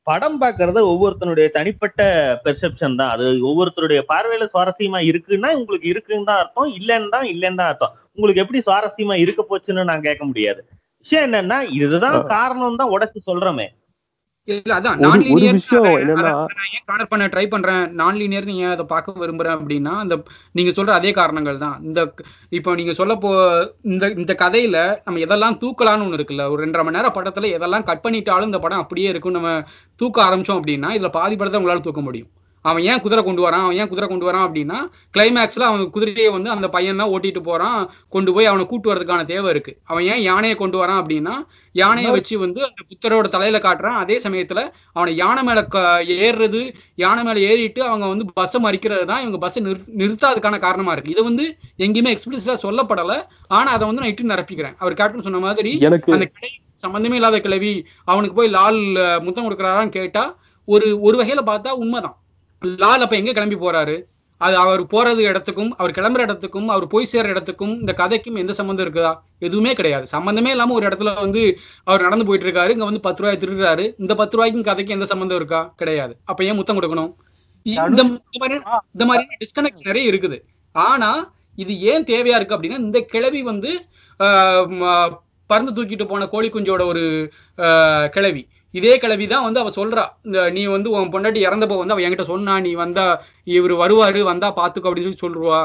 படம் 0.07 0.37
பாக்குறது 0.41 0.79
ஒவ்வொருத்தனுடைய 0.91 1.47
தனிப்பட்ட 1.55 2.01
பெர்செப்ஷன் 2.43 2.97
தான். 2.99 3.11
அது 3.15 3.25
ஒவ்வொருத்தருடைய 3.49 4.01
பார்வையில 4.11 4.45
சுவாரஸ்யமா 4.53 4.99
இருக்குன்னா 5.09 5.49
உங்களுக்கு 5.59 5.87
இருக்குன்னு 5.93 6.29
தான் 6.29 6.41
அர்த்தம். 6.43 6.69
இல்லைன்னு 6.79 7.13
தான் 7.15 7.27
இல்லைன்னு 7.33 7.59
தான் 7.61 7.71
அர்த்தம். 7.71 7.95
உங்களுக்கு 8.17 8.43
எப்படி 8.43 8.61
சுவாரஸ்யமா 8.67 9.17
இருக்க 9.23 9.41
போச்சுன்னு 9.49 9.89
நான் 9.91 10.05
கேட்க 10.07 10.23
முடியாது. 10.29 10.61
விஷயம் 11.05 11.25
என்னன்னா 11.27 11.57
இதுதான் 11.79 12.17
காரணம் 12.35 12.79
தான் 12.81 12.93
உடைச்சு 12.95 13.19
சொல்றோமே. 13.29 13.67
இல்ல 14.47 14.71
அதான் 14.75 14.99
நான் 15.03 15.23
லீனியர் 15.25 15.57
ஏன் 15.57 15.61
கார்னர் 16.83 17.09
பண்ண 17.11 17.23
ட்ரை 17.31 17.43
பண்றேன்? 17.47 17.83
நான் 17.99 18.17
லீனியர் 18.19 18.49
நீங்க 18.49 18.65
அதை 18.69 18.85
பார்க்க 18.91 19.23
விரும்புறேன் 19.23 19.57
அப்படின்னா 19.57 19.93
அந்த 20.03 20.15
நீங்க 20.55 20.71
சொல்ற 20.71 20.93
அதே 20.97 21.11
காரணங்கள் 21.13 21.57
தான். 21.63 21.77
இந்த 21.87 21.99
இப்போ 22.51 22.75
நீங்க 22.75 22.93
சொல்ல 22.93 23.15
போ 23.17 23.31
இந்த 23.91 24.07
இந்த 24.17 24.35
கதையில 24.43 24.77
நம்ம 25.05 25.21
எதெல்லாம் 25.25 25.59
தூக்கலாம்னு 25.63 26.05
ஒண்ணு 26.05 26.19
இருக்குல்ல 26.19 26.45
ஒரு 26.53 26.63
ரெண்டரை 26.63 26.85
மணி 26.85 26.97
நேரம் 26.97 27.17
படத்துல 27.17 27.51
எதெல்லாம் 27.57 27.87
கட் 27.89 28.05
பண்ணிட்டாலும் 28.05 28.49
இந்த 28.51 28.61
படம் 28.65 28.83
அப்படியே 28.83 29.11
இருக்கும் 29.13 29.37
நம்ம 29.37 29.51
தூக்க 29.99 30.27
ஆரம்பிச்சோம் 30.27 30.59
அப்படின்னா 30.59 30.91
இதுல 30.97 31.11
பாதி 31.17 31.35
படத்தை 31.35 31.61
உங்களால 31.61 31.85
தூக்க 31.87 32.01
முடியும். 32.01 32.31
அவன் 32.69 32.85
ஏன் 32.91 33.01
குதிரை 33.03 33.21
கொண்டு 33.27 33.41
வரான்? 33.45 33.63
அவன் 33.65 33.77
ஏன் 33.81 33.89
குதிரை 33.91 34.07
கொண்டு 34.09 34.27
வரான் 34.27 34.45
அப்படின்னா 34.47 34.77
கிளைமேக்ஸ்ல 35.15 35.67
அவன் 35.69 35.83
குதிரையை 35.95 36.31
வந்து 36.35 36.49
அந்த 36.55 36.67
பையன் 36.75 37.01
தான் 37.01 37.11
ஓட்டிட்டு 37.15 37.41
போறான் 37.49 37.79
கொண்டு 38.15 38.31
போய் 38.35 38.49
அவனை 38.51 38.63
கூட்டு 38.71 38.91
வரதுக்கான 38.91 39.25
தேவை 39.31 39.49
இருக்கு. 39.53 39.73
அவன் 39.91 40.05
ஏன் 40.13 40.21
யானையை 40.29 40.55
கொண்டு 40.61 40.77
வரான் 40.81 40.99
அப்படின்னா 41.01 41.35
யானையை 41.75 42.11
வச்சு 42.15 42.35
வந்து 42.43 42.59
அந்த 42.67 42.81
புத்தரோட 42.89 43.25
தலையில 43.35 43.57
காட்டுறான். 43.65 43.97
அதே 44.03 44.15
சமயத்துல 44.25 44.59
அவனை 44.97 45.11
யானை 45.23 45.41
மேல 45.49 45.61
ஏறுறது 46.27 46.61
யானை 47.03 47.23
மேல 47.27 47.39
ஏறிட்டு 47.49 47.81
அவங்க 47.89 48.05
வந்து 48.13 48.27
பஸ்ஸை 48.39 48.61
மறிக்கிறது 48.67 49.07
தான் 49.11 49.23
இவங்க 49.25 49.39
பஸ்ஸை 49.45 49.63
நிறு 49.67 49.79
நிறுத்தாததுக்கான 50.01 50.59
காரணமா 50.67 50.93
இருக்கு. 50.95 51.15
இது 51.15 51.23
வந்து 51.29 51.45
எங்கேயுமே 51.85 52.13
எக்ஸ்பிளிசிட்டா 52.15 52.57
சொல்லப்படல. 52.65 53.15
ஆனா 53.57 53.69
அதை 53.77 53.83
வந்து 53.89 54.03
நான் 54.03 54.13
இட்டு 54.13 54.31
நிரப்பிக்கிறேன். 54.33 54.77
அவர் 54.81 54.99
கேப்டன் 55.01 55.27
சொன்ன 55.29 55.43
மாதிரி 55.47 55.73
அந்த 56.17 56.27
கிளவி 56.35 56.55
சம்பந்தமே 56.85 57.17
இல்லாத 57.19 57.37
கிளவி 57.47 57.73
அவனுக்கு 58.11 58.35
போய் 58.39 58.55
லால் 58.55 58.81
முத்தம் 59.25 59.45
கொடுக்குறாரான்னு 59.45 59.97
கேட்டா 59.99 60.23
ஒரு 60.67 60.87
ஒரு 61.07 61.15
வகையில 61.19 61.41
பார்த்தா 61.49 61.71
உண்மைதான். 61.83 62.17
லால் 62.61 63.03
அப்ப 63.05 63.15
எங்க 63.21 63.31
கிளம்பி 63.37 63.57
போறாரு? 63.63 63.95
அது 64.41 64.55
அவர் 64.63 64.81
போறது 64.93 65.21
இடத்துக்கும் 65.29 65.69
அவர் 65.77 65.93
கிளம்புற 65.97 66.21
இடத்துக்கும் 66.25 66.67
அவர் 66.73 66.85
போய் 66.93 67.09
சேர்ற 67.11 67.29
இடத்துக்கும் 67.33 67.73
இந்த 67.81 67.93
கதைக்கும் 68.01 68.37
எந்த 68.41 68.53
சம்மந்தம் 68.57 68.85
இருக்குதா? 68.85 69.13
எதுவுமே 69.47 69.71
கிடையாது. 69.79 70.05
சம்பந்தமே 70.15 70.51
இல்லாம 70.55 70.75
ஒரு 70.79 70.85
இடத்துல 70.89 71.13
வந்து 71.23 71.43
அவர் 71.89 72.05
நடந்து 72.07 72.27
போயிட்டு 72.27 72.47
இருக்காரு 72.47 72.73
இங்க 72.75 72.87
வந்து 72.89 73.01
பத்து 73.07 73.21
ரூபாய் 73.23 73.39
திருடுறாரு. 73.43 73.85
இந்த 74.03 74.15
பத்து 74.21 74.37
ரூபாய்க்கும் 74.37 74.67
கதைக்கு 74.69 74.95
எந்த 74.97 75.07
சம்மந்தம் 75.11 75.39
இருக்கா? 75.41 75.61
கிடையாது. 75.81 76.13
அப்ப 76.31 76.45
ஏன் 76.49 76.59
முத்தம் 76.59 76.79
கொடுக்கணும்? 76.79 77.11
இந்த 77.65 78.03
மாதிரி 78.41 78.57
இந்த 78.95 79.05
மாதிரி 79.09 79.23
டிஸ்கனெக்ட் 79.43 79.87
நிறைய 79.89 80.11
இருக்குது. 80.11 80.37
ஆனா 80.75 81.11
இது 81.63 81.73
ஏன் 81.91 82.07
தேவையா 82.11 82.37
இருக்கு 82.39 82.57
அப்படின்னா 82.57 82.83
இந்த 82.87 82.99
கிழவி 83.13 83.41
வந்து 83.51 83.71
பறந்து 85.49 85.71
தூக்கிட்டு 85.75 86.05
போன 86.07 86.27
கோழி 86.31 86.47
குஞ்சோட 86.53 86.81
ஒரு 86.91 87.03
கிழவி. 88.15 88.43
இதே 88.73 88.93
கிழவி 89.03 89.25
தான் 89.33 89.45
வந்து 89.47 89.59
அவ 89.63 89.71
சொல்றா. 89.79 90.03
இந்த 90.27 90.39
நீ 90.55 90.63
வந்து 90.75 90.89
உன் 90.95 91.11
பொண்டாட்டி 91.13 91.41
இறந்தப்போ 91.47 91.77
வந்து 91.81 91.95
அவ 91.95 92.03
என்கிட்ட 92.05 92.25
சொன்னா 92.33 92.53
நீ 92.65 92.71
வந்தா 92.83 93.05
இவர் 93.57 93.73
வருவாரு 93.83 94.21
வந்தா 94.31 94.49
பாத்துக்கோ 94.59 94.89
அப்படின்னு 94.89 95.09
சொல்லி 95.09 95.25
சொல்லுவா. 95.25 95.61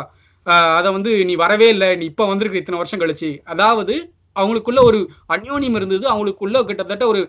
அதை 0.79 0.89
வந்து 0.97 1.11
நீ 1.29 1.35
வரவே 1.45 1.69
இல்லை 1.75 1.89
நீ 2.01 2.05
இப்ப 2.13 2.27
வந்திருக்க 2.33 2.63
இத்தனை 2.63 2.81
வருஷம் 2.83 3.03
கழிச்சு. 3.03 3.31
அதாவது 3.55 3.95
அவங்களுக்குள்ள 4.37 4.81
ஒரு 4.91 4.99
அந்யோன்யம் 5.35 5.77
இருந்தது 5.81 6.05
அவங்களுக்குள்ள 6.13 6.59
கிட்டத்தட்ட 6.69 7.07
ஒரு 7.13 7.21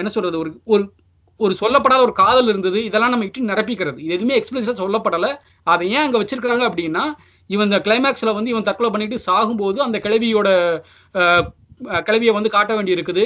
என்ன 0.00 0.10
சொல்றது 0.16 0.36
ஒரு 0.42 0.50
ஒரு 0.74 0.84
ஒரு 1.40 1.54
சொல்லப்படாத 1.60 2.00
ஒரு 2.06 2.14
காதல் 2.20 2.50
இருந்தது 2.52 2.78
இதெல்லாம் 2.88 3.12
நம்ம 3.12 3.26
இட்டு 3.28 3.48
நிரப்பிக்கிறது. 3.52 3.98
இது 4.04 4.14
எதுவுமே 4.16 4.36
எக்ஸ்பிளிசிட்டா 4.38 4.74
சொல்லப்படல. 4.82 5.28
அதை 5.72 5.84
ஏன் 5.94 6.04
அங்க 6.06 6.18
வச்சிருக்காங்க 6.20 6.64
அப்படின்னா 6.70 7.04
இவன் 7.50 7.68
இந்த 7.68 7.78
கிளைமேக்ஸ்ல 7.86 8.32
வந்து 8.36 8.52
இவன் 8.52 8.68
தற்கொலை 8.68 8.90
பண்ணிட்டு 8.92 9.16
சாகும்போது 9.26 9.78
அந்த 9.86 9.98
கிளவியோட 10.04 10.48
கிளவியை 12.08 12.32
வந்து 12.36 12.54
காட்ட 12.56 12.72
வேண்டி 12.76 12.96
இருக்குது 12.96 13.24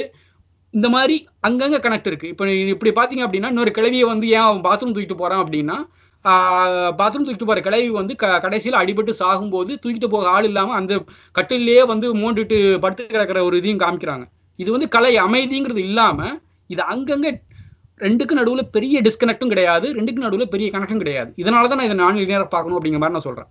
இந்த 0.73 0.87
மாதிரி 0.89 1.15
அங்கங்க 1.47 1.77
கனெக்ட் 1.77 2.07
இருக்கு. 2.07 2.27
இப்போ 2.27 2.43
இப்படி 2.73 2.91
பாத்தீங்க 2.91 3.23
அப்படின்னா 3.25 3.47
இன்னொரு 3.47 3.71
கிளவியை 3.71 4.05
வந்து 4.05 4.27
ஏன் 4.29 4.45
அவன் 4.47 4.61
பாத்ரூம் 4.61 4.93
தூக்கிட்டு 4.93 5.15
போறான் 5.15 5.41
அப்படின்னா 5.43 5.77
பாத்ரூம் 6.99 7.25
தூக்கிட்டு 7.25 7.45
போற 7.45 7.59
கிளவி 7.61 7.89
வந்து 7.91 8.13
க- 8.15 8.39
கடைசியில் 8.39 8.79
அடிபட்டு 8.79 9.13
சாகும்போது 9.19 9.71
தூக்கிட்டு 9.83 10.07
போக 10.07 10.29
ஆள் 10.29 10.43
இல்லாம 10.43 10.73
அந்த 10.73 10.93
கட்டிலேயே 11.35 11.83
வந்து 11.85 12.07
மூண்டுட்டு 12.15 12.57
படுத்து 12.79 13.05
கிடக்கிற 13.05 13.43
ஒரு 13.43 13.57
இதையும் 13.57 13.79
காமிக்கிறாங்க. 13.79 14.25
இது 14.59 14.69
வந்து 14.71 14.87
கலை 14.87 15.13
அமைதிங்கிறது 15.17 15.81
இல்லாம 15.87 16.19
இது 16.69 16.81
அங்கங்க 16.93 17.27
ரெண்டுக்கு 17.99 18.33
நடுவுல 18.33 18.61
பெரிய 18.71 18.97
டிஸ்கனெக்டும் 19.01 19.47
கிடையாது 19.47 19.87
ரெண்டுக்கு 19.93 20.25
நடுவுல 20.25 20.45
பெரிய 20.47 20.67
கனெக்டும் 20.71 21.01
கிடையாது. 21.03 21.31
இதனால 21.37 21.67
தான் 21.67 21.79
நான் 21.79 21.87
இதை 21.87 21.97
நான் 21.97 22.19
நேரம் 22.25 22.53
பார்க்கணும் 22.53 22.77
அப்படிங்கிற 22.77 23.01
மாதிரி 23.01 23.17
நான் 23.17 23.27
சொல்றேன். 23.27 23.49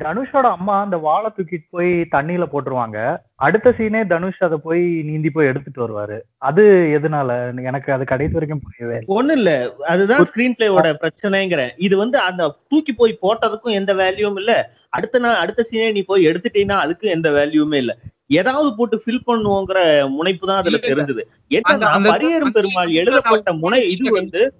தனுஷோட 0.00 0.40
அம்மா 0.40 0.82
அந்த 0.82 0.96
வாழை 0.96 1.30
தூக்கிட்டு 1.36 1.66
போய் 1.70 1.92
தண்ணியில 1.92 2.46
போட்டுருவாங்க. 2.52 3.16
அடுத்த 3.34 3.74
சீனே 3.78 4.06
தனுஷ் 4.06 4.42
அதை 4.42 4.58
போய் 4.62 5.02
நீந்தி 5.02 5.30
போய் 5.30 5.46
எடுத்துட்டு 5.46 5.88
வருவாரு. 5.88 6.18
அது 6.38 6.62
எதனால? 7.00 7.62
எனக்கு 7.62 7.92
அது 7.92 8.04
கடைசி 8.04 8.32
வரைக்கும் 8.32 8.60
புரியவே 8.60 9.04
இல்லை. 9.06 9.24
ஒண்ணு 9.24 9.36
இல்ல. 9.36 9.74
அதுதான் 9.86 10.26
ஸ்கிரீன் 10.34 10.54
பிளேயோட 10.58 10.94
பிரச்சனைங்கிறேன். 11.00 11.70
இது 11.76 11.96
வந்து 11.96 12.18
அந்த 12.18 12.56
தூக்கி 12.68 12.92
போய் 12.92 13.18
போட்டதுக்கும் 13.22 13.70
எந்த 13.70 13.94
வேல்யூவும் 13.94 14.36
இல்ல. 14.36 14.70
அடுத்த 14.88 15.18
நாள் 15.18 15.34
அடுத்த 15.34 15.66
சீனே 15.70 15.92
நீ 15.92 16.02
போய் 16.02 16.26
எடுத்துட்டீங்கன்னா 16.26 16.84
அதுக்கும் 16.84 17.00
எந்த 17.00 17.30
வேல்யூமே 17.30 17.74
இல்ல. 17.74 17.96
ஏதாவது 18.26 18.76
போட்டு 18.76 19.02
ஃபில் 19.06 19.20
பண்ணுவோங்கிற 19.26 20.08
முனைப்பு 20.08 20.46
தான் 20.46 20.56
அதுல. 20.56 20.76
தெரிஞ்சது. 20.76 21.20
அந்த- 21.62 21.86
பரியேறும் 22.10 22.52
பெருமாள் 22.52 22.86
எழுதப்பட்ட 22.88 23.52
முனை 23.52 23.90
இது 23.90 24.10
வந்து 24.12 24.54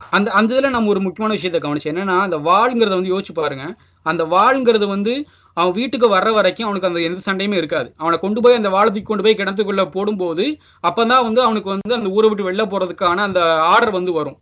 அந்த 0.00 0.28
அந்த 0.38 0.50
இதுல 0.54 0.70
நம்ம 0.74 0.90
ஒரு 0.92 1.00
முக்கியமான 1.00 1.34
விஷயத்தை 1.36 1.60
கவனிச்சேன் 1.60 1.92
என்னன்னா 1.92 2.16
அந்த 2.26 2.36
வாழ்ங்கிறத 2.48 2.94
வந்து 2.98 3.12
யோசிச்சு 3.14 3.34
பாருங்க. 3.34 3.64
அந்த 4.06 4.22
வாழ்ங்கிறது 4.34 4.86
வந்து 4.94 5.12
அவன் 5.56 5.76
வீட்டுக்கு 5.78 6.06
வர்ற 6.14 6.30
வரைக்கும் 6.34 6.66
அவனுக்கு 6.66 6.88
அந்த 6.88 7.00
எந்த 7.08 7.20
சண்டையுமே 7.28 7.56
இருக்காது. 7.60 7.88
அவனை 8.02 8.16
கொண்டு 8.18 8.40
போய் 8.44 8.58
அந்த 8.58 8.70
வாழை 8.74 9.02
கொண்டு 9.02 9.24
போய் 9.24 9.38
கிணத்துக்குள்ள 9.38 9.84
போடும்போது 9.94 10.44
அப்பதான் 10.88 11.24
வந்து 11.28 11.40
அவனுக்கு 11.46 11.70
வந்து 11.74 11.96
அந்த 11.98 12.10
ஊரை 12.16 12.28
விட்டு 12.28 12.48
வெளில 12.48 12.64
போறதுக்கான 12.72 13.24
அந்த 13.28 13.40
ஆர்டர் 13.72 13.96
வந்து 13.98 14.12
வரும். 14.12 14.38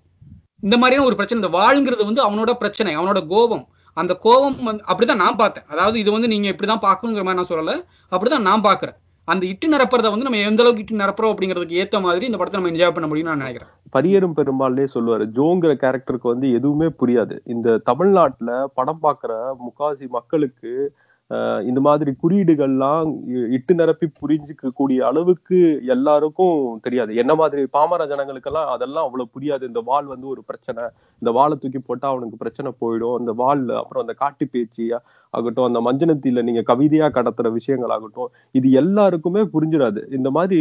இந்த 0.67 0.77
மாதிரியான 0.77 1.07
ஒரு 1.07 1.17
பிரச்சனை 1.17 1.41
இந்த 1.43 1.53
வாழ்ங்கிறது 1.59 2.03
வந்து 2.11 2.23
அவனோட 2.27 2.53
பிரச்சனை 2.63 2.93
அவனோட 2.99 3.21
கோபம். 3.33 3.65
அந்த 3.97 4.13
கோபம் 4.27 4.57
வந்து 4.69 4.85
அப்படிதான் 4.91 5.23
நான் 5.25 5.41
பார்த்தேன். 5.43 5.67
அதாவது 5.73 5.97
இது 6.03 6.11
வந்து 6.13 6.29
நீங்க 6.29 6.49
இப்படிதான் 6.53 6.85
பார்க்கணுங்கிற 6.89 7.25
மாதிரி 7.27 7.41
நான் 7.41 7.53
சொல்லல. 7.53 7.75
அப்படிதான் 8.13 8.47
நான் 8.51 8.67
பாக்குறேன் 8.69 8.97
அந்த 9.27 9.47
இட்டு 9.47 9.77
நிரப்புறத 9.77 10.11
வந்து 10.11 10.23
நம்ம 10.23 10.37
எந்த 10.37 10.63
அளவுக்கு 10.63 10.97
இட்டு 10.97 10.97
நிரப்புறோம் 10.97 11.35
அப்படிங்கிறதுக்கு 11.35 11.85
ஏத்த 11.85 12.01
மாதிரி 12.01 12.27
இந்த 12.27 12.37
படத்தை 12.37 12.63
நம்ம 12.63 12.77
என்ஜாய் 12.77 12.95
பண்ண 12.95 13.15
முடியும்னு 13.15 13.37
நான் 13.37 13.37
நினைக்கிறேன். 13.37 13.73
பரியரும் 13.93 14.37
பெரும்பாலே 14.37 14.87
சொல்லுவாரு. 14.95 15.25
ஜோங்கிற 15.35 15.75
கேரக்டருக்கு 15.75 16.23
வந்து 16.23 16.53
எதுவுமே 16.53 16.87
புரியாது. 16.87 17.39
இந்த 17.45 17.79
தமிழ்நாட்டுல 17.79 18.71
படம் 18.75 18.99
பாக்குற 19.03 19.53
முக்காசி 19.59 20.09
மக்களுக்கு 20.09 20.93
ஆஹ் 21.31 21.63
இந்த 21.63 21.81
மாதிரி 21.81 22.13
குறியீடுகள்லாம் 22.23 23.15
இ- 23.29 23.51
இட்டு 23.51 23.75
நிரப்பி 23.75 24.07
புரிஞ்சுக்க 24.07 24.69
கூடிய 24.75 25.07
அளவுக்கு 25.07 25.83
எல்லாருக்கும் 25.87 26.81
தெரியாது. 26.83 27.15
என்ன 27.15 27.35
மாதிரி 27.35 27.67
பாமர 27.67 28.07
ஜனங்களுக்கெல்லாம் 28.07 28.67
அதெல்லாம் 28.67 29.05
அவ்வளவு 29.05 29.31
புரியாது. 29.39 29.67
இந்த 29.67 29.83
வாள் 29.85 30.05
வந்து 30.05 30.27
ஒரு 30.27 30.45
பிரச்சனை. 30.45 30.85
இந்த 31.25 31.35
வாளை 31.41 31.55
தூக்கி 31.59 31.81
போட்டா 31.81 32.07
அவனுக்கு 32.13 32.41
பிரச்சனை 32.41 32.71
போயிடும். 32.81 33.19
அந்த 33.21 33.33
வாள் 33.43 33.67
அப்புறம் 33.81 34.05
அந்த 34.05 34.17
காட்டு 34.23 34.47
பேச்சு 34.55 34.87
ஆகட்டும் 35.35 35.69
அந்த 35.69 35.81
மஞ்சனத்தில 35.87 36.43
நீங்க 36.49 36.63
கவிதையா 36.69 37.07
கடத்துற 37.15 37.49
விஷயங்கள் 37.57 37.93
ஆகட்டும் 37.95 38.33
இது 38.59 38.69
எல்லாருக்குமே 38.81 39.43
புரிஞ்சிடாது. 39.55 40.01
இந்த 40.17 40.29
மாதிரி 40.37 40.61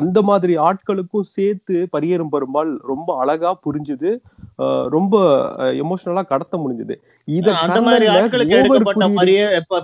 அந்த 0.00 0.18
மாதிரி 0.30 0.54
ஆட்களுக்கும் 0.68 1.30
சேர்த்து 1.36 1.76
பரியேறும் 1.94 2.32
பெருமாள் 2.34 2.72
ரொம்ப 2.90 3.08
அழகா 3.22 3.52
புரிஞ்சுது. 3.66 4.10
ரொம்ப 4.96 5.14
எமோஷனலா 5.84 6.24
கடத்த 6.32 6.54
முடிஞ்சது. 6.64 6.96
இத 7.38 7.54
அந்த 7.64 7.78
மாதிரி 7.86 8.06
ஆட்களுக்கு 8.16 8.58
எடுக்கப்பட்ட 8.58 9.08
பரிய 9.20 9.40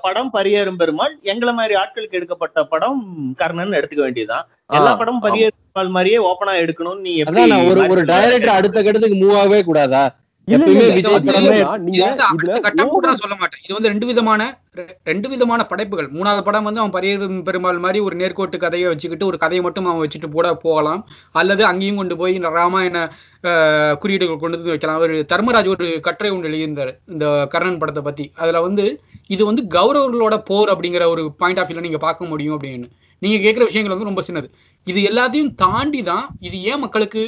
படம் 0.06 0.34
பரியேறும் 0.36 0.80
பெருமாள் 0.82 1.16
எங்களை 1.32 1.54
மாதிரி 1.60 1.74
ஆட்களுக்கு 1.82 2.18
எடுக்கப்பட்ட 2.20 2.64
படம் 2.74 3.00
கர்ணன் 3.42 3.78
எடுத்துக்க 3.80 4.04
வேண்டியதுதான். 4.06 4.46
எல்லா 4.70 4.92
படமும் 4.94 5.24
பெருமாள் 5.24 5.94
மாதிரியே 5.94 6.18
ஓபனா 6.28 6.52
எடுக்கணும்னு 6.62 7.04
நீ 7.04 7.12
ஒரு 7.70 7.80
ஒரு 7.94 8.04
டைரக்டர் 8.12 8.58
அடுத்த 8.58 8.78
கட்டத்துக்கு 8.82 9.18
மூவ் 9.20 9.40
ஆகவே 9.40 9.60
கூடாதா? 9.64 10.04
இது 10.48 11.08
வந்து 11.14 11.34
கூட 12.94 13.06
ரெண்டு 13.86 14.06
விதமான 14.10 14.42
ரெண்டு 15.06 15.28
விதமான 15.28 15.60
படைப்புகள். 15.66 16.08
மூணாவது 16.08 16.42
படம் 16.42 16.66
வந்து 16.68 16.80
அவன் 16.80 16.94
பரியேறும் 16.96 17.38
பெருமாள் 17.42 17.78
மாதிரி 17.78 17.98
ஒரு 18.00 18.16
நேர்கோட்டு 18.16 18.56
கதையை 18.56 18.88
வச்சுக்கிட்டு 18.88 19.26
ஒரு 19.26 19.38
கதையை 19.38 19.62
மட்டும் 19.64 19.86
அவன் 19.86 20.02
வச்சுட்டு 20.02 20.28
போட 20.30 20.54
போகலாம். 20.56 21.00
அல்லது 21.34 21.62
அங்கேயும் 21.64 21.96
கொண்டு 21.96 22.16
போய் 22.16 22.34
ராமாயண 22.58 22.96
ஆஹ், 23.44 23.94
குறியீடுகள் 23.94 24.42
கொண்டு 24.42 24.58
வந்து 24.58 24.72
வைக்கலாம். 24.72 24.98
அவர் 25.00 25.14
தர்மராஜ் 25.32 25.72
ஒரு 25.74 25.88
கட்டுரை 26.00 26.30
ஒன்று 26.32 26.50
எழுதியிருந்தாரு 26.50 26.94
இந்த 27.06 27.24
கர்ணன் 27.54 27.78
படத்தை 27.78 28.02
பத்தி. 28.02 28.26
அதுல 28.34 28.60
வந்து 28.60 28.86
இது 29.28 29.42
வந்து 29.44 29.64
கௌரவர்களோட 29.76 30.36
போர் 30.50 30.72
அப்படிங்கிற 30.74 31.06
ஒரு 31.14 31.24
பாயிண்ட் 31.38 31.62
ஆஃப் 31.62 31.68
வியூல 31.70 31.80
நீங்க 31.80 32.02
பார்க்க 32.06 32.32
முடியும் 32.32 32.56
அப்படின்னு. 32.56 32.88
நீங்க 33.22 33.36
கேட்குற 33.44 33.64
விஷயங்கள் 33.64 33.94
வந்து 33.94 34.04
ரொம்ப 34.04 34.22
சின்னது. 34.22 34.48
இது 34.86 35.00
எல்லாத்தையும் 35.02 35.52
தாண்டி 35.56 36.02
தான் 36.02 36.26
இது 36.40 36.56
ஏன் 36.62 36.78
மக்களுக்கு 36.78 37.22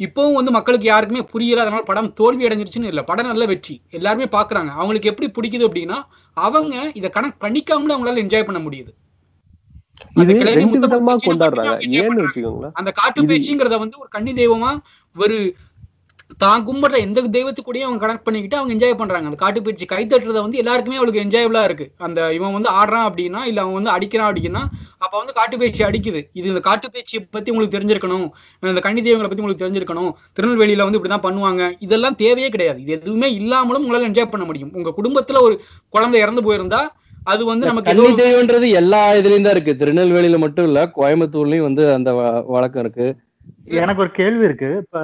இப்போவும் 0.00 0.32
வந்து 0.32 0.50
மக்களுக்கு 0.50 0.86
யாருக்குமே 0.86 1.22
புரியல 1.32 1.60
அதனால 1.60 1.82
படம் 1.82 2.12
தோல்வி 2.12 2.46
அடைஞ்சிருச்சுன்னு 2.46 2.90
இல்ல. 2.92 3.02
படம் 3.02 3.26
நல்ல 3.26 3.44
வெற்றி. 3.46 3.74
எல்லாருமே 3.90 4.26
பாக்குறாங்க. 4.32 4.70
அவங்களுக்கு 4.76 5.10
எப்படி 5.12 5.28
பிடிக்குது 5.30 5.66
அப்படின்னா 5.68 5.98
அவங்க 6.36 6.74
இதை 6.94 7.10
கணக்கு 7.10 7.38
பண்ணிக்காமலே 7.46 7.94
அவங்களால 7.96 8.22
என்ஜாய் 8.24 8.48
பண்ண 8.48 8.60
முடியுது. 8.60 8.92
அந்த 12.74 12.90
காட்டு 12.92 13.20
பேச்சுங்கிறத 13.22 13.78
வந்து 13.78 13.96
ஒரு 13.98 14.08
கன்னி 14.08 14.32
தெய்வமா 14.32 14.70
ஒரு 15.16 15.36
தான் 16.42 16.64
கும்பிடுற 16.66 16.96
எந்த 17.06 17.22
தெய்வத்து 17.36 17.60
கூடயும் 17.66 17.86
அவங்க 17.88 18.00
கனெக்ட் 18.02 18.24
பண்ணிக்கிட்டு 18.26 18.58
அவங்க 18.58 18.72
என்ஜாய் 18.76 18.96
பண்றாங்க. 19.00 19.26
அந்த 19.30 19.38
காட்டு 19.42 19.62
பேச்சு 19.62 19.86
கை 19.92 20.02
தட்டுறத 20.04 20.38
வந்து 20.44 20.60
எல்லாருக்குமே 20.62 20.98
அவளுக்கு 21.00 21.22
என்ஜாயபிளா 21.24 21.62
இருக்கு. 21.68 21.86
அந்த 22.06 22.34
இவன் 22.36 22.54
வந்து 22.56 22.70
ஆடுறான் 22.80 23.06
அப்படின்னா 23.08 23.40
இல்ல 23.50 23.60
அவன் 23.64 23.76
வந்து 23.78 23.92
அடிக்கிறான் 23.96 24.28
அப்படின்னா 24.30 24.62
அப்ப 25.04 25.12
வந்து 25.18 25.32
காட்டு 25.38 25.58
பேச்சு 25.58 25.82
அடிக்குது. 25.88 26.20
இது 26.32 26.48
இந்த 26.48 26.60
காட்டு 26.60 26.90
பேச்சு 26.90 27.26
பத்தி 27.36 27.50
உங்களுக்கு 27.50 27.76
தெரிஞ்சிருக்கணும். 27.78 28.26
இந்த 28.62 28.82
கன்னி 28.86 29.02
தெய்வங்களை 29.02 29.28
பத்தி 29.30 29.44
உங்களுக்கு 29.44 29.64
தெரிஞ்சிருக்கணும். 29.64 30.12
திருநெல்வேலியில 30.38 30.86
வந்து 30.86 31.00
இப்படிதான் 31.00 31.26
பண்ணுவாங்க. 31.26 31.72
இதெல்லாம் 31.80 32.18
தேவையே 32.24 32.48
கிடையாது. 32.48 32.80
இது 32.82 32.92
எதுவுமே 32.92 33.30
இல்லாமலும் 33.32 33.84
உங்களால 33.86 34.08
என்ஜாய் 34.10 34.32
பண்ண 34.34 34.46
முடியும். 34.46 34.72
உங்க 34.74 34.92
குடும்பத்துல 34.98 35.42
ஒரு 35.48 35.56
குழந்தை 35.88 36.20
இறந்து 36.20 36.44
போயிருந்தா 36.48 36.82
அது 37.24 37.44
வந்து 37.44 37.66
நமக்கு 37.68 37.90
கன்னி 37.90 38.12
தெய்வம்ன்றது 38.20 38.68
எல்லா 38.80 39.00
இதுலயும் 39.18 39.46
தான் 39.46 39.56
இருக்கு. 39.56 39.72
திருநெல்வேலியில 39.80 40.38
மட்டும் 40.38 40.66
இல்ல 40.68 40.90
கோயம்புத்தூர்லயும் 40.98 41.66
வந்து 41.68 41.92
அந்த 41.96 42.12
வழக்கம் 42.54 42.82
இருக்கு. 42.84 43.08
எனக்கு 43.80 44.02
ஒரு 44.04 44.12
கேள்வி 44.18 44.44
இருக்கு. 44.48 44.70
இப்ப 44.82 44.98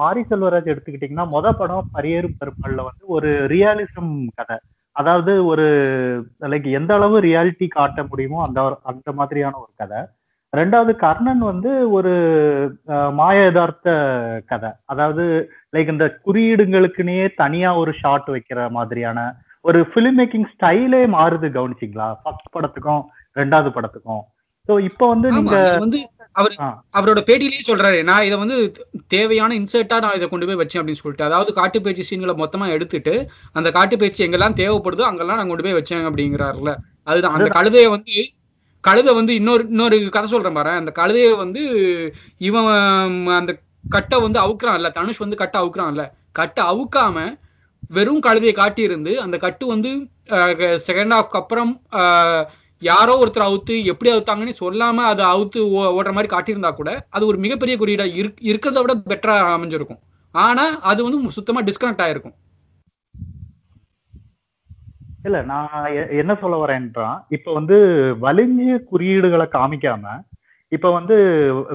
மாரி 0.00 0.22
செல்வராஜ் 0.30 0.70
எடுத்துக்கிட்டீங்கன்னா 0.72 1.26
மொத 1.34 1.52
படம் 1.60 1.90
பரியேறும் 1.96 2.38
பெருமாள்ல 2.40 2.84
வந்து 2.88 3.04
ஒரு 3.16 3.30
ரியாலிசம் 3.54 4.12
கதை. 4.38 4.56
அதாவது 4.96 5.32
ஒரு 5.50 5.66
லைக் 6.52 6.66
எந்த 6.78 6.92
அளவு 6.98 7.16
ரியாலிட்டி 7.28 7.66
காட்ட 7.76 8.00
முடியுமோ 8.08 8.38
அந்த 8.46 8.60
அந்த 8.92 9.10
மாதிரியான 9.20 9.58
ஒரு 9.64 9.72
கதை. 9.82 10.00
ரெண்டாவது 10.52 10.92
கர்ணன் 11.02 11.42
வந்து 11.50 11.72
ஒரு 11.96 12.12
மாய 13.18 13.36
யதார்த்த 13.44 13.90
கதை. 14.52 14.70
அதாவது 14.92 15.24
லைக் 15.74 15.92
இந்த 15.94 16.06
குறியீடுங்களுக்குன்னே 16.26 17.18
தனியா 17.42 17.70
ஒரு 17.82 17.92
ஷாட் 18.00 18.28
வைக்கிற 18.34 18.60
மாதிரியான 18.78 19.28
ஒரு 19.64 19.80
ஃபிலிம் 19.90 20.18
மேக்கிங் 20.20 20.50
ஸ்டைலே 20.52 21.02
மாறுது 21.16 21.48
கவனிச்சிங்களா? 21.56 22.08
ஃபர்ஸ்ட் 22.22 22.54
படத்துக்கும் 22.56 23.02
ரெண்டாவது 23.36 23.70
படத்துக்கும். 23.76 24.22
ஸோ 24.68 24.72
இப்போ 24.88 25.04
வந்து 25.12 25.28
நீங்க 25.36 25.56
வந்து 25.84 25.98
அவர். 26.40 26.54
அவரோட 26.94 27.20
பேட்டியிலேயே 27.26 27.64
சொல்றாரு 27.66 27.98
நான் 28.06 28.26
இதை 28.26 28.36
வந்து 28.38 28.56
தேவையான 29.14 29.56
இன்சர்ட்டா 29.56 29.98
நான் 30.00 30.16
இதை 30.18 30.28
கொண்டு 30.28 30.48
போய் 30.48 30.60
வச்சேன் 30.60 30.80
அப்படின்னு 30.80 31.00
சொல்லிட்டு. 31.00 31.28
அதாவது 31.28 31.50
காட்டுப்பேச்சு 31.56 32.08
சீன்களை 32.08 32.34
மொத்தமா 32.40 32.66
எடுத்துட்டு 32.74 33.14
அந்த 33.56 33.70
காட்டுப்பேச்சு 33.76 34.24
எங்கெல்லாம் 34.26 34.58
தேவைப்படுதோ 34.60 35.06
அங்கெல்லாம் 35.08 35.40
நான் 35.40 35.50
கொண்டு 35.50 35.66
போய் 35.66 35.78
வச்சேன் 35.78 36.06
அப்படிங்கிறாருல 36.08 36.72
அதுதான். 37.06 37.36
அந்த 37.36 37.50
கழுதையை 37.56 37.90
வந்து 37.90 38.16
கழுதை 38.84 39.12
வந்து 39.16 39.32
இன்னொரு 39.38 39.62
இன்னொரு 39.70 39.96
கதை 40.10 40.28
சொல்றேன் 40.28 40.56
பாரு. 40.56 40.70
அந்த 40.80 40.92
கழுதையை 40.96 41.32
வந்து 41.38 41.62
இவன் 42.42 42.68
அந்த 43.36 43.52
கட்டை 43.90 44.16
வந்து 44.20 44.38
அவுக்குறான்ல 44.40 44.90
தனுஷ் 44.94 45.22
வந்து 45.22 45.38
கட்டை 45.38 45.58
அவுக்குறான்ல. 45.60 46.04
கட்டை 46.32 46.62
அவுக்காம 46.66 47.16
வெறும் 47.90 48.22
கழுதையை 48.22 48.54
காட்டியிருந்து 48.54 49.12
அந்த 49.22 49.36
கட்டு 49.38 49.64
வந்து 49.66 49.90
செகண்ட் 50.84 51.14
ஹாஃப்க்கு 51.14 51.40
அப்புறம் 51.40 51.70
ஆஹ், 52.00 52.42
யாரோ 52.82 53.12
ஒருத்தர் 53.22 53.48
அவுத்து 53.48 53.84
எப்படி 53.84 54.10
அவுத்தாங்கன்னு 54.12 54.60
சொல்லாம 54.60 55.04
அதை 55.10 55.24
அவுத்து 55.26 55.60
ஓ- 55.70 55.92
ஓடுற 55.96 56.12
மாதிரி 56.12 56.28
காட்டியிருந்தா 56.28 56.74
கூட 56.74 57.06
அது 57.10 57.26
ஒரு 57.26 57.38
மிகப்பெரிய 57.38 57.78
குறியீடா 57.78 58.14
இருக் 58.14 58.42
இருக்கிறத 58.42 58.80
விட 58.80 58.94
பெட்டரா 59.08 59.36
அமைஞ்சிருக்கும். 59.56 60.00
ஆனா 60.34 60.78
அது 60.82 61.04
வந்து 61.04 61.30
சுத்தமா 61.30 61.62
டிஸ்கனெக்ட் 61.62 62.04
ஆயிருக்கும். 62.06 62.36
இல்ல 65.24 65.42
நான் 65.42 65.70
என்ன 66.10 66.34
சொல்ல 66.34 66.66
வரேன்றா 66.66 67.22
இப்ப 67.28 67.52
வந்து 67.52 67.76
வலிஞ்சு 68.22 68.78
குறியீடுகளை 68.92 69.46
காமிக்காம 69.52 70.04
இப்ப 70.72 70.92
வந்து 70.92 71.16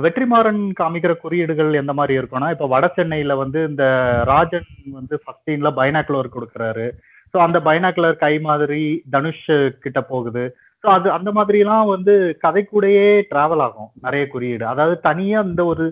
வெற்றிமாறன் 0.01 0.71
காமிக்கிற 0.79 1.13
குறியீடுகள் 1.15 1.73
எந்த 1.73 1.93
மாதிரி 1.93 2.19
இருக்கும்னா 2.19 2.51
இப்ப 2.51 2.67
வட 2.67 2.91
சென்னையில 2.95 3.35
வந்து 3.35 3.63
இந்த 3.63 3.83
ராஜன் 4.25 4.67
வந்து 4.91 5.21
ஃபர்ஸ்ட் 5.23 5.49
பைனாக்குலர் 5.79 6.35
கொடுக்குறாரு. 6.35 6.85
ஸோ 7.33 7.37
அந்த 7.37 7.59
பைனாக்குலர் 7.59 8.15
கை 8.15 8.39
மாதிரி 8.39 8.83
தனுஷ் 9.09 9.47
கிட்ட 9.79 10.01
போகுது. 10.01 10.43
ஸோ 10.85 10.89
அது 10.91 11.07
அந்த 11.11 11.29
மாதிரி 11.31 11.57
எல்லாம் 11.59 11.87
வந்து 11.87 12.13
கதை 12.39 12.61
கூடயே 12.63 13.05
டிராவல் 13.29 13.61
ஆகும் 13.61 13.91
நிறைய 14.01 14.23
குறியீடு. 14.27 14.65
அதாவது 14.65 14.95
தனியா 14.99 15.39
இந்த 15.41 15.65
ஒரு 15.65 15.85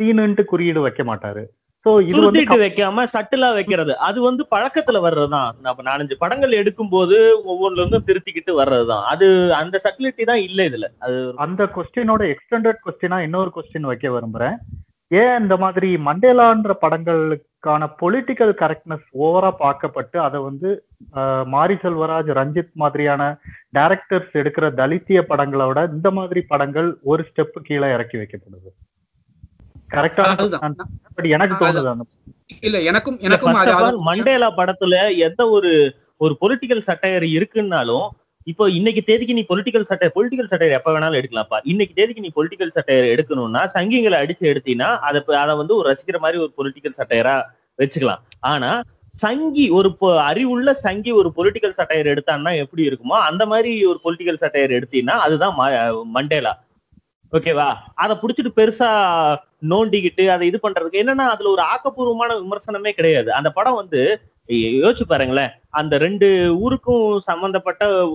சீனுன்ட்டு 0.00 0.42
குறியீடு 0.44 0.80
வைக்க 0.80 1.02
மாட்டாரு. 1.04 1.42
ஸோ 1.86 1.90
இது 2.00 2.20
வந்து 2.20 2.58
வைக்காம 2.62 3.04
சட்டிலா 3.12 3.48
வைக்கிறது. 3.54 3.92
அது 3.98 4.18
வந்து 4.20 4.42
பழக்கத்துல 4.54 4.98
வர்றதுதான். 5.04 5.50
நம்ம 5.60 5.82
நாலஞ்சு 5.82 6.16
படங்கள் 6.18 6.58
எடுக்கும் 6.60 6.88
போது 6.88 7.16
ஒவ்வொன்றுல 7.52 7.82
இருந்தும் 7.82 8.06
திருத்திக்கிட்டு 8.08 8.54
வர்றதுதான். 8.60 9.04
அது 9.04 9.26
அந்த 9.52 9.80
சட்டிலிட்டி 9.84 10.24
தான் 10.24 10.42
இல்ல 10.48 10.66
இதுல. 10.70 10.88
அது 10.98 11.18
அந்த 11.36 11.64
கொஸ்டினோட 11.76 12.24
எக்ஸ்டெண்டட் 12.34 12.80
கொஸ்டினா 12.86 13.18
இன்னொரு 13.18 13.52
கொஸ்டின் 13.56 13.90
வைக்க 13.92 14.08
விரும்புறேன். 14.10 14.56
ஏன் 15.10 15.40
இந்த 15.40 15.56
மாதிரி 15.56 15.96
மண்டேலான்ற 15.96 16.72
படங்களுக்கான 16.80 17.88
பொலிட்டிக்கல் 18.00 18.52
கரெக்ட்னஸ் 18.58 19.06
ஓவரா 19.18 19.50
பார்க்கப்பட்டு 19.60 20.16
அதை 20.16 20.38
வந்து 20.40 20.70
மாரி 21.46 21.74
செல்வராஜ் 21.74 22.30
ரஞ்சித் 22.32 22.74
மாதிரியான 22.74 23.22
டைரக்டர்ஸ் 23.76 24.32
எடுக்கிற 24.32 24.68
தலித்திய 24.74 25.20
படங்களை 25.22 25.66
விட 25.66 25.82
இந்த 25.92 26.10
மாதிரி 26.10 26.42
படங்கள் 26.42 26.90
ஒரு 27.02 27.24
ஸ்டெப் 27.30 27.58
கீழே 27.62 27.88
இறக்கி 27.92 28.18
வைக்கப்படுது. 28.18 28.70
பட் 31.16 31.28
எனக்கு 31.28 31.54
தோணுது 31.56 32.06
இல்ல 32.60 32.78
எனக்கும் 32.80 33.18
எனக்கும் 33.18 34.04
மண்டேலா 34.04 34.48
படத்துல 34.56 34.96
எந்த 35.18 35.42
ஒரு 35.48 35.72
ஒரு 36.16 36.34
பொலிட்டிக்கல் 36.40 36.86
சட்டையர் 36.86 37.26
இருக்குன்னாலும் 37.36 38.06
இப்போ 38.48 38.70
இன்னைக்கு 38.70 39.02
தேதிக்கு 39.02 39.34
நீ 39.34 39.46
பொலிட்டிக்கல் 39.48 39.84
சட்டை 39.84 40.10
பொலிட்டிக்கல் 40.14 40.50
சட்டையர் 40.50 40.70
எப்ப 40.70 40.98
வேணாலும் 40.98 41.24
எடுக்கலாம்ப்பா. 41.24 41.60
இன்னைக்கு 41.62 41.94
தேதிக்கு 41.94 42.20
நீ 42.20 42.30
பொலிட்டிக்கல் 42.36 42.70
சட்டையர் 42.74 43.18
எடுக்கணும்னா 43.18 43.68
சங்கிங்களை 43.74 44.16
அடிச்சு 44.18 44.40
எடுத்தீங்கன்னா 44.40 44.96
அதை 44.98 45.22
அதை 45.24 45.56
வந்து 45.56 45.76
ஒரு 45.76 45.90
ரசிக்கிற 45.90 46.18
மாதிரி 46.18 46.42
ஒரு 46.42 46.52
பொலிட்டிக்கல் 46.56 46.98
சட்டையரா 46.98 47.42
வச்சுக்கலாம். 47.78 48.18
ஆனா 48.40 48.80
சங்கி 49.08 49.68
ஒரு 49.68 49.96
பொ- 50.00 50.18
அறிவுள்ள 50.18 50.74
சங்கி 50.74 51.10
ஒரு 51.10 51.32
பொலிட்டிக்கல் 51.36 51.72
சட்டையர் 51.76 52.06
எடுத்தான்னா 52.06 52.56
எப்படி 52.56 52.88
இருக்குமோ 52.88 53.20
அந்த 53.20 53.46
மாதிரி 53.46 53.84
ஒரு 53.84 54.00
பொலிட்டிக்கல் 54.04 54.40
சட்டையர் 54.40 54.70
எடுத்தீங்கன்னா 54.70 55.10
அதுதான் 55.10 55.54
மண்டேலா. 56.14 56.64
ஓகேவா? 57.32 57.74
அதை 57.94 58.16
புடிச்சிட்டு 58.16 58.58
பெருசா 58.58 58.88
நோண்டிக்கிட்டு 59.70 60.26
அதை 60.26 60.46
இது 60.46 60.58
பண்றதுக்கு 60.62 61.04
என்னன்னா 61.04 61.26
அதுல 61.26 61.50
ஒரு 61.50 61.62
ஆக்கப்பூர்வமான 61.62 62.42
விமர்சனமே 62.42 62.90
கிடையாது. 62.90 63.32
அந்த 63.32 63.50
படம் 63.50 63.74
வந்து 63.74 64.20
யோசிச்சு 64.48 65.02
பாருங்களேன். 65.06 65.50
அந்த 65.70 65.98
ரெண்டு 65.98 66.56
ஊருக்கும் 66.58 67.20
சம்பந்தப்பட்ட 67.20 68.08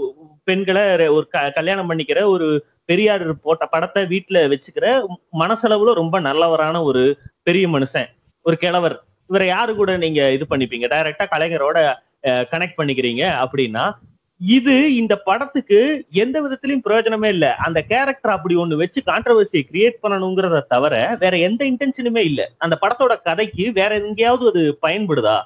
பெண்களை 0.44 1.08
ஒரு 1.08 1.28
க- 1.28 1.52
கல்யாணம் 1.52 1.90
பண்ணிக்கிற 1.90 2.26
ஒரு 2.26 2.66
பெரியார் 2.86 3.40
போட்ட 3.40 3.66
படத்தை 3.66 4.04
வீட்டுல 4.04 4.54
வச்சுக்கிற 4.54 5.06
மனசளவுல 5.40 5.94
ரொம்ப 5.94 6.20
நல்லவரான 6.20 6.84
ஒரு 6.84 7.18
பெரிய 7.44 7.68
மனுஷன் 7.68 8.08
ஒரு 8.42 8.58
கிழவர். 8.58 9.04
இவரை 9.30 9.48
யாரு 9.48 9.76
கூட 9.76 9.98
நீங்க 9.98 10.32
இது 10.32 10.46
பண்ணிப்பீங்க? 10.50 10.88
டைரக்டா 10.90 11.26
கலைஞரோட 11.32 11.94
கனெக்ட் 12.24 12.78
பண்ணிக்கிறீங்க 12.78 13.46
அப்படின்னா 13.46 13.92
இது 14.38 14.96
இந்த 14.96 15.18
படத்துக்கு 15.18 16.06
எந்த 16.12 16.42
விதத்திலயும் 16.42 16.82
பிரயோஜனமே 16.90 17.26
இல்ல. 17.26 17.56
அந்த 17.56 17.82
கேரக்டர் 17.82 18.32
அப்படி 18.32 18.56
ஒண்ணு 18.56 18.76
வச்சு 18.76 19.02
கான்ட்ரவர்சியை 19.06 19.62
கிரியேட் 19.72 20.00
பண்ணணுங்கிறத 20.04 20.62
தவிர 20.62 21.18
வேற 21.20 21.38
எந்த 21.38 21.66
இன்டென்ஷனுமே 21.66 22.18
இல்ல. 22.18 22.52
அந்த 22.58 22.78
படத்தோட 22.82 23.22
கதைக்கு 23.24 23.72
வேற 23.72 24.00
எங்கேயாவது 24.00 24.48
அது 24.48 24.78
பயன்படுதா? 24.82 25.40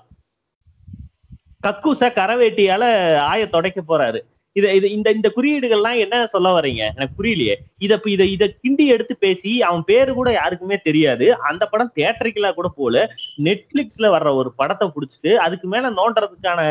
கக்கூச 1.64 2.10
கரவேட்டியால 2.16 2.84
ஆய 3.28 3.48
தொடக்க 3.48 3.82
போறாரு. 3.82 4.20
இத 4.56 4.74
இது 4.74 4.88
இந்த 4.92 5.10
இந்த 5.12 5.30
குறியீடுகள்லாம் 5.36 5.98
என்ன 5.98 6.26
சொல்ல 6.26 6.52
வர்றீங்க? 6.52 6.84
எனக்கு 6.96 7.18
புரியலையே. 7.20 7.56
இத 7.78 8.00
இத 8.06 8.24
இத 8.26 8.46
கிண்டி 8.62 8.86
எடுத்து 8.86 9.18
பேசி 9.18 9.62
அவன் 9.62 9.84
பேரு 9.86 10.14
கூட 10.14 10.32
யாருக்குமே 10.32 10.78
தெரியாது. 10.78 11.26
அந்த 11.50 11.64
படம் 11.66 11.92
தியேட்டரிக்கலா 11.96 12.52
கூட 12.54 12.68
போல 12.76 12.96
நெட்ஃபிளிக்ஸ்ல 13.44 14.10
வர்ற 14.16 14.32
ஒரு 14.36 14.52
படத்தை 14.56 14.88
புடிச்சிட்டு 14.88 15.34
அதுக்கு 15.46 15.68
மேல 15.68 15.92
நோண்டுறதுக்கான 15.92 16.62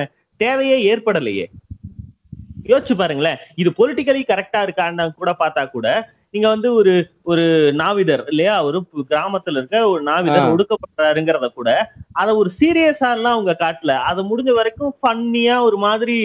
தேவையே 0.41 0.79
ஏற்படலையே. 0.91 1.47
யோசிச்சு 2.69 2.95
பாருங்களேன். 2.97 3.39
இது 3.55 3.71
பொலிட்டிக்கலி 3.71 4.23
கரெக்டா 4.29 4.61
இருக்கான்னு 4.67 5.15
கூட 5.15 5.33
பார்த்தா 5.39 5.71
கூட 5.71 5.89
நீங்க 6.37 6.49
வந்து 6.55 6.69
ஒரு 6.79 6.93
ஒரு 7.31 7.45
நாவிதர் 7.81 8.23
இல்லையா? 8.33 8.55
ஒரு 8.69 8.79
கிராமத்துல 9.11 9.61
இருக்க 9.61 9.79
ஒரு 9.93 10.03
நாவிதர். 10.09 10.51
ஒடுக்கப்படுறாருங்கிறத 10.55 11.47
கூட 11.51 11.71
அத 12.23 12.29
ஒரு 12.41 12.51
சீரியஸா 12.59 13.11
எல்லாம் 13.17 13.37
அவங்க 13.37 13.53
காட்டல. 13.63 13.93
அது 14.11 14.23
முடிஞ்ச 14.31 14.53
வரைக்கும் 14.59 14.93
ஃபன்னியா 14.99 15.57
ஒரு 15.69 15.79
மாதிரி 15.87 16.17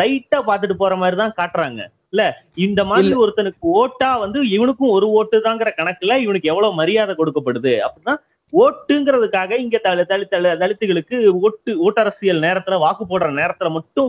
லைட்டா 0.00 0.38
பாத்துட்டு 0.48 0.76
போற 0.82 0.94
மாதிரி 1.02 1.16
தான் 1.22 1.36
காட்டுறாங்க. 1.38 1.80
இல்ல 2.12 2.22
இந்த 2.66 2.80
மாதிரி 2.90 3.14
ஒருத்தனுக்கு 3.22 3.70
ஓட்டா 3.80 4.10
வந்து 4.22 4.38
இவனுக்கும் 4.56 4.94
ஒரு 4.96 5.06
ஓட்டு 5.18 5.38
தாங்கிற 5.46 5.70
கணக்குல 5.78 6.12
இவனுக்கு 6.24 6.50
எவ்வளவு 6.52 6.78
மரியாதை 6.80 7.14
கொடுக்கப்படுது? 7.16 7.74
அப்படின்னா 7.86 8.14
ஓட்டுங்கிறதுக்காக 8.52 9.52
இங்க 9.64 9.78
தல 9.86 10.04
தலி 10.10 10.24
தல 10.34 10.52
தலித்துகளுக்கு 10.62 11.16
ஓட்டு 11.42 11.70
ஓட்டரசியல் 11.86 12.44
நேரத்துல 12.46 12.78
வாக்கு 12.84 13.04
போடுற 13.06 13.28
நேரத்துல 13.40 13.70
மட்டும் 13.76 14.08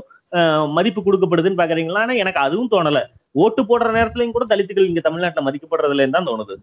மதிப்பு 0.78 1.02
கொடுக்கப்படுதுன்னு 1.02 1.60
பாக்குறீங்களா 1.62 2.04
ஆனா 2.06 2.16
எனக்கு 2.24 2.40
அதுவும் 2.46 2.72
தோணல. 2.74 3.00
ஓட்டு 3.44 3.62
போடுற 3.70 3.90
நேரத்திலையும் 3.98 4.36
கூட 4.36 4.46
தலித்துகள் 4.52 4.90
இங்க 4.90 5.02
தமிழ்நாட்டுல 5.08 5.46
மதிக்கப்படுறதுல 5.48 6.10
தான் 6.16 6.30
தோணுது. 6.30 6.56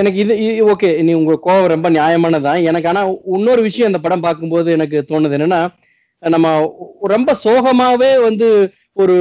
எனக்கு 0.00 0.18
இது 0.22 0.34
ஓகே 0.72 0.88
நீ 1.06 1.12
உங்க 1.20 1.34
கோவம் 1.46 1.72
ரொம்ப 1.72 1.88
நியாயமானதான் 1.96 2.62
எனக்கு 2.70 2.88
ஆனா 2.92 3.02
இன்னொரு 3.36 3.60
விஷயம் 3.68 3.90
இந்த 3.90 4.00
படம் 4.04 4.24
பார்க்கும்போது 4.26 4.68
எனக்கு 4.78 4.98
தோணுது 5.10 5.36
என்னன்னா 5.38 5.60
நம்ம 6.22 6.48
ரொம்ப 7.12 7.30
சோகமாவே 7.44 8.10
வந்து 8.26 8.48
ஒரு 9.02 9.14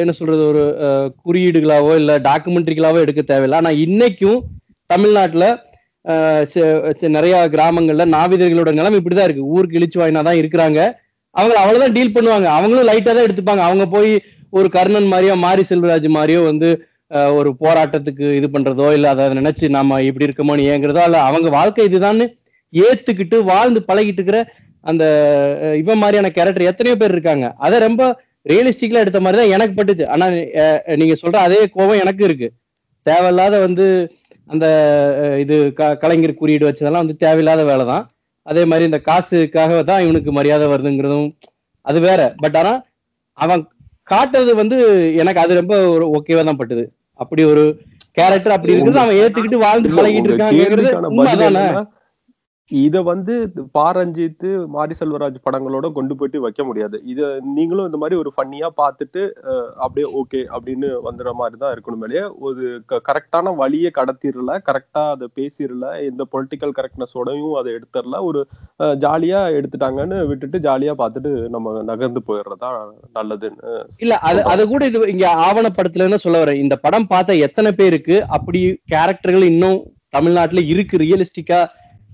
என்ன 0.00 0.12
சொல்றது 0.18 0.42
ஒரு 0.50 0.62
குறியீடுகளாவோ 1.24 1.92
இல்ல 2.00 2.12
டாக்குமெண்ட்ரிகளாவோ 2.28 2.98
எடுக்க 3.04 3.22
தேவையில்லை. 3.22 3.58
ஆனா 3.60 3.72
இன்னைக்கும் 3.84 4.40
தமிழ்நாட்டுல 4.90 5.46
நிறைய 7.16 7.34
கிராமங்கள்ல 7.54 8.04
நாவிதர்களோட 8.16 8.70
நிலைமை 8.78 8.98
இப்படிதான் 9.00 9.28
இருக்கு. 9.28 9.50
ஊருக்கு 9.54 9.78
இழிச்சு 9.80 9.98
வாயினா 10.00 10.22
தான் 10.28 10.40
இருக்கிறாங்க. 10.40 10.78
அவங்க 11.34 11.54
அவ்வளவுதான் 11.62 11.96
டீல் 11.96 12.14
பண்ணுவாங்க. 12.14 12.46
அவங்களும் 12.58 12.88
லைட்டா 12.90 13.12
தான் 13.16 13.26
எடுத்துப்பாங்க. 13.26 13.64
அவங்க 13.68 13.84
போய் 13.96 14.12
ஒரு 14.52 14.68
கர்ணன் 14.68 15.10
மாதிரியோ 15.12 15.34
மாரி 15.38 15.64
செல்வராஜ் 15.68 16.08
மாதிரியோ 16.16 16.40
வந்து 16.44 16.68
ஒரு 17.38 17.50
போராட்டத்துக்கு 17.60 18.26
இது 18.38 18.48
பண்றதோ 18.48 18.88
இல்ல 18.92 19.06
அதை 19.08 19.24
நினைச்சு 19.38 19.68
நாம 19.68 20.00
இப்படி 20.08 20.26
இருக்கமோன்னு 20.28 20.68
ஏங்குறதோ 20.72 21.02
இல்ல 21.08 21.18
அவங்க 21.28 21.48
வாழ்க்கை 21.58 21.86
இதுதான்னு 21.88 22.26
ஏத்துக்கிட்டு 22.72 23.36
வாழ்ந்து 23.52 23.80
பழகிட்டு 23.88 24.20
இருக்கிற 24.20 24.40
அந்த 24.84 25.04
இவன் 25.78 26.00
மாதிரியான 26.02 26.28
கேரக்டர் 26.36 26.68
எத்தனையோ 26.70 26.96
பேர் 26.96 27.14
இருக்காங்க. 27.16 27.46
அதை 27.58 27.76
ரொம்ப 27.78 28.02
ரியலிஸ்டிக்கலா 28.46 29.02
எடுத்த 29.04 29.20
மாதிரி 29.20 29.38
தான் 29.40 29.54
எனக்கு 29.56 29.74
பட்டுச்சு. 29.78 30.04
ஆனா 30.14 30.26
நீங்க 31.00 31.14
சொல்ற 31.22 31.38
அதே 31.46 31.58
கோபம் 31.74 32.00
எனக்கு 32.04 32.22
இருக்கு. 32.24 32.48
தேவையில்லாத 33.06 33.58
வந்து 33.58 33.86
அந்த 34.48 34.66
இது 35.42 35.56
க- 35.78 35.96
கலைஞர் 36.02 36.40
குறியீடு 36.40 36.68
வச்சதெல்லாம் 36.68 37.04
வந்து 37.04 37.20
தேவையில்லாத 37.24 37.64
வேலை 37.64 37.84
தான். 37.86 38.04
அதே 38.46 38.62
மாதிரி 38.64 38.88
இந்த 38.90 39.00
காசுக்காக 39.08 39.82
தான் 39.90 40.04
இவனுக்கு 40.06 40.32
மரியாதை 40.38 40.68
வருதுங்கிறதும் 40.72 41.28
அது 41.86 42.00
வேற. 42.08 42.20
பட் 42.36 42.58
ஆனா 42.62 42.72
அவன் 43.38 43.62
காட்டுறது 44.10 44.52
வந்து 44.54 44.76
எனக்கு 45.14 45.40
அது 45.40 45.60
ரொம்ப 45.60 45.74
ஒரு 45.94 46.04
ஓகேவா 46.16 46.42
தான் 46.44 46.60
பட்டுது. 46.60 46.84
அப்படி 47.20 47.42
ஒரு 47.44 47.64
கேரக்டர் 48.16 48.54
அப்படி 48.54 48.74
இருக்கிறது 48.74 49.02
அவன் 49.02 49.18
ஏத்துக்கிட்டு 49.22 49.58
வாழ்ந்து 49.64 49.96
பழகிட்டு 49.98 50.36
உங்க 51.12 51.30
இத 52.70 52.96
வந்து 53.02 53.34
பா 53.74 53.84
ரஞ்சித் 53.90 54.44
மாரி 54.74 54.94
செல்வராஜ் 54.98 55.38
படங்களோட 55.46 55.86
கொண்டு 55.92 56.14
போயிட்டு 56.14 56.42
வைக்க 56.44 56.62
முடியாது. 56.64 56.96
இத 57.04 57.20
நீங்களும் 57.56 57.86
இந்த 57.88 57.98
மாதிரி 57.98 58.16
ஒரு 58.20 58.30
ஃபன்னியா 58.34 58.68
பார்த்துட்டு 58.80 59.22
அப்படியே 59.76 60.06
ஓகே 60.20 60.40
அப்படின்னு 60.54 60.88
வந்துடுற 61.06 61.32
மாதிரி 61.32 61.56
தான் 61.58 61.72
இருக்கணும் 61.74 62.02
மேலே 62.04 62.22
ஒரு 62.40 62.62
கரெக்டான 63.08 63.54
வழியை 63.56 63.90
கடத்திடல 63.90 64.54
கரெக்டா 64.68 65.02
அதை 65.14 65.28
பேசிடல 65.38 65.90
எந்த 66.08 66.24
பொலிட்டிக்கல் 66.34 66.76
கரெக்ட்னஸோடையும் 66.78 67.58
அதை 67.60 67.70
எடுத்துடல 67.78 68.20
ஒரு 68.22 68.42
ஜாலியா 69.04 69.42
எடுத்துட்டாங்கன்னு 69.58 70.20
விட்டுட்டு 70.30 70.60
ஜாலியா 70.68 70.94
பார்த்துட்டு 71.02 71.32
நம்ம 71.48 71.74
நகர்ந்து 71.82 72.22
போயிடுறதா 72.28 72.70
நல்லதுன்னு 73.18 73.74
இல்ல 74.00 74.14
அது 74.30 74.42
அது 74.52 74.62
கூட 74.68 74.84
இது 74.86 75.06
இங்க 75.14 75.26
ஆவணப்படத்துலன்னு 75.46 76.24
சொல்ல 76.24 76.38
வரேன். 76.42 76.62
இந்த 76.64 76.76
படம் 76.78 77.10
பார்த்த 77.12 77.42
எத்தனை 77.46 77.72
பேருக்கு 77.72 78.16
அப்படி 78.36 78.60
கேரக்டர்கள் 78.86 79.50
இன்னும் 79.52 79.80
தமிழ்நாட்டுல 80.14 80.60
இருக்கு 80.66 80.94
ரியலிஸ்டிக்கா 80.98 81.58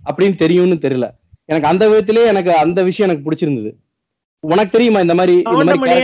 அப்படின்னு 0.06 0.34
தெரியும்னு 0.34 0.74
தெரியல. 0.74 1.10
எனக்கு 1.44 1.68
அந்த 1.68 1.88
விதத்திலே 1.88 2.26
எனக்கு 2.26 2.56
அந்த 2.56 2.82
விஷயம் 2.82 3.10
எனக்கு 3.10 3.30
பிடிச்சிருந்தது. 3.30 3.74
உனக்கு 4.40 4.68
தெரியுமா 4.68 5.00
இந்த 5.00 5.14
மாதிரி 5.14 5.36
இந்த 5.36 5.50
மாதிரி? 5.74 5.94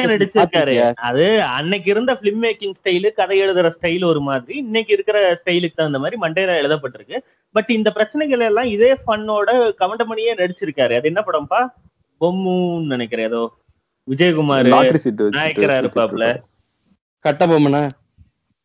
அது 0.95 1.43
அன்னைக்கு 1.43 1.91
இருந்த 1.91 2.15
பிலிம் 2.15 2.43
மேக்கிங் 2.43 2.73
ஸ்டைலு 2.83 3.13
கதை 3.13 3.43
எழுதுற 3.43 3.71
ஸ்டைல் 3.81 4.05
ஒரு 4.05 4.21
மாதிரி. 4.21 4.59
இன்னைக்கு 4.59 4.93
இருக்கிற 4.93 5.33
ஸ்டைலுக்கு 5.33 5.73
தகுந்த 5.75 5.99
மாதிரி 5.99 6.17
மண்டேரா 6.21 6.47
எழுதப்பட்டிருக்கு. 6.47 7.19
பட் 7.51 7.71
இந்த 7.71 7.91
பிரச்சனைகள் 7.91 8.41
எல்லாம் 8.41 8.65
இதே 8.65 8.97
ஃபன்னோட 9.07 9.73
கவுண்டமணியே 9.81 10.33
நடிச்சிருக்காரு. 10.37 10.95
அது 10.95 11.01
என்ன 11.03 11.23
படம்ப்பா? 11.27 11.67
பொம்முன்னு 12.21 12.87
நினைக்கிறேன். 12.87 13.27
ஏதோ 13.27 13.53
விஜயகுமார் 14.11 14.69
நாயக்கரா 15.31 15.83
இருப்பாப்ல. 15.83 16.41
கட்டபொம்மனா 17.29 17.89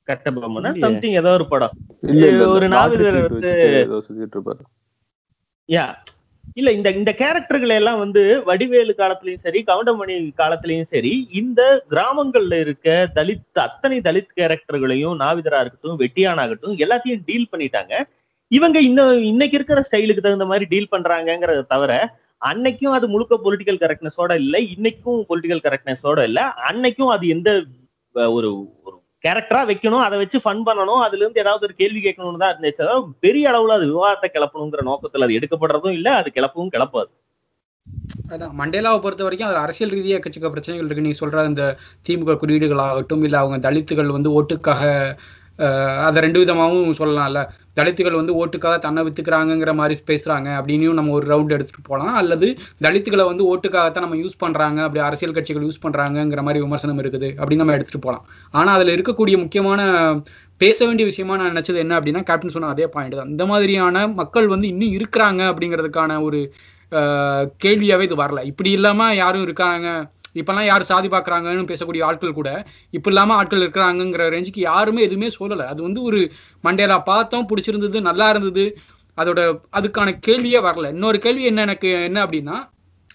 கட்டபொம்மனா. 0.08 0.78
சம்திங் 0.78 1.12
ஏதோ 1.12 1.30
ஒரு 1.30 1.48
படம். 1.48 1.72
ஒரு 2.50 2.68
நாவிதர் 2.68 3.34
வந்து- 3.34 3.88
யா 5.70 5.86
இல்ல 6.56 6.70
இந்த 6.72 6.90
இந்த 6.92 7.12
கேரக்டர்கள் 7.14 7.74
எல்லாம் 7.78 8.00
வந்து 8.00 8.22
வடிவேலு 8.46 8.94
காலத்திலயும் 8.94 9.44
சரி 9.44 9.60
கவுண்டமணி 9.64 10.14
காலத்திலயும் 10.38 10.90
சரி 10.92 11.12
இந்த 11.32 11.62
கிராமங்கள்ல 11.90 12.60
இருக்க 12.60 12.88
தலித் 13.16 13.60
அத்தனை 13.60 13.98
தலித் 14.02 14.38
கேரக்டர்களையும் 14.38 15.16
நாவிதரா 15.16 15.60
இருக்கட்டும் 15.60 16.00
வெட்டியானாகட்டும் 16.00 16.78
எல்லாத்தையும் 16.78 17.26
டீல் 17.26 17.52
பண்ணிட்டாங்க. 17.52 17.94
இவங்க 18.52 18.78
இன்னும் 18.80 19.24
இன்னைக்கு 19.24 19.56
இருக்கிற 19.56 19.82
ஸ்டைலுக்கு 19.82 20.22
தகுந்த 20.22 20.46
மாதிரி 20.46 20.66
டீல் 20.66 20.92
பண்றாங்கிறத 20.92 21.62
தவிர 21.68 21.94
அன்னைக்கும் 22.42 22.92
அது 22.92 23.06
முழுக்க 23.08 23.36
பொலிட்டிக்கல் 23.38 23.82
கரெக்ட்னஸோட 23.84 24.32
இல்லை 24.36 24.62
இன்னைக்கும் 24.76 25.22
பொலிட்டிக்கல் 25.30 25.64
கரெக்ட்னஸோட 25.64 26.24
இல்லை 26.24 26.44
அன்னைக்கும் 26.70 27.08
அது 27.08 27.28
எந்த 27.28 27.50
ஒரு 28.16 28.50
ஒரு 28.84 28.97
கேரக்டரா 29.24 29.62
வைக்கணும் 29.70 30.04
அதை 30.08 30.16
வச்சு 30.22 30.38
ஃபன் 30.44 30.66
பண்ணணும் 30.68 31.04
அதுல 31.06 31.24
இருந்து 31.24 31.44
ஏதாவது 31.44 31.66
ஒரு 31.68 31.76
கேள்வி 31.82 32.02
கேட்கணும்னு 32.02 32.42
தான் 32.44 32.54
இருந்துச்சு. 32.54 32.88
பெரிய 33.26 33.50
அளவுல 33.52 33.78
அது 33.80 33.88
விவாதத்தை 33.94 34.28
கிளப்பணுங்கிற 34.36 34.84
நோக்கத்துல 34.90 35.28
அது 35.28 35.38
எடுக்கப்படுறதும் 35.40 35.96
இல்ல 36.00 36.10
அது 36.20 36.32
கிளப்பவும் 36.36 36.74
கிளப்பாது. 36.76 37.10
அதான் 38.34 38.56
மண்டேலாவை 38.60 39.00
பொறுத்த 39.02 39.24
வரைக்கும் 39.24 39.50
அது 39.50 39.60
அரசியல் 39.64 39.94
ரீதியாக 39.96 40.20
எக்கச்சக்க 40.20 40.50
பிரச்சனைகள் 40.54 40.88
இருக்கு. 40.88 41.06
நீ 41.08 41.14
சொல்ற 41.20 41.38
அந்த 41.50 41.64
திமுக 42.08 42.36
குறியீடுகளாகட்டும் 42.42 43.24
இல்ல 43.28 43.38
அவங்க 43.38 43.58
தலித்துகள் 43.68 44.16
வந்து 44.18 44.32
ஓட்டுக்காக 44.38 44.84
அதை 46.08 46.22
ரெண்டு 46.26 46.40
விதமாகவும் 46.40 46.98
சொல்லலாம்ல. 47.00 47.42
தலித்துகள் 47.80 48.18
வந்து 48.20 48.34
ஓட்டுக்காக 48.42 48.76
தன்னை 48.86 49.02
வித்துக்கிறாங்கிற 49.04 49.72
மாதிரி 49.80 49.96
பேசுறாங்க 50.10 50.50
அப்படின்னும் 50.60 50.98
நம்ம 51.00 51.14
ஒரு 51.18 51.26
ரவுண்ட் 51.34 51.56
எடுத்துட்டு 51.56 51.84
போகலாம் 51.90 52.16
அல்லது 52.22 52.48
தலித்துகளை 52.86 53.26
வந்து 53.32 53.44
ஓட்டுக்காகத்தான் 53.52 54.06
நம்ம 54.06 54.20
யூஸ் 54.24 54.38
பண்றாங்க 54.38 54.80
அப்படி 54.82 55.04
அரசியல் 55.08 55.36
கட்சிகள் 55.38 55.68
யூஸ் 55.68 55.84
பண்றாங்கிற 55.86 56.44
மாதிரி 56.48 56.64
விமர்சனம் 56.66 57.02
இருக்குது 57.04 57.30
அப்படின்னு 57.40 57.64
நம்ம 57.64 57.78
எடுத்துட்டு 57.78 58.06
போகலாம் 58.08 58.26
ஆனா 58.52 58.72
அதுல 58.78 58.96
இருக்கக்கூடிய 58.98 59.38
முக்கியமான 59.44 59.82
பேச 60.62 60.80
வேண்டிய 60.86 61.06
விஷயமா 61.12 61.34
நான் 61.40 61.52
நினைச்சது 61.54 61.84
என்ன 61.84 61.96
அப்படின்னா 62.00 62.24
கேப்டன் 62.30 62.56
சொன்ன 62.56 62.72
அதே 62.76 62.88
பாயிண்ட் 62.88 63.16
தான். 63.16 63.32
இந்த 63.34 63.46
மாதிரியான 63.46 64.08
மக்கள் 64.22 64.48
வந்து 64.48 64.68
இன்னும் 64.68 64.96
இருக்கிறாங்க 64.98 65.42
அப்படிங்கிறதுக்கான 65.52 66.22
ஒரு 66.22 66.40
கேள்வியாவே 67.64 68.04
இது 68.08 68.16
வரல. 68.16 68.42
இப்படி 68.52 68.70
இல்லாம 68.72 69.08
யாரும் 69.14 69.42
இருக்காங்க 69.42 69.88
இப்பெல்லாம் 70.38 70.66
யார் 70.66 70.84
சாதி 70.84 71.08
பார்க்குறாங்கன்னு 71.08 71.76
பேசக்கூடிய 71.76 72.04
ஆட்கள் 72.04 72.34
கூட 72.34 72.64
இப்ப 72.90 73.10
இல்லாம 73.10 73.34
ஆட்கள் 73.34 73.60
இருக்கிறாங்கங்கிற 73.60 74.32
ரேஞ்சுக்கு 74.36 74.60
யாருமே 74.60 75.02
எதுவுமே 75.02 75.30
சொல்லலை. 75.40 75.66
அது 75.66 75.82
வந்து 75.82 76.02
ஒரு 76.02 76.32
மண்டேலா 76.62 77.00
பார்த்தோம் 77.00 77.48
பிடிச்சிருந்தது 77.50 78.02
நல்லா 78.02 78.30
இருந்தது. 78.30 78.78
அதோட 79.18 79.60
அதுக்கான 79.78 80.20
கேள்வியே 80.28 80.60
வரல. 80.62 80.88
இன்னொரு 80.88 81.20
கேள்வி 81.20 81.44
என்ன 81.44 81.62
எனக்கு 81.62 82.04
என்ன 82.04 82.26
அப்படின்னா 82.26 82.56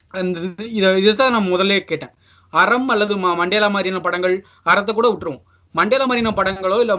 அந்த 0.09 0.41
இது- 0.41 0.97
இதை 0.97 1.15
தான் 1.15 1.31
நான் 1.31 1.47
முதல்ல 1.47 1.79
கேட்டேன். 1.81 2.11
அறம் 2.51 2.89
அல்லது 2.89 3.17
மண்டேலா 3.17 3.69
மாதிரியான 3.69 4.03
படங்கள் 4.03 4.45
அறத்தை 4.63 4.95
கூட 4.95 5.09
விட்டுருவோம். 5.09 5.43
மண்டேலா 5.75 6.07
மாதிரியான 6.07 6.35
படங்களோ 6.39 6.79
இல்ல 6.83 6.95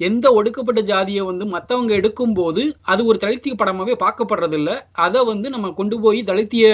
எந்த 0.00 0.26
ஒடுக்கப்பட்ட 0.38 0.80
ஜாதியை 0.90 1.22
வந்து 1.28 1.44
மத்தவங்க 1.52 1.92
எடுக்கும்போது 1.98 2.62
அது 2.90 3.00
ஒரு 3.10 3.18
தலித்திய 3.24 3.54
படமாவே 3.54 3.94
பார்க்கப்படுறது 4.02 4.56
இல்ல 4.60 4.70
அதை 5.04 5.20
வந்து 5.30 5.48
நம்ம 5.54 5.72
கொண்டு 5.80 5.98
போய் 6.04 6.20
தலித்திய 6.30 6.66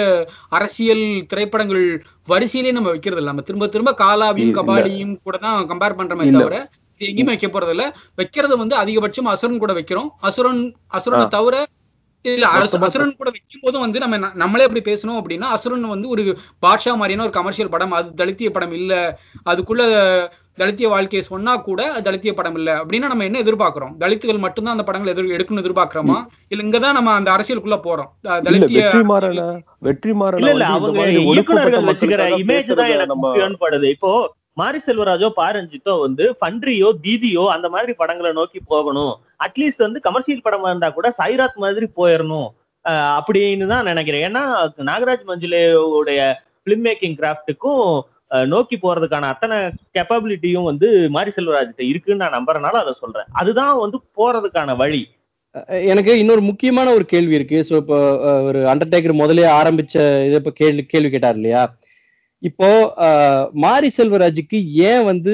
அரசியல் 0.58 1.04
திரைப்படங்கள் 1.32 1.84
வரிசையிலே 2.28 2.74
நம்ம 2.78 2.90
வைக்கிறது 2.94 3.20
இல்ல 3.20 3.32
நம்ம 3.32 3.46
திரும்ப 3.48 3.68
திரும்ப 3.68 3.94
காலாவையும். 4.02 4.56
கபாடியும் 4.58 5.16
கூட 5.26 5.36
தான் 5.38 5.70
கம்பேர் 5.70 5.98
பண்றோமே. 6.00 6.28
தவிர 6.36 6.58
இது 7.00 7.08
எங்கேயுமே 7.08 7.32
வைக்க 7.32 7.48
போறது 7.48 7.74
இல்ல 7.74 7.84
வைக்கிறது 8.18 8.54
வந்து 8.62 8.76
அதிகபட்சம் 8.82 9.32
அசுரன் 9.32 9.62
கூட 9.64 9.72
வைக்கிறோம் 9.76 10.08
அசுரன் 10.28 10.62
அசுரனை. 10.98 11.26
தவிர 11.36 11.56
இல்ல 12.24 12.46
அசுரன் 12.86 13.18
கூட 13.18 13.28
வைக்கும் 13.30 13.64
போது 13.64 13.76
வந்து 13.82 13.98
நம்ம 14.04 14.16
நம்மளே 14.40 14.66
எப்படி 14.66 14.82
பேசணும் 14.84 15.18
அப்படின்னா 15.20 15.48
அசுரன் 15.56 15.92
வந்து 15.92 16.08
ஒரு 16.14 16.22
பாட்ஷா 16.62 16.92
மாதிரியான 17.00 17.26
ஒரு 17.26 17.34
கமர்ஷியல் 17.36 17.72
படம் 17.74 17.94
அது 17.98 18.10
தலித்திய 18.20 18.50
படம் 18.50 18.74
இல்ல 18.80 18.92
அதுக்குள்ள 19.46 19.82
தலித்திய 20.58 20.88
வாழ்க்கையை 20.88 21.28
சொன்னா 21.28 21.56
கூட 21.56 21.92
அது 21.92 22.10
தலித்திய 22.10 22.32
படம் 22.32 22.54
இல்ல. 22.54 22.76
அப்படின்னா 22.76 23.06
நம்ம 23.06 23.24
என்ன 23.24 23.40
எதிர்பார்க்கிறோம்? 23.40 23.94
தலித்துகள் 24.00 24.38
மட்டும்தான் 24.38 24.78
அந்த 24.78 24.84
படங்களை 24.84 25.14
எதிர் 25.14 25.36
எடுக்கணும்னு 25.36 25.64
எதிர்பார்க்கிறோமா? 25.64 26.26
இல்ல 26.48 26.64
இங்கதான் 26.64 26.92
நம்ம 26.92 27.10
அந்த 27.10 27.30
அரசியலுக்குள்ள 27.30 27.78
போறோம். 27.84 28.10
தலித்திய 28.42 28.80
படுது. 33.60 33.90
இப்போ 33.90 34.34
மாரி 34.52 34.80
செல்வராஜோ 34.86 35.30
பாரஞ்சித்தோ 35.36 36.00
வந்து 36.00 36.36
ஃபன்ட்ரியோ 36.40 36.90
தீதியோ 37.02 37.46
அந்த 37.46 37.68
மாதிரி 37.68 37.92
படங்களை 37.92 38.32
நோக்கி 38.32 38.60
போகணும். 38.66 39.16
அட்லீஸ்ட் 39.44 39.84
வந்து 39.86 40.00
கமர்ஷியல் 40.00 40.40
படமா 40.44 40.66
இருந்தா 40.66 40.90
கூட 40.90 41.14
சைராத் 41.22 41.54
மாதிரி 41.54 41.86
போயிடணும் 41.96 42.48
அஹ் 42.84 43.18
அப்படின்னு 43.18 43.66
தான் 43.66 43.84
நினைக்கிறேன். 43.84 44.32
ஏன்னா 44.32 44.42
நாகராஜ் 44.76 45.24
மஞ்சுலேவுடைய 45.26 46.34
பிலிம் 46.64 46.84
மேக்கிங் 46.84 47.16
கிராஃப்ட்டுக்கும் 47.20 48.00
நோக்கி 48.52 48.76
போறதுக்கான 48.76 49.28
அத்தனை 49.32 49.56
கெப்பபிலிட்டியும் 49.96 50.68
வந்து 50.70 50.88
மாரி 51.14 51.30
செல்வராஜ்கிட்ட 51.36 51.84
இருக்குன்னு 51.90 52.22
நான் 52.24 52.36
நம்புறதுனால 52.38 52.80
அதை 52.82 52.92
சொல்றேன். 53.02 53.28
அதுதான் 53.40 53.74
வந்து 53.84 53.98
போறதுக்கான 54.18 54.76
வழி. 54.82 55.02
அஹ் 55.54 55.84
எனக்கு 55.92 56.12
இன்னொரு 56.22 56.42
முக்கியமான 56.48 56.88
ஒரு 56.96 57.04
கேள்வி 57.12 57.38
இருக்கு. 57.38 57.58
ஸோ 57.68 57.74
இப்போ 57.82 57.98
ஒரு 58.48 58.60
அண்டர்டேக்கர் 58.72 59.20
முதலே 59.22 59.46
ஆரம்பிச்ச 59.60 59.94
இதை 60.28 60.36
இப்போ 60.42 60.52
கேள்வி 60.60 60.82
கேள்வி 60.94 61.10
கேட்டார் 61.10 61.38
இல்லையா? 61.40 61.62
இப்போ 62.42 62.68
மாரி 63.64 63.88
செல்வராஜுக்கு 63.96 64.58
ஏன் 64.90 65.04
வந்து 65.10 65.32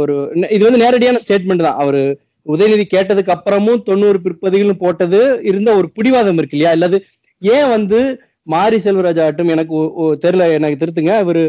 ஒரு 0.00 0.14
இது 0.56 0.62
வந்து 0.66 0.82
நேரடியான 0.84 1.20
ஸ்டேட்மெண்ட் 1.24 1.66
தான். 1.66 1.80
அவரு 1.84 2.02
உதயநிதி 2.46 2.84
கேட்டதுக்கு 2.94 3.34
அப்புறமும் 3.34 3.84
தொண்ணூறு 3.88 4.18
பிற்பதிகளும் 4.24 4.82
போட்டது 4.82 5.20
இருந்த 5.50 5.70
ஒரு 5.80 5.88
பிடிவாதம் 5.98 6.38
இருக்கு 6.40 6.56
இல்லையா? 6.56 6.74
அல்லது 6.76 6.96
ஏன் 7.42 7.70
வந்து 7.76 8.00
மாரி 8.46 8.78
செல்வராஜ் 8.86 9.20
ஆகட்டும் 9.24 9.52
எனக்கு 9.54 9.76
தெரியல 10.24 10.46
எனக்கு 10.58 10.80
திருத்துங்க. 10.82 11.14
இவர் 11.24 11.42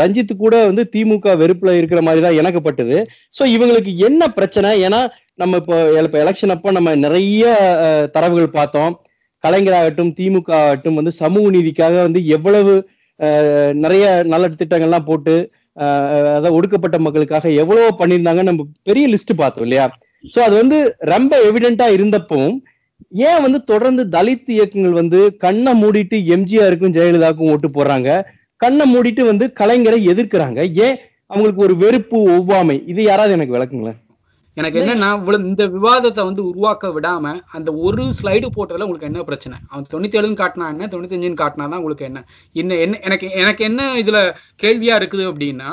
ரஞ்சித் 0.00 0.32
கூட 0.42 0.54
வந்து 0.68 0.82
திமுக 0.94 1.34
வெறுப்புல 1.42 1.70
இருக்கிற 1.78 2.00
மாதிரி 2.06 2.20
தான் 2.26 2.38
எனக்கு 2.40 2.60
ஸோ 3.34 3.42
இவங்களுக்கு 3.54 3.92
என்ன 4.08 4.28
பிரச்சனை? 4.38 4.70
ஏன்னா 4.86 5.00
நம்ம 5.42 5.56
இப்போ 5.62 5.76
இப்போ 6.00 6.18
எலெக்ஷன் 6.24 6.54
அப்போ 6.54 6.70
நம்ம 6.76 6.94
நிறைய 7.04 7.44
தரவுகள் 8.16 8.56
பார்த்தோம். 8.58 8.94
கலைஞராகட்டும் 9.44 10.12
திமுக 10.18 10.50
ஆகட்டும் 10.60 10.98
வந்து 11.00 11.12
சமூக 11.22 11.50
நீதிக்காக 11.56 11.96
வந்து 12.06 12.20
எவ்வளவு 12.36 12.74
நிறைய 13.84 14.06
நல்ல 14.32 14.46
திட்டங்கள்லாம் 14.60 15.08
போட்டு 15.10 15.34
அதாவது 16.36 16.56
ஒடுக்கப்பட்ட 16.58 16.96
மக்களுக்காக 17.06 17.48
எவ்வளவோ 17.62 17.90
பண்ணியிருந்தாங்க 18.00 18.42
நம்ம 18.48 18.64
பெரிய 18.88 19.06
லிஸ்ட் 19.12 19.32
பார்த்தோம் 19.42 19.66
இல்லையா? 19.66 19.86
ஸோ 20.32 20.38
அது 20.46 20.54
வந்து 20.62 20.78
ரொம்ப 21.14 21.32
எவிடென்ட்டா 21.48 21.86
இருந்தப்பவும் 21.96 22.56
ஏன் 23.30 23.42
வந்து 23.46 23.58
தொடர்ந்து 23.70 24.02
தலித் 24.14 24.50
இயக்கங்கள் 24.56 25.00
வந்து 25.00 25.18
கண்ணை 25.44 25.72
மூடிட்டு 25.82 26.16
எம்ஜிஆருக்கும் 26.36 26.94
ஜெயலலிதாவுக்கும் 26.96 27.52
ஓட்டு 27.54 27.68
போடுறாங்க? 27.76 28.08
கண்ணை 28.56 28.84
மூடிட்டு 28.94 29.22
வந்து 29.24 29.46
கலைஞரை 29.60 30.00
எதிர்க்கிறாங்க. 30.12 30.60
ஏன்? 30.86 30.96
அவங்களுக்கு 31.26 31.62
ஒரு 31.62 31.76
வெறுப்பு 31.76 32.18
ஒவ்வாமை. 32.36 32.76
இது 32.86 33.02
யாராவது 33.02 33.32
எனக்கு 33.32 33.56
விளக்குங்களேன். 33.56 34.00
எனக்கு 34.56 34.78
என்னன்னா 34.80 35.08
இவ்வளவு 35.18 35.48
இந்த 35.48 35.64
விவாதத்தை 35.66 36.22
வந்து 36.24 36.42
உருவாக்க 36.50 36.88
விடாம 36.88 37.32
அந்த 37.46 37.70
ஒரு 37.86 38.02
ஸ்லைடு 38.18 38.46
போட்டதுல 38.56 38.86
உங்களுக்கு 38.86 39.08
என்ன 39.08 39.22
பிரச்சனை? 39.22 39.56
அவன் 39.68 39.90
தொண்ணூத்தி 39.92 40.18
ஏழுன்னு 40.20 40.40
காட்டினா 40.42 40.68
என்ன? 40.74 40.86
தொண்ணூத்தஞ்சுன்னு 40.86 41.40
காட்டினா 41.42 41.64
தான் 41.68 41.80
உங்களுக்கு 41.80 42.04
என்ன? 42.04 42.20
என்ன 42.52 42.74
என்ன 42.74 43.00
எனக்கு 43.02 43.30
எனக்கு 43.30 43.64
என்ன 43.64 43.82
இதுல 44.02 44.20
கேள்வியா 44.62 44.94
இருக்குது 45.00 45.24
அப்படின்னா 45.30 45.70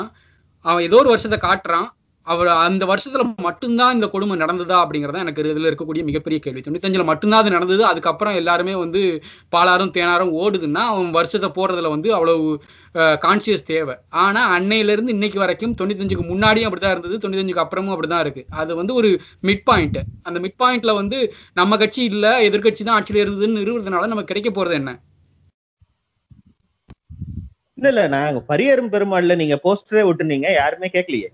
அவன் 0.64 0.82
ஏதோ 0.82 0.96
ஒரு 0.96 1.08
வருஷத்தை 1.08 1.38
காட்டுறான். 1.38 1.88
அவர் 2.26 2.48
அந்த 2.66 2.84
வருஷத்துல 2.90 3.24
மட்டும்தான் 3.46 3.94
இந்த 3.96 4.06
கொடுமை 4.12 4.36
நடந்ததா 4.42 4.76
அப்படிங்கறத 4.82 5.18
எனக்கு 5.24 5.42
இதுல 5.44 5.68
இருக்கக்கூடிய 5.70 6.02
மிகப்பெரிய 6.08 6.38
கேள்வி. 6.44 6.60
தொண்ணூத்தஞ்சுல 6.66 7.04
மட்டும்தான் 7.10 7.42
அது 7.42 7.54
நடந்தது. 7.56 7.82
அதுக்கப்புறம் 7.90 8.38
எல்லாருமே 8.40 8.74
வந்து 8.82 9.00
பாலாரும் 9.54 9.92
தேனாரும் 9.96 10.32
ஓடுதுன்னா 10.42 10.82
அவன் 10.92 11.10
வருஷத்தை 11.18 11.50
போடுறதுல 11.58 11.92
வந்து 11.94 12.10
அவ்வளவு 12.16 12.46
கான்சியஸ் 13.24 13.68
தேவை. 13.72 13.94
ஆனா 14.24 14.42
அன்னையில 14.56 14.94
இருந்து 14.96 15.14
இன்னைக்கு 15.16 15.38
வரைக்கும் 15.44 15.76
தொண்ணூத்தஞ்சுக்கு 15.80 16.26
முன்னாடியும் 16.30 16.68
அப்படிதான் 16.68 16.94
இருந்தது. 16.96 17.20
தொண்ணூத்தஞ்சுக்கு 17.22 17.64
அப்புறமும் 17.64 17.94
அப்படிதான் 17.94 18.24
இருக்கு. 18.26 18.44
அது 18.62 18.72
வந்து 18.80 18.94
ஒரு 19.00 19.10
மிட் 19.48 19.64
பாயிண்ட் 19.70 19.98
அந்த 20.28 20.38
மிட் 20.46 20.60
பாயிண்ட்ல 20.64 20.94
வந்து 21.00 21.18
நம்ம 21.60 21.76
கட்சி 21.76 22.02
இல்ல 22.12 22.26
எதிர்கட்சி 22.48 22.84
தான் 22.84 22.98
ஆட்சியில 22.98 23.24
இருந்ததுன்னு 23.24 23.60
நிறுவனதுனால 23.60 24.12
நமக்கு 24.14 24.32
கிடைக்க 24.32 24.50
போறது 24.52 24.76
என்ன? 24.82 24.92
இல்ல 27.78 27.88
இல்ல. 27.92 28.02
நாங்க 28.14 28.40
பரியரும் 28.50 28.92
பெருமாள்ல 28.92 29.34
நீங்க 29.40 29.56
போஸ்டரே 29.64 30.04
விட்டுனீங்க 30.08 30.48
யாருமே 30.54 30.88
கேட்கலையே 30.94 31.30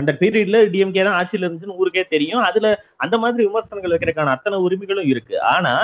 அந்த 0.00 0.10
பீரியட்ல 0.20 0.60
டிஎம்கே 0.72 1.04
தான் 1.08 1.18
ஆட்சியில 1.18 1.46
இருந்துச்சுன்னு 1.46 1.78
ஊருக்கே 1.82 2.04
தெரியும். 2.14 2.42
அதுல 2.48 2.66
அந்த 3.04 3.14
மாதிரி 3.24 3.42
விமர்சனங்கள் 3.48 3.94
வைக்கிறதுக்கான 3.94 4.34
அத்தனை 4.36 4.58
உரிமைகளும் 4.66 5.10
இருக்கு. 5.12 5.36
ஆனா 5.54 5.74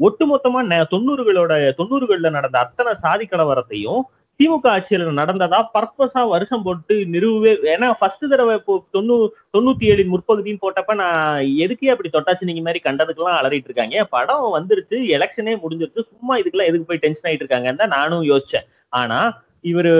ஒட்டுமொத்தமா 0.00 0.60
தொண்ணூறுகளோட 0.94 1.52
தொண்ணூறுகள்ல 1.80 2.30
நடந்த 2.38 2.58
அத்தனை 2.64 2.92
சாதி 3.04 3.26
கலவரத்தையும் 3.32 4.02
திமுக 4.40 4.66
ஆட்சியில 4.74 5.10
நடந்ததா 5.18 5.58
பர்பஸா 5.74 6.20
வருஷம் 6.32 6.62
போட்டு 6.66 6.94
நிறுவவே 7.14 7.50
ஏன்னா 7.72 7.88
ஃபர்ஸ்ட் 7.98 8.24
தடவை 8.32 8.52
இப்போ 8.60 8.74
தொண்ணூ 8.96 9.16
தொண்ணூத்தி 9.54 9.84
ஏழின் 9.92 10.12
முற்பகுதின்னு 10.12 10.62
போட்டப்ப 10.62 10.94
நான் 11.02 11.42
எதுக்கே 11.64 11.90
அப்படி 11.94 12.10
தொட்டாச்சு 12.14 12.48
நீங்க 12.50 12.62
மாதிரி 12.66 12.80
கண்டதுக்கெல்லாம் 12.86 13.38
அலறிட்டு 13.40 13.68
இருக்காங்க. 13.70 14.04
படம் 14.14 14.46
வந்துருச்சு 14.56 14.98
எலெக்ஷனே 15.16 15.56
முடிஞ்சிருச்சு 15.64 16.06
சும்மா 16.10 16.36
இதுக்கெல்லாம் 16.42 16.70
எதுக்கு 16.70 16.88
போய் 16.90 17.02
டென்ஷன் 17.04 17.28
ஆயிட்டு 17.30 17.44
இருக்காங்கன்னு 17.44 17.82
தான் 17.82 17.94
நானும் 17.98 18.24
யோசிச்சேன். 18.32 18.66
ஆனா 19.00 19.18
இவரு 19.64 19.92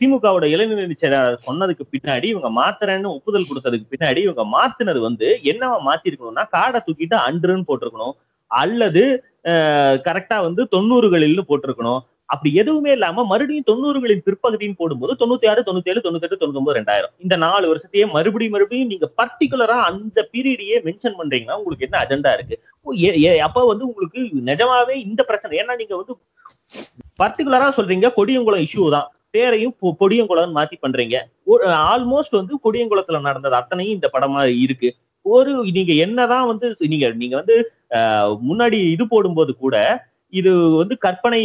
திமுகவோட 0.00 0.44
இளைஞரணி 0.54 0.94
செயலாளர் 1.00 1.44
சொன்னதுக்கு 1.48 1.84
பின்னாடி 1.94 2.26
இவங்க 2.34 2.50
மாத்துறேன்னு 2.60 3.08
ஒப்புதல் 3.16 3.48
கொடுத்ததுக்கு 3.48 3.92
பின்னாடி 3.94 4.20
இவங்க 4.26 4.44
மாத்துனது 4.56 5.00
வந்து 5.08 5.28
என்னவா 5.52 5.76
மாத்திருக்கணும்னா 5.88 6.44
காடை 6.54 6.80
தூக்கிட்டு 6.86 7.18
அன்றுன்னு 7.26 7.68
போட்டிருக்கணும். 7.68 8.14
அல்லது 8.50 9.02
கரெக்டா 10.08 10.38
வந்து 10.46 10.64
தொண்ணூறுகளில்னு 10.74 11.44
போட்டிருக்கணும். 11.50 12.00
அப்படி 12.32 12.50
எதுவுமே 12.60 12.90
இல்லாம 12.96 13.24
மறுபடியும் 13.30 13.66
தொண்ணூறுகளின் 13.70 14.22
பிற்பகுதியும் 14.26 14.76
போடும்போது 14.80 15.12
தொண்ணூத்தி 15.22 15.46
ஆறு 15.50 15.64
தொண்ணூத்தி 15.66 15.90
ஏழு 15.92 16.04
தொண்ணூத்தி 16.04 16.26
எட்டு 16.26 16.38
தொண்ணூத்தி 16.40 16.60
ஒன்பது 16.60 16.76
ரெண்டாயிரம். 16.78 17.12
இந்த 17.24 17.34
நாலு 17.44 17.64
வருஷத்தையே 17.70 18.04
மறுபடியும் 18.14 18.54
மறுபடியும் 18.54 18.90
நீங்க 18.92 19.06
பர்டிகுலரா 19.20 19.76
அந்த 19.88 20.18
பீரியடையே 20.32 20.76
மென்ஷன் 20.86 21.18
பண்றீங்கன்னா 21.18 21.58
உங்களுக்கு 21.60 21.86
என்ன 21.88 21.98
அஜெண்டா 22.04 22.32
இருக்கு? 22.38 22.56
அப்ப 23.48 23.64
வந்து 23.72 23.84
உங்களுக்கு 23.90 24.20
நிஜமாவே 24.50 24.94
இந்த 25.06 25.20
பிரச்சனை. 25.30 25.58
ஏன்னா 25.62 25.76
நீங்க 25.82 25.94
வந்து 26.00 26.14
பர்டிகுலரா 27.20 27.68
சொல்றீங்க 27.76 28.06
கொடியங்குளம் 28.16 28.64
இஷ்யூ 28.66 28.84
தான். 28.94 29.06
பேரையும் 29.34 29.74
கொடியங்குளம் 29.74 29.98
பொடியங்குளம்னு 30.00 30.56
மாத்தி 30.56 30.76
பண்றீங்க. 30.82 31.16
ஆல்மோஸ்ட் 31.92 32.38
வந்து 32.38 32.54
கொடியங்குளத்துல 32.64 33.20
நடந்தது 33.28 33.56
அத்தனையும் 33.60 33.96
இந்த 33.96 34.08
படமா 34.14 34.40
இருக்கு. 34.64 34.88
ஒரு 35.26 35.50
நீங்க 35.76 35.92
என்னதான் 36.04 36.48
வந்து 36.50 36.66
நீங்க 36.92 37.06
நீங்க 37.20 37.36
வந்து 37.40 37.56
ஆஹ், 37.98 38.30
முன்னாடி 38.48 38.78
இது 38.94 39.04
போடும்போது 39.08 39.52
கூட 39.56 39.76
இது 40.32 40.50
வந்து 40.76 40.94
கற்பனை 40.98 41.40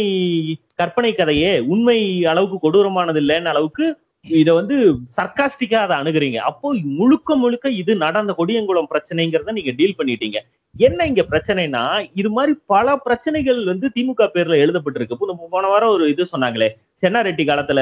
கற்பனை 0.78 1.10
கதையே 1.12 1.50
உண்மை 1.72 1.96
அளவுக்கு 2.30 2.58
கொடூரமானது 2.60 3.20
இல்லைன்னு 3.22 3.52
அளவுக்கு 3.52 3.86
இத 4.24 4.52
வந்து 4.54 4.76
சர்க்காஸ்டிக்கா 5.16 5.78
அதை 5.84 5.94
அணுகுறீங்க. 5.96 6.38
அப்போ 6.48 6.68
முழுக்க 6.98 7.36
முழுக்க 7.36 7.66
இது 7.80 7.92
நடந்த 7.96 8.32
கொடியங்குளம் 8.38 8.90
பிரச்சனைங்கிறத 8.92 9.52
நீங்க 9.52 9.72
டீல் 9.72 9.98
பண்ணிட்டீங்க. 9.98 10.38
என்ன 10.74 11.06
இங்க 11.06 11.22
பிரச்சனைனா 11.30 11.82
இது 12.14 12.30
மாதிரி 12.30 12.52
பல 12.66 12.96
பிரச்சனைகள் 12.98 13.60
வந்து 13.64 13.86
திமுக 13.96 14.26
பேர்ல 14.34 14.56
எழுதப்பட்டிருக்கு. 14.64 15.16
இப்போ 15.16 15.28
நம்ம 15.30 15.48
போன 15.50 15.68
வாரம் 15.68 15.94
ஒரு 15.94 16.04
இது 16.10 16.32
சொன்னாங்களே 16.32 16.68
சென்னாரெட்டி 17.02 17.44
காலத்துல 17.48 17.80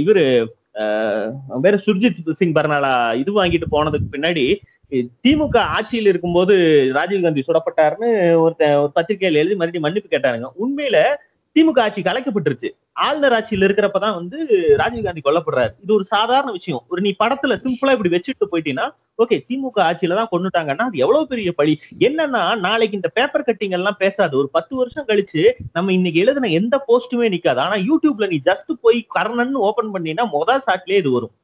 இவரு 0.00 0.24
ஆஹ், 0.74 1.30
சுர்ஜித் 1.86 2.20
சிங் 2.38 2.54
பர்னாலா 2.54 2.92
இது 3.14 3.30
வாங்கிட்டு 3.32 3.66
போனதுக்கு 3.70 4.06
பின்னாடி 4.12 4.44
திமுக 5.24 5.56
ஆட்சியில் 5.74 6.06
இருக்கும்போது 6.06 6.54
ராஜீவ்காந்தி 6.96 7.42
சுடப்பட்டாருன்னு 7.46 8.08
ஒருத்த 8.42 8.70
ஒரு 8.78 8.92
பத்திரிகையில 8.96 9.42
எழுதி 9.42 9.54
மறுபடியும் 9.54 9.86
மன்னிப்பு 9.86 10.08
கேட்டாருங்க. 10.08 10.48
உண்மையில 10.62 10.96
திமுக 11.56 11.78
ஆட்சி 11.80 12.00
கலைக்கப்பட்டுருச்சு. 12.02 12.70
ஆளுநர் 12.96 13.32
ஆட்சியில் 13.32 13.66
இருக்கிறப்பதான் 13.66 14.14
வந்து 14.14 14.38
ராஜீவ்காந்தி 14.80 15.22
கொல்லப்படுறாரு. 15.24 15.72
இது 15.80 15.94
ஒரு 15.94 16.04
சாதாரண 16.04 16.50
விஷயம். 16.52 16.82
ஒரு 16.88 17.00
நீ 17.00 17.14
படத்துல 17.18 17.56
சிம்பிளா 17.64 17.92
இப்படி 17.96 18.12
வச்சுட்டு 18.14 18.50
போயிட்டீங்கன்னா 18.52 18.86
ஓகே 19.18 19.36
திமுக 19.48 19.78
ஆட்சியில 19.88 20.14
தான் 20.14 20.30
கொண்டுட்டாங்கன்னா 20.32 20.86
அது 20.88 20.98
எவ்வளவு 20.98 21.26
பெரிய 21.26 21.52
பழி? 21.52 21.74
என்னன்னா 21.98 22.58
நாளைக்கு 22.58 22.96
இந்த 22.96 23.08
பேப்பர் 23.08 23.46
கட்டிங் 23.46 23.70
எல்லாம் 23.70 23.96
பேசாது. 23.98 24.36
ஒரு 24.36 24.48
பத்து 24.50 24.76
வருஷம் 24.76 25.06
கழிச்சு 25.06 25.44
நம்ம 25.72 25.92
இன்னைக்கு 25.92 26.20
எழுதின 26.20 26.50
எந்த 26.60 26.84
போஸ்ட்டுமே 26.88 27.28
நிக்காது. 27.36 27.56
ஆனா 27.56 27.74
யூடியூப்ல 27.90 28.28
நீ 28.28 28.40
ஜஸ்ட் 28.44 28.72
போய் 28.80 29.06
கர்ணன் 29.08 29.54
ஓபன் 29.54 29.92
பண்ணினா 29.94 30.26
மொதல் 30.36 30.64
ஷாட்லயே 30.66 30.98
இது 31.04 31.10
வரும். 31.10 31.34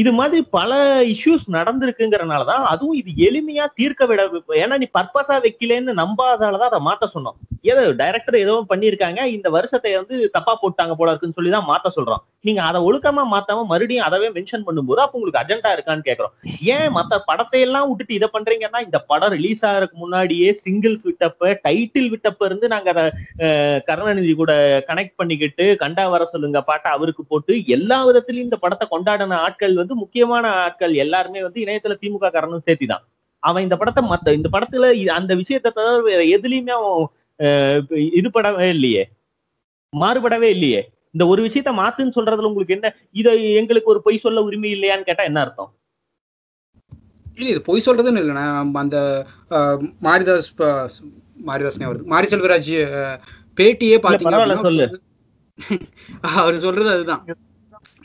இது 0.00 0.10
மாதிரி 0.18 0.40
பல 0.56 0.72
இஷ்யூஸ் 1.12 1.44
நடந்திருக்குங்கிறனாலதான் 1.56 2.64
அதுவும் 2.70 2.96
இது 3.00 3.10
எளிமையா 3.26 3.64
தீர்க்க 3.78 4.06
விட 4.08 4.22
ஏன்னா 4.62 4.74
நீ 4.82 4.86
பர்பஸா 4.96 5.36
வைக்கலன்னு 5.44 5.92
நம்பாதாலதான் 6.00 6.70
அதை 6.70 6.80
மாத்த 6.88 7.06
சொன்னோம். 7.14 7.36
ஏதோ 7.70 7.82
டைரக்டர் 8.00 8.36
ஏதோ 8.44 8.54
பண்ணிருக்காங்க 8.72 9.20
இந்த 9.36 9.48
வருஷத்தை 9.56 9.92
வந்து 10.00 10.16
தப்பா 10.36 10.52
போட்டாங்க 10.62 10.92
போல 10.98 11.12
இருக்குன்னு 11.12 11.36
சொல்லி 11.38 11.52
தான் 11.54 11.66
மாத்த 11.70 11.92
சொல்றோம். 11.96 12.22
நீங்க 12.46 12.60
அதை 12.68 12.78
ஒழுக்கமா 12.88 13.22
மாத்தாம 13.32 13.64
மறுபடியும் 13.70 14.06
அதவே 14.08 14.28
மென்ஷன் 14.36 14.66
பண்ணும்போது 14.66 15.00
அப்ப 15.04 15.18
உங்களுக்கு 15.18 15.40
அஜெண்டா 15.42 15.70
இருக்கான்னு 15.76 16.06
கேக்குறோம். 16.08 16.34
ஏன் 16.74 16.90
மத்த 16.98 17.18
படத்தை 17.30 17.60
எல்லாம் 17.66 17.88
விட்டுட்டு 17.88 18.18
இதை 18.18 18.28
பண்றீங்கன்னா 18.36 18.82
இந்த 18.86 19.00
படம் 19.10 19.34
ரிலீஸ் 19.36 19.64
ஆகிறதுக்கு 19.70 19.98
முன்னாடியே 20.04 20.50
சிங்கிள்ஸ் 20.64 21.04
விட்டப்ப 21.08 21.52
டைட்டில் 21.66 22.10
விட்டப்ப 22.14 22.46
இருந்து 22.50 22.68
நாங்க 22.74 22.90
அதை 22.94 23.06
கருணாநிதி 23.88 24.34
கூட 24.42 24.52
கனெக்ட் 24.90 25.18
பண்ணிக்கிட்டு 25.22 25.66
கண்டா 25.82 26.06
வர 26.14 26.24
சொல்லுங்க 26.34 26.60
பாட்டை 26.70 26.90
அவருக்கு 26.98 27.24
போட்டு 27.32 27.54
எல்லா 27.78 28.00
விதத்திலயும் 28.10 28.48
இந்த 28.48 28.60
படத்தை 28.64 28.88
கொண்டாடின 28.94 29.40
ஆட்கள் 29.46 29.67
வந்து 29.74 29.94
முக்கியமான 30.02 30.44
ஆட்கள் 30.64 30.94
எல்லாருமே 31.04 31.40
வந்து 31.42 31.62
இணையத்துல 31.64 31.96
திமுக 32.02 32.30
காரனும் 32.30 32.66
சேர்த்திதான். 32.66 33.04
அவன் 33.42 33.64
இந்த 33.66 33.76
படத்தை 33.80 34.02
மத்த 34.04 34.34
இந்த 34.38 34.48
படத்துல 34.54 34.86
அந்த 35.18 35.32
விஷயத்தை 35.40 35.70
தவிர 35.70 36.00
வேற 36.08 36.20
எதுலயுமே 36.36 36.72
அவன் 36.78 37.06
இது 38.18 38.28
படவே 38.36 38.68
இல்லையே. 38.76 39.04
மாறுபடவே 39.92 40.48
இல்லையே. 40.56 40.80
இந்த 41.14 41.24
ஒரு 41.32 41.40
விஷயத்த 41.46 41.70
மாத்துன்னு 41.78 42.16
சொல்றதுல 42.16 42.48
உங்களுக்கு 42.50 42.76
என்ன 42.76 42.88
இதை 43.14 43.30
எங்களுக்கு 43.60 43.92
ஒரு 43.92 44.00
பொய் 44.06 44.24
சொல்ல 44.24 44.42
உரிமை 44.48 44.70
இல்லையான்னு 44.76 45.08
கேட்டா 45.08 45.24
என்ன 45.30 45.40
அர்த்தம்? 45.44 45.70
இல்ல 47.36 47.48
இது 47.52 47.60
பொய் 47.68 47.86
சொல்றதுன்னு 47.86 48.22
இல்லை. 48.22 48.34
நான் 48.40 48.78
அந்த 48.82 48.98
மாரிதாஸ் 50.06 50.48
மாரிதாஸ்னே 51.48 51.88
வருது. 51.88 52.10
மாரி 52.12 52.28
செல்வராஜ் 52.32 52.72
பேட்டியே 53.58 53.98
பாத்தீங்க 53.98 54.28
பரவாயில்ல, 54.28 54.56
அப்படின்னா 54.56 54.68
சொல்லு. 54.68 54.86
அவர் 56.38 56.56
சொல்றது 56.66 56.90
அதுதான். 56.94 57.22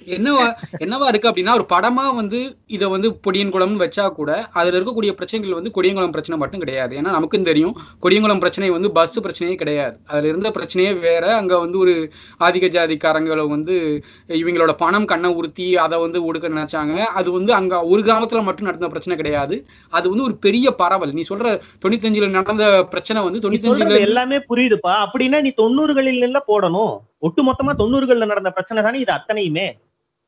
என்னவா 0.07 0.53
என்னவா 0.79 1.07
இருக்கு 1.07 1.29
அப்படின்னா 1.29 1.53
ஒரு 1.53 1.65
படமா 1.69 2.15
வந்து 2.15 2.57
இதை 2.67 2.89
வந்து 2.89 3.19
பொடியன்குளம்னு 3.27 3.81
வச்சா 3.83 4.09
கூட 4.09 4.45
அதுல 4.53 4.79
இருக்கக்கூடிய 4.79 5.11
பிரச்சனைகள் 5.11 5.53
வந்து 5.53 5.71
கொடியங்குளம் 5.75 6.09
பிரச்சனை 6.09 6.39
மட்டும் 6.39 6.59
கிடையாது. 6.59 6.97
ஏன்னா 6.97 7.11
நமக்கும் 7.17 7.43
தெரியும் 7.43 7.77
கொடியங்குளம் 8.01 8.39
பிரச்சனை 8.39 8.69
வந்து 8.69 8.91
பஸ் 8.91 9.19
பிரச்சனையே 9.19 9.55
கிடையாது. 9.55 9.99
அதுல 10.05 10.27
இருந்த 10.27 10.49
பிரச்சனையே 10.49 10.99
வேற 10.99 11.35
அங்க 11.35 11.59
வந்து 11.59 11.77
ஒரு 11.77 12.11
ஆதிக்க 12.39 12.69
ஜாதிக்காரங்களை 12.77 13.47
வந்து 13.47 14.03
இவங்களோட 14.27 14.71
பணம் 14.71 15.05
கண்ணை 15.05 15.33
உறுத்தி 15.33 15.77
அதை 15.77 15.99
வந்து 15.99 16.33
ஒடுக்க 16.33 16.49
நினைச்சாங்க. 16.49 16.97
அது 16.97 17.31
வந்து 17.31 17.53
அங்க 17.53 17.83
ஒரு 17.85 18.01
கிராமத்துல 18.01 18.43
மட்டும் 18.43 18.65
நடந்த 18.65 18.87
பிரச்சனை 18.87 19.17
கிடையாது. 19.17 19.65
அது 19.89 20.09
வந்து 20.09 20.23
ஒரு 20.23 20.35
பெரிய 20.35 20.71
பரவல். 20.71 21.13
நீ 21.13 21.23
சொல்ற 21.29 21.61
தொண்ணூத்தஞ்சுல 21.85 22.29
நடந்த 22.29 22.83
பிரச்சனை 22.83 23.23
வந்து 23.23 23.39
தொண்ணூத்தஞ்சுல 23.39 23.99
எல்லாமே 23.99 24.37
புரியுதுப்பா. 24.37 24.95
அப்படின்னா 25.05 25.41
நீ 25.41 25.53
தொண்ணூறுகளில் 25.57 26.21
போடணும். 26.47 26.97
ஒட்டுமொத்தமா 27.21 27.73
தொண்ணூறுகள்ல 27.77 28.25
நடந்த 28.25 28.51
பிரச்சனை 28.51 28.83
தானே 28.83 28.99
இது 28.99 29.11
அத்தனையுமே. 29.11 29.77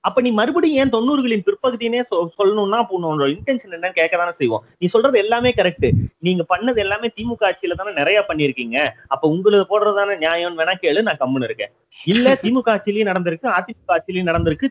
அப்ப 0.05 0.21
நீ 0.21 0.31
மறுபடியும் 0.31 0.79
ஏன் 0.81 0.93
தொண்ணூறுகளின் 0.93 1.43
பிற்பகுதினே 1.45 1.99
சொல்லணும்னா 2.37 2.79
உன்னோட 2.95 3.27
இன்டென்ஷன் 3.33 3.75
என்னன்னு 3.75 3.97
கேட்க 3.97 4.15
தானே 4.15 4.33
செய்வோம். 4.39 4.63
நீ 4.79 4.85
சொல்றது 4.87 5.17
எல்லாமே 5.19 5.51
கரெக்ட் 5.57 5.87
நீங்க 6.19 6.43
பண்ணது 6.51 6.77
எல்லாமே 6.77 7.07
திமுக 7.15 7.47
ஆட்சியில 7.49 7.77
தானே 7.79 7.91
நிறைய 7.93 8.19
பண்ணிருக்கீங்க 8.29 8.77
அப்ப 9.07 9.23
உங்களுக்கு 9.29 9.69
போடுறது 9.71 9.95
தானே 9.95 10.15
நியாயம்னு 10.23 10.59
வேணா 10.61 10.75
கேளு 10.83 11.05
நான் 11.07 11.21
கம்முன்னு 11.21 11.43
இருக்கேன். 11.43 11.71
இல்ல 12.05 12.27
திமுக 12.43 12.67
ஆட்சியிலயும் 12.73 13.09
நடந்திருக்கு 13.09 13.47
அதிமுக 13.57 13.95
ஆட்சியிலயும் 13.95 14.29
நடந்திருக்கு. 14.29 14.67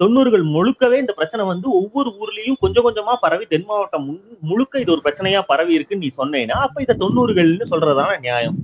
தொண்ணூறுகள் 0.00 0.44
முழுக்கவே 0.54 0.98
இந்த 1.02 1.12
பிரச்சனை 1.12 1.46
வந்து 1.46 1.68
ஒவ்வொரு 1.80 2.10
ஊர்லயும் 2.20 2.60
கொஞ்சம் 2.60 2.86
கொஞ்சமா 2.86 3.14
பரவி 3.20 3.46
தென் 3.46 3.66
மாவட்டம் 3.66 4.06
முழு- 4.08 4.20
முழுக்க 4.42 4.80
இது 4.80 4.92
ஒரு 4.92 5.04
பிரச்சனையா 5.04 5.42
பரவி 5.46 5.74
இருக்குன்னு 5.74 6.04
நீ 6.04 6.12
சொன்னேன்னா 6.16 6.58
அப்ப 6.66 6.82
இத 6.82 6.96
தொண்ணூறுகள்னு 7.00 7.70
சொல்றதுதானே 7.72 8.16
நியாயம். 8.20 8.58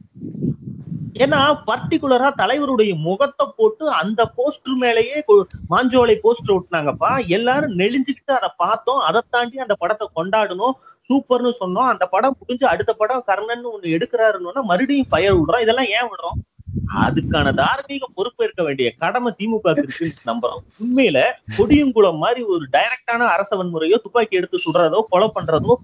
ஏன்னா 1.15 1.39
பர்டிகுலரா 1.67 2.29
தலைவருடைய 2.41 2.93
முகத்தை 3.07 3.47
போட்டு 3.57 3.91
அந்த 3.91 4.21
போஸ்டர் 4.37 4.77
மேலேயே 4.83 5.23
மாஞ்சோலை 5.73 6.17
போஸ்டர் 6.25 6.57
ஒட்டினாங்கப்பா. 6.57 7.11
எல்லாரும் 7.27 7.79
நெளிஞ்சுக்கிட்டு 7.79 8.33
அதை 8.39 8.49
பார்த்தோம். 8.57 9.01
அதை 9.09 9.21
தாண்டி 9.31 9.59
அந்த 9.59 9.75
படத்தை 9.75 10.09
கொண்டாடணும் 10.19 10.77
சூப்பர்னு 11.11 11.53
சொன்னோம். 11.63 11.91
அந்த 11.93 12.07
படம் 12.07 12.37
முடிஞ்சு 12.39 12.67
அடுத்த 12.67 12.93
படம் 12.93 13.25
கர்ணன் 13.27 13.67
ஒண்ணு 13.73 13.95
எடுக்கிறாருன்னு 13.97 14.63
மறுபடியும் 14.71 15.13
பயர் 15.17 15.39
விடுறோம். 15.39 15.65
இதெல்லாம் 15.67 15.91
ஏன் 15.99 16.09
விடுறோம்? 16.11 16.39
அதுக்கான 16.97 17.55
தார்மீக 17.55 18.07
பொறுப்பேற்க 18.15 18.63
வேண்டிய 18.63 18.93
கடமை 18.99 19.33
திமுக 19.39 19.79
இருக்குன்னு 19.79 20.15
நம்புறோம். 20.27 20.59
உண்மையில 20.79 21.23
கொடியங்குளம் 21.59 22.17
மாதிரி 22.17 22.43
ஒரு 22.43 22.67
டைரக்டான 22.73 23.27
அரச 23.27 23.57
வன்முறையோ 23.57 23.97
துப்பாக்கி 23.97 24.37
எடுத்து 24.37 24.59
சுடுறதோ 24.59 25.03
கொலை 25.07 25.31
பண்றதோ 25.35 25.75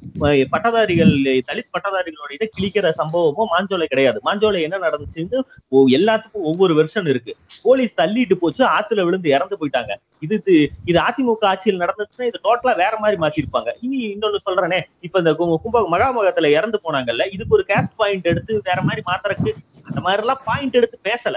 பட்டதாரிகள் 0.51 1.13
தலித் 1.19 1.71
பட்டதாரிகளோட 1.73 2.33
இதை 2.33 2.51
கிழிக்கிற 2.61 2.93
சம்பவமோ 2.99 3.45
மாஞ்சோலை 3.59 3.85
கிடையாது. 3.85 4.21
மாஞ்சோலை 4.25 4.61
என்ன 4.61 4.79
நடந்துச்சுன்னு 4.79 5.41
எல்லாத்துக்கும் 5.71 6.33
ஒவ்வொரு 6.33 6.75
வெர்ஷன் 6.75 7.09
இருக்கு. 7.09 7.37
போலீஸ் 7.63 8.01
தள்ளிட்டு 8.01 8.35
போச்சு 8.35 8.65
ஆத்துல 8.65 9.03
விழுந்து 9.03 9.31
இறந்து 9.31 9.57
போயிட்டாங்க. 9.61 9.97
இது 10.21 10.43
இது- 10.47 10.69
அதிமுக 10.87 11.45
ஆட்சியில் 11.45 11.81
நடந்துச்சுன்னா 11.81 12.23
இது 12.23 12.41
டோட்டலா 12.45 12.77
வேற 12.77 12.97
மாதிரி 12.99 13.21
மாத்திருப்பாங்க. 13.21 13.73
இனி 13.81 14.15
இன்னொன்னு 14.15 14.37
சொல்றேனே. 14.51 14.81
இப்ப 15.01 15.19
இந்த 15.19 15.35
கும்ப 15.35 15.89
மகாமகத்துல 15.91 16.47
இறந்து 16.47 16.81
போனாங்கல்ல 16.85 17.33
இதுக்கு 17.33 17.55
ஒரு 17.55 17.65
கேஸ்ட் 17.69 17.97
பாயிண்ட் 17.97 18.27
எடுத்து 18.27 18.61
வேற 18.65 18.83
மாதிரி 18.83 19.03
மாத்துறதுக்கு 19.13 19.53
அந்த 19.85 20.01
மாதிரி 20.01 20.23
எல்லாம் 20.23 20.41
பாயிண்ட் 20.45 20.75
எடுத்து 20.75 20.99
பேசல. 21.05 21.37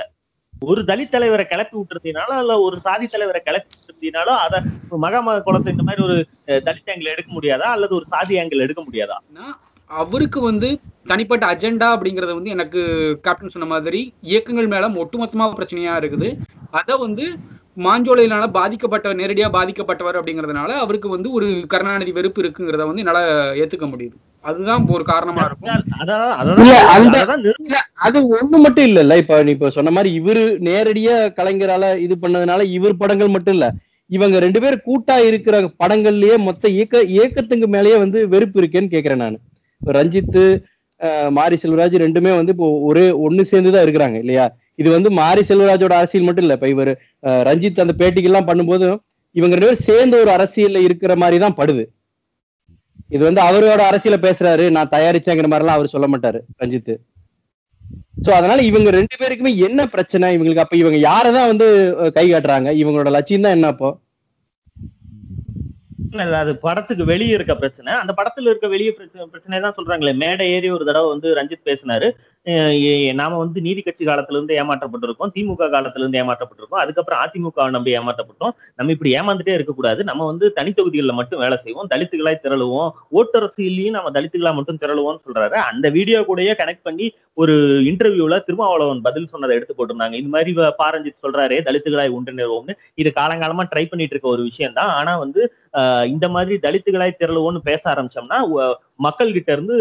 ஒரு 0.59 0.81
தலித் 0.81 1.11
தலைவரை 1.11 1.45
கிளப்பி 1.47 1.77
விட்டுருந்தீனாலோ 1.77 2.35
அல்ல 2.35 2.59
ஒரு 2.59 2.79
சாதி 2.79 3.07
தலைவரை 3.07 3.41
கிளப்பி 3.41 3.75
விட்டுருந்தீனாலோ 3.77 4.33
அத 4.37 4.61
மகாமக 5.01 5.41
குளத்தை 5.41 5.71
இந்த 5.71 5.83
மாதிரி 5.83 6.03
ஒரு 6.03 6.27
தலித் 6.47 6.87
ஆங்கிள் 6.87 7.11
எடுக்க 7.11 7.31
முடியாதா? 7.41 7.67
அல்லது 7.67 7.95
ஒரு 7.95 8.05
சாதி 8.05 8.37
ஆங்கிள் 8.37 8.57
எடுக்க 8.57 8.83
முடியாதா? 8.91 9.17
ஆனா, 9.29 9.59
அவருக்கு 9.85 10.41
வந்து 10.41 10.79
தனிப்பட்ட 11.05 11.45
அஜெண்டா 11.45 11.87
அப்படிங்கறது 11.95 12.33
வந்து 12.33 12.49
எனக்கு 12.49 12.81
கேப்டன் 13.21 13.49
சொன்ன 13.49 13.67
மாதிரி 13.67 14.13
இயக்கங்கள் 14.21 14.67
மேல 14.67 14.87
ஒட்டுமொத்தமா 14.87 15.53
பிரச்சனையா 15.57 15.93
இருக்குது. 15.99 16.29
அத 16.71 16.95
வந்து 16.95 17.25
மாஞ்சோலையினால 17.77 18.45
பாதிக்கப்பட்ட 18.53 19.07
நேரடியா 19.13 19.47
பாதிக்கப்பட்டவர் 19.53 20.17
அப்படிங்கறதுனால 20.19 20.69
அவருக்கு 20.83 21.07
வந்து 21.09 21.29
ஒரு 21.31 21.47
கருணாநிதி 21.67 22.11
வெறுப்பு 22.15 22.39
இருக்குங்கிறத 22.43 22.85
வந்து 22.87 23.03
என்னால 23.03 23.19
ஏத்துக்க 23.61 23.87
முடியுது. 23.91 24.15
அதுதான் 24.43 24.83
ஒரு 24.95 25.03
காரணமா 25.05 25.43
இருக்கும். 25.45 25.69
அது 28.05 28.19
ஒண்ணு 28.37 28.57
மட்டும் 28.65 28.87
இல்ல 28.87 28.99
இல்ல 28.99 29.17
இப்ப 29.17 29.41
நீ 29.43 29.51
இப்ப 29.51 29.69
சொன்ன 29.77 29.91
மாதிரி 29.91 30.11
இவரு 30.19 30.43
நேரடியா 30.67 31.15
கலைஞரால 31.37 31.85
இது 32.05 32.15
பண்ணதுனால 32.23 32.61
இவர் 32.75 32.99
படங்கள் 32.99 33.33
மட்டும் 33.35 33.55
இல்ல. 33.57 33.67
இவங்க 34.09 34.35
ரெண்டு 34.39 34.59
பேரும் 34.63 34.85
கூட்டா 34.85 35.15
இருக்கிற 35.29 35.55
படங்கள்லயே 35.81 36.35
மொத்த 36.43 36.69
இயக்க 36.75 36.97
இயக்கத்துக்கு 37.15 37.67
மேலயே 37.73 37.97
வந்து 37.99 38.19
வெறுப்பு 38.33 38.57
இருக்கேன்னு 38.61 38.93
கேக்குறேன் 38.93 39.23
நான். 39.23 39.37
இப்ப 39.81 39.91
ரஞ்சித் 39.93 40.37
அஹ், 41.01 41.31
மாரி 41.31 41.55
செல்வராஜ் 41.61 41.95
ரெண்டுமே 42.01 42.31
வந்து 42.35 42.53
இப்போ 42.53 42.67
ஒரே 42.87 43.03
ஒண்ணு 43.25 43.43
சேர்ந்துதான் 43.49 43.83
இருக்கிறாங்க 43.85 44.17
இல்லையா? 44.23 44.45
இது 44.79 44.89
வந்து 44.95 45.09
மாரி 45.19 45.41
செல்வராஜோட 45.49 45.93
அரசியல் 45.99 46.27
மட்டும் 46.27 46.45
இல்ல. 46.45 46.55
இப்ப 46.59 46.69
இவர் 46.75 46.91
ரஞ்சித் 47.49 47.83
அந்த 47.83 47.95
பேட்டிக்கெல்லாம் 48.01 48.49
பண்ணும்போது 48.49 48.87
இவங்க 49.35 49.53
ரெண்டு 49.55 49.67
பேரும் 49.67 49.85
சேர்ந்த 49.89 50.15
ஒரு 50.23 50.31
அரசியல்ல 50.37 50.81
இருக்கிற 50.87 51.13
மாதிரி 51.23 51.37
தான் 51.45 51.57
படுது. 51.59 51.83
இது 53.15 53.21
வந்து 53.27 53.41
அவரோட 53.47 53.81
அரசியல 53.89 54.17
பேசுறாரு 54.25 54.65
நான் 54.77 54.93
தயாரிச்சேங்கிற 54.95 55.49
மாதிரி 55.51 55.65
எல்லாம் 55.65 55.79
அவர் 55.79 55.93
சொல்ல 55.95 56.07
மாட்டாரு 56.13 56.39
ரஞ்சித் 56.63 56.93
சோ 58.25 58.29
அதனால 58.37 58.59
இவங்க 58.69 58.89
ரெண்டு 58.97 59.15
பேருக்குமே 59.19 59.51
என்ன 59.67 59.81
பிரச்சனை? 59.93 60.27
இவங்களுக்கு 60.35 60.63
அப்ப 60.63 60.75
இவங்க 60.81 60.97
யாரதான் 61.09 61.49
வந்து 61.51 61.67
கை 62.15 62.25
காட்டுறாங்க? 62.31 62.69
இவங்களோட 62.81 63.09
லட்சியம் 63.15 63.45
தான் 63.45 63.55
என்ன 63.57 63.67
அப்போ? 63.73 63.89
இல்ல, 66.13 66.37
அது 66.43 66.51
படத்துக்கு 66.65 67.03
வெளியே 67.11 67.33
இருக்க 67.37 67.53
பிரச்சனை. 67.61 67.91
அந்த 68.01 68.11
படத்துல 68.19 68.49
இருக்க 68.51 68.67
வெளியே 68.73 68.91
பிரச்சனை 68.97 69.25
பிரச்சனை 69.33 69.59
தான் 69.65 69.77
சொல்றாங்களே. 69.77 70.13
மேடை 70.23 70.45
ஏறி 70.55 70.69
ஒரு 70.75 70.87
தடவை 70.89 71.07
வந்து 71.13 71.29
ரஞ்சித் 71.39 71.67
பேசினாரு. 71.69 72.07
நாம 73.13 73.37
வந்து 73.37 73.59
நீதி 73.61 73.81
கட்சி 73.81 74.03
காலத்துல 74.05 74.37
இருந்து 74.37 74.55
ஏமாற்றப்பட்டிருக்கோம். 74.55 75.31
திமுக 75.35 75.67
காலத்துல 75.73 76.03
இருந்து 76.03 76.19
ஏமாற்றப்பட்டிருக்கோம். 76.21 76.81
அதுக்கப்புறம் 76.83 77.21
அதிமுக 77.23 77.69
நம்பி 77.69 77.97
ஏமாற்றப்பட்டோம். 77.97 78.53
நம்ம 78.75 78.91
இப்படி 78.91 79.11
ஏமாந்துட்டே 79.19 79.53
இருக்கக்கூடாது. 79.53 80.01
நம்ம 80.03 80.25
வந்து 80.25 80.53
தனித்தொகுதிகளில் 80.55 81.19
மட்டும் 81.19 81.39
வேலை 81.39 81.57
செய்வோம். 81.57 81.89
தலித்துகளாய் 81.93 82.43
திரளுவோம். 82.45 82.89
ஓட்டரசியிலையும் 83.11 83.97
நம்ம 83.97 84.11
தலித்துகளா 84.19 84.53
மட்டும் 84.53 84.81
திரளுவோம்னு 84.81 85.23
சொல்றாரு. 85.27 85.57
அந்த 85.71 85.89
வீடியோ 85.89 86.21
கூடயே 86.21 86.53
கனெக்ட் 86.61 86.87
பண்ணி 86.89 87.07
ஒரு 87.33 87.55
இன்டர்வியூல 87.89 88.43
திருமாவளவன் 88.43 89.01
பதில் 89.01 89.27
சொன்னதை 89.27 89.55
எடுத்து 89.55 89.73
போட்டிருந்தாங்க. 89.75 90.15
இந்த 90.21 90.29
மாதிரி 90.29 90.51
பாரஞ்சித் 90.83 91.23
சொல்றாரு 91.25 91.57
தலித்துகளாய் 91.67 92.15
ஒன்றிணைவோம்னு. 92.17 92.73
இது 92.95 93.09
காலங்காலமா 93.15 93.65
ட்ரை 93.73 93.85
பண்ணிட்டு 93.89 94.15
இருக்க 94.15 94.27
ஒரு 94.29 94.43
விஷயம் 94.43 94.73
தான் 94.73 94.91
ஆனா 94.99 95.17
வந்து 95.17 95.41
இந்த 96.07 96.25
மாதிரி 96.29 96.55
தலித்துகளாய் 96.65 97.19
திரளுவோம்னு 97.21 97.59
பேச 97.69 97.81
ஆரம்பிச்சோம்னா 97.93 98.37
மக்கள் 99.05 99.33
கிட்ட 99.35 99.49
இருந்து 99.51 99.75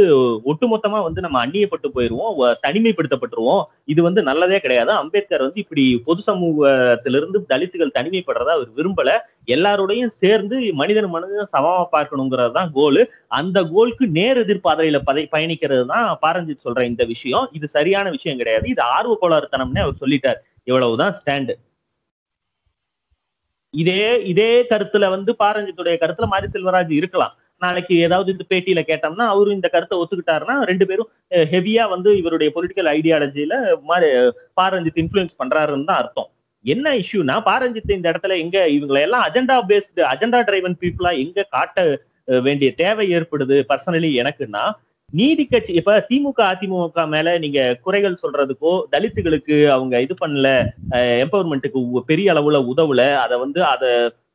ஒட்டுமொத்தமா 0.51 0.99
வந்து 1.07 1.20
நம்ம 1.20 1.36
அந்நியப்பட்டு 1.44 1.88
போயிருவோம் 1.94 2.32
தனிமைப்படுத்தப்பட்டுருவோம். 2.66 3.62
இது 3.84 4.01
வந்து 4.03 4.22
நல்லதே 4.22 4.59
கிடையாது. 4.59 4.92
அம்பேத்கர் 5.03 5.44
வந்து 5.47 5.62
இப்படி 5.64 5.84
பொது 6.05 6.22
சமூகத்திலிருந்து 6.22 7.40
தலித்துகள் 7.53 7.97
தனிமைப்படுறதா 7.99 8.55
அவர் 8.59 8.70
விரும்பல. 8.78 9.12
எல்லாரோடையும் 9.47 10.12
சேர்ந்து 10.22 10.57
மனிதன் 10.80 11.11
மனிதன் 11.11 11.53
சமமா 11.57 11.84
பார்க்கணுங்கிறது 11.97 12.53
தான் 12.53 12.72
கோல். 12.72 13.03
அந்த 13.40 13.59
கோலுக்கு 13.64 14.07
நேர் 14.18 14.42
எதிர்பாதையில 14.44 15.01
பதை 15.09 15.24
பயணிக்கிறது 15.32 15.86
தான் 15.86 16.18
பாரஞ்சித் 16.26 16.64
சொல்ற 16.66 16.82
இந்த 16.82 17.05
விஷயம். 17.05 17.47
இது 17.53 17.68
சரியான 17.68 18.11
விஷயம் 18.11 18.40
கிடையாது. 18.42 18.68
இது 18.68 18.82
ஆர்வ 18.97 19.16
கோளாறுத்தனம்னே 19.22 19.84
அவர் 19.86 20.03
சொல்லிட்டார். 20.05 20.40
இவ்வளவுதான் 20.64 21.16
ஸ்டாண்டு. 21.20 21.55
இதே 23.82 24.02
இதே 24.32 24.52
கருத்துல 24.70 25.08
வந்து 25.14 25.30
பாரஞ்சித்துடைய 25.42 25.96
கருத்துல 26.02 26.26
மாரி 26.32 26.48
செல்வராஜ் 26.54 26.92
இருக்கலாம். 27.00 27.34
நாளைக்கு 27.62 27.94
ஏதாவது 28.06 28.28
இந்த 28.34 28.44
பேட்டியில 28.52 28.80
கேட்டோம்னா 28.88 29.26
அவரு 29.34 29.50
இந்த 29.56 29.68
கருத்தை 29.74 29.96
ஒத்துக்கிட்டாருன்னா 30.00 30.56
ரெண்டு 30.70 30.84
பேரும் 30.88 31.10
ஹெவியா 31.52 31.84
வந்து 31.94 32.10
இவருடைய 32.20 32.50
பொலிட்டிக்கல் 32.56 32.90
ஐடியாலஜியில 32.96 33.54
மாதிரி 33.90 34.08
பாரஞ்சித் 34.60 35.00
இன்ஃபுளுன்ஸ் 35.02 35.38
பண்றாருன்னு 35.42 35.88
தான் 35.90 36.00
அர்த்தம். 36.02 36.28
என்ன 36.64 36.92
இஷ்யூனா 37.02 37.36
பாரஞ்சித் 37.48 37.96
இந்த 37.96 38.06
இடத்துல 38.12 38.36
எங்க 38.44 38.58
இவங்களை 38.76 39.00
எல்லாம் 39.06 39.24
அஜெண்டா 39.28 39.56
பேஸ்டு 39.70 40.04
அஜெண்டா 40.12 40.40
டிரைவன் 40.48 40.80
பீப்புளா 40.82 41.12
எங்க 41.24 41.46
காட்ட 41.56 41.84
வேண்டிய 42.46 42.68
தேவை 42.82 43.06
ஏற்படுது 43.16 43.56
பர்சனலி 43.70 44.10
எனக்குன்னா 44.22 44.64
நீதி 45.12 45.44
கட்சி 45.44 45.72
இப்ப 45.72 46.07
திமுக 46.09 46.40
அதிமுக 46.44 47.02
மேல 47.09 47.34
நீங்க 47.38 47.59
குறைகள் 47.82 48.16
சொல்றதுக்கோ 48.22 48.72
தலித்துகளுக்கு 48.92 49.57
அவங்க 49.66 50.00
இது 50.00 50.14
பண்ணல 50.20 50.48
எம்பவர்மெண்ட்டுக்கு 51.20 51.80
பெரிய 52.07 52.32
அளவுல 52.34 52.61
உதவல 52.72 53.02
அதை 53.16 53.36
வந்து 53.38 53.61
அதை 53.64 53.90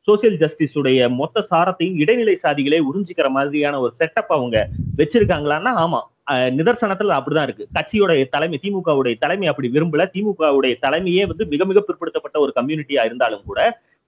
சோசியல் 0.08 0.38
ஜஸ்டிஸ் 0.38 0.78
உடைய 0.78 1.08
மொத்த 1.18 1.44
சாரத்தையும் 1.50 1.98
இடைநிலை 1.98 2.36
சாதிகளே 2.42 2.78
உறிஞ்சிக்கிற 2.86 3.28
மாதிரியான 3.28 3.80
ஒரு 3.80 3.92
செட்டப் 3.98 4.32
அவங்க 4.32 4.56
வச்சிருக்காங்களான்னா 4.96 5.72
ஆமா. 5.84 6.00
அஹ் 6.32 6.50
நிதர்சனத்துல 6.56 7.14
அப்படிதான் 7.18 7.42
இருக்கு. 7.42 7.64
கட்சியோட 7.74 8.28
தலைமை 8.28 8.58
திமுகவுடைய 8.62 9.14
தலைமை 9.18 9.46
அப்படி 9.46 9.68
விரும்பல. 9.68 10.02
திமுகவுடைய 10.14 10.74
தலைமையே 10.82 11.24
வந்து 11.26 11.46
மிக 11.46 11.64
மிக 11.64 11.80
பிற்படுத்தப்பட்ட 11.80 12.36
ஒரு 12.38 12.52
கம்யூனிட்டியா 12.56 13.04
இருந்தாலும் 13.04 13.44
கூட 13.44 13.60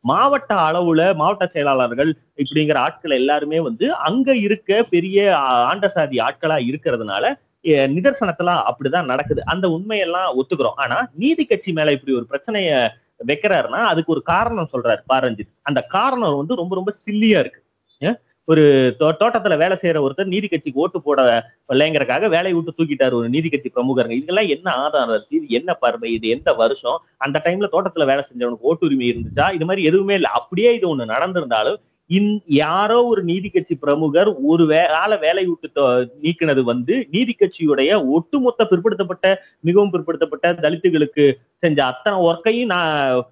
மாவட்ட 0.05 0.55
அளவுல 0.55 1.15
மாவட்ட 1.15 1.47
செயலாளர்கள் 1.47 2.17
இப்படிங்கிற 2.37 2.75
ஆட்கள் 2.77 3.11
எல்லாருமே 3.11 3.61
வந்து 3.61 3.95
அங்க 3.95 4.37
இருக்க 4.37 4.83
பெரிய 4.83 5.31
ஆண்டசாதி 5.31 5.65
ஆண்ட 5.71 5.89
சாதி 5.89 6.17
ஆட்களா 6.19 6.57
இருக்கிறதுனால 6.71 7.25
அஹ் 7.65 7.91
நிதர்சனத்துல 7.91 8.63
அப்படிதான் 8.69 9.05
நடக்குது. 9.05 9.45
அந்த 9.45 9.69
உண்மையெல்லாம் 9.69 10.41
ஒத்துக்கிறோம். 10.41 10.77
ஆனா 10.77 11.09
நீதி 11.15 11.45
கட்சி 11.45 11.73
மேல 11.73 11.93
இப்படி 11.93 12.17
ஒரு 12.17 12.27
பிரச்சனைய 12.31 12.89
வைக்கிறாருன்னா 13.27 13.83
அதுக்கு 13.85 14.13
ஒரு 14.13 14.23
காரணம் 14.23 14.69
சொல்றாரு 14.73 15.03
பாரஞ்சித். 15.13 15.53
அந்த 15.63 15.83
காரணம் 15.83 16.37
வந்து 16.37 16.55
ரொம்ப 16.55 16.75
ரொம்ப 16.75 16.93
சில்லியா 17.07 17.39
இருக்கு. 17.39 17.64
ஒரு 18.49 18.63
தோ- 19.01 19.17
தோட்டத்துல 19.21 19.57
வேலை 19.57 19.77
செய்யற 19.77 19.99
ஒருத்தர் 20.01 20.25
நீதி 20.25 20.47
கட்சிக்கு 20.47 20.81
ஓட்டு 20.81 21.03
போட 21.03 21.21
இல்லைங்கிறக்காக 21.69 22.29
வேலையை 22.29 22.53
விட்டு 22.53 22.73
தூக்கிட்டாரு 22.73 23.13
ஒரு 23.13 23.29
நீதி 23.29 23.49
கட்சி 23.49 23.71
பிரமுகருங்க. 23.71 24.11
இதெல்லாம் 24.13 24.49
என்ன 24.49 24.71
ஆதாரம் 24.79 25.15
இருக்கு 25.15 25.37
இது 25.37 25.55
என்ன 25.55 25.75
பார்வை? 25.75 26.13
இது 26.13 26.29
எந்த 26.29 26.53
வருஷம்? 26.55 26.99
அந்த 27.17 27.43
டைம்ல 27.45 27.69
தோட்டத்துல 27.73 28.07
வேலை 28.07 28.23
செஞ்சவனுக்கு 28.25 28.69
ஓட்டுரிமை 28.71 29.09
இருந்துச்சா? 29.11 29.55
இது 29.55 29.65
மாதிரி 29.65 29.85
எதுவுமே 29.85 30.15
இல்லை. 30.15 30.31
அப்படியே 30.35 30.75
இது 30.75 30.89
ஒண்ணு 30.89 31.13
நடந்திருந்தாலும் 31.13 31.81
இன் 32.11 32.31
யாரோ 32.55 33.05
ஒரு 33.05 33.23
நீதி 33.23 33.49
கட்சி 33.49 33.75
பிரமுகர் 33.75 34.31
ஒரு 34.47 34.65
வேலை 34.67 35.17
வேலை 35.19 35.45
விட்டு 35.45 35.85
நீக்கினது 36.23 36.63
வந்து 36.63 37.07
நீதி 37.11 37.35
கட்சியுடைய 37.35 37.91
ஒட்டுமொத்த 38.11 38.65
பிற்படுத்தப்பட்ட 38.65 39.27
மிகவும் 39.61 39.93
பிற்படுத்தப்பட்ட 39.93 40.53
தலித்துகளுக்கு 40.61 41.25
செஞ்ச 41.63 41.85
அத்தனை 41.85 42.19
ஒர்க்கையும் 42.27 42.67
நான் 42.67 43.23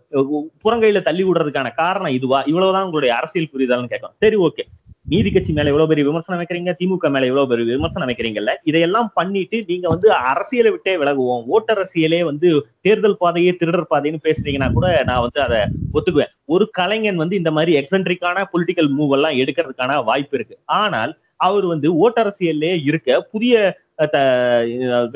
புறங்கையில 0.65 1.03
தள்ளி 1.03 1.25
விடுறதுக்கான 1.25 1.75
காரணம் 1.75 2.13
இதுவா? 2.13 2.41
இவ்வளவுதான் 2.47 2.85
உங்களுடைய 2.85 3.15
அரசியல் 3.17 3.53
புரிதல்னு 3.53 3.87
கேட்கும் 3.87 4.17
சரி 4.19 4.37
ஓகே 4.43 4.65
நீதி 5.07 5.31
கட்சி 5.31 5.53
மேல 5.53 5.69
எவ்வளவு 5.69 5.89
பெரிய 5.89 6.07
விமர்சனம் 6.07 6.41
வைக்கிறீங்க? 6.41 6.73
திமுக 6.81 7.11
மேல 7.11 7.27
எவ்வளவு 7.27 7.49
பெரிய 7.49 7.77
விமர்சனம் 7.77 8.09
வைக்கிறீங்கல்ல? 8.09 8.55
இதையெல்லாம் 8.63 9.11
பண்ணிட்டு 9.15 9.65
நீங்க 9.67 9.89
வந்து 9.89 10.13
அரசியலை 10.13 10.71
விட்டே 10.71 10.97
விலகுவோம். 10.97 11.43
ஓட்டரசியலே 11.55 12.25
வந்து 12.25 12.67
தேர்தல் 12.81 13.17
பாதையே 13.21 13.57
திருடர் 13.57 13.91
பாதைன்னு 13.91 14.23
பேசுறீங்கன்னா 14.23 14.73
கூட 14.73 15.03
நான் 15.05 15.21
வந்து 15.21 15.41
அதை 15.41 15.61
ஒத்துக்குவேன். 15.95 16.33
ஒரு 16.45 16.71
கலைஞன் 16.71 17.17
வந்து 17.17 17.37
இந்த 17.37 17.51
மாதிரி 17.51 17.81
எக்ஸென்ட்ரிக்கான 17.81 18.45
பொலிட்டிக்கல் 18.53 18.91
மூவ் 18.99 19.13
எல்லாம் 19.13 19.33
எடுக்கிறதுக்கான 19.33 20.05
வாய்ப்பு 20.05 20.37
இருக்கு. 20.37 20.59
ஆனால் 20.65 21.19
அவர் 21.37 21.67
வந்து 21.67 21.89
ஓட்டரசியல்லே 22.03 22.81
இருக்க 22.85 23.21
புதிய 23.21 23.82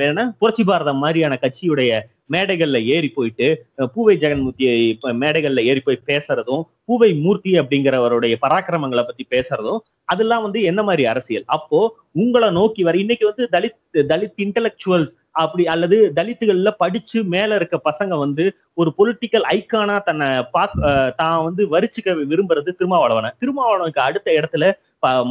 என்ன? 0.03 0.23
புரட்சி 0.39 0.63
பாரதம் 0.65 1.03
மாதிரியான 1.05 1.39
கட்சியுடைய 1.43 1.93
மேடைகள்ல 2.31 2.79
ஏறி 2.95 3.09
போயிட்டு 3.09 3.47
பூவை 3.95 4.15
ஜெகன்மூர்த்தியை 4.17 4.77
மேடைகள்ல 5.21 5.61
ஏறி 5.71 5.81
போய் 5.81 6.07
பேசுறதும் 6.07 6.63
பூவை 6.85 7.11
மூர்த்தி 7.25 7.53
அப்படிங்கிறவருடைய 7.61 8.35
பராக்கிரமங்களை 8.45 9.03
பத்தி 9.03 9.27
பேசுறதும் 9.31 9.81
அதெல்லாம் 10.09 10.43
வந்து 10.43 10.59
என்ன 10.63 10.81
மாதிரி 10.83 11.05
அரசியல்? 11.07 11.47
அப்போ 11.57 11.79
உங்களை 12.15 12.49
நோக்கி 12.51 12.83
வர 12.83 12.97
இன்னைக்கு 12.97 13.25
வந்து 13.27 13.45
தலித் 13.53 13.79
தலித் 14.11 14.43
இன்டலெக்சுவல்ஸ் 14.45 15.15
அப்படி 15.37 15.65
அல்லது 15.67 15.97
தலித்துகள்ல 16.17 16.71
படிச்சு 16.79 17.19
மேல 17.33 17.55
இருக்க 17.55 17.77
பசங்க 17.85 18.15
வந்து 18.19 18.45
ஒரு 18.75 18.91
பொலிட்டிக்கல் 18.99 19.47
ஐக்கானா 19.51 19.97
தன்னை 20.03 20.29
பாக் 20.53 20.77
தான் 21.17 21.43
வந்து 21.45 21.63
வரிச்சுக்க 21.75 22.15
விரும்புறது 22.33 22.71
திருமாவளவனை. 22.79 23.31
திருமாவளவனுக்கு 23.43 24.03
அடுத்த 24.09 24.29
இடத்துல 24.39 24.67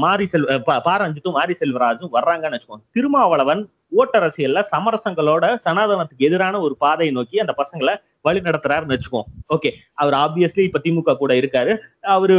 மாரி 0.04 0.26
செல் 0.32 0.46
பாரஞ்சித்தும் 0.88 1.38
மாரி 1.38 1.54
செல்வராஜும் 1.62 2.14
வர்றாங்கன்னு 2.18 2.58
வச்சுக்கோங்க. 2.58 2.86
திருமாவளவன் 2.98 3.62
ஓட்டரசியல்ல 4.00 4.60
சமரசங்களோட 4.72 5.46
சனாதனத்துக்கு 5.66 6.28
எதிரான 6.28 6.60
ஒரு 6.66 6.76
பாதையை 6.84 7.12
நோக்கி 7.18 7.42
அந்த 7.44 7.54
பசங்களை 7.60 7.94
வழி 8.28 8.40
நடத்துறாருன்னு 8.48 8.96
வச்சுக்கோங்க. 8.96 9.30
ஓகே 9.56 9.70
அவர் 10.02 10.16
ஆப்வியஸ்லி 10.22 10.64
இப்ப 10.68 10.80
திமுக 10.86 11.16
கூட 11.22 11.34
இருக்காரு. 11.42 11.74
அவரு 12.16 12.36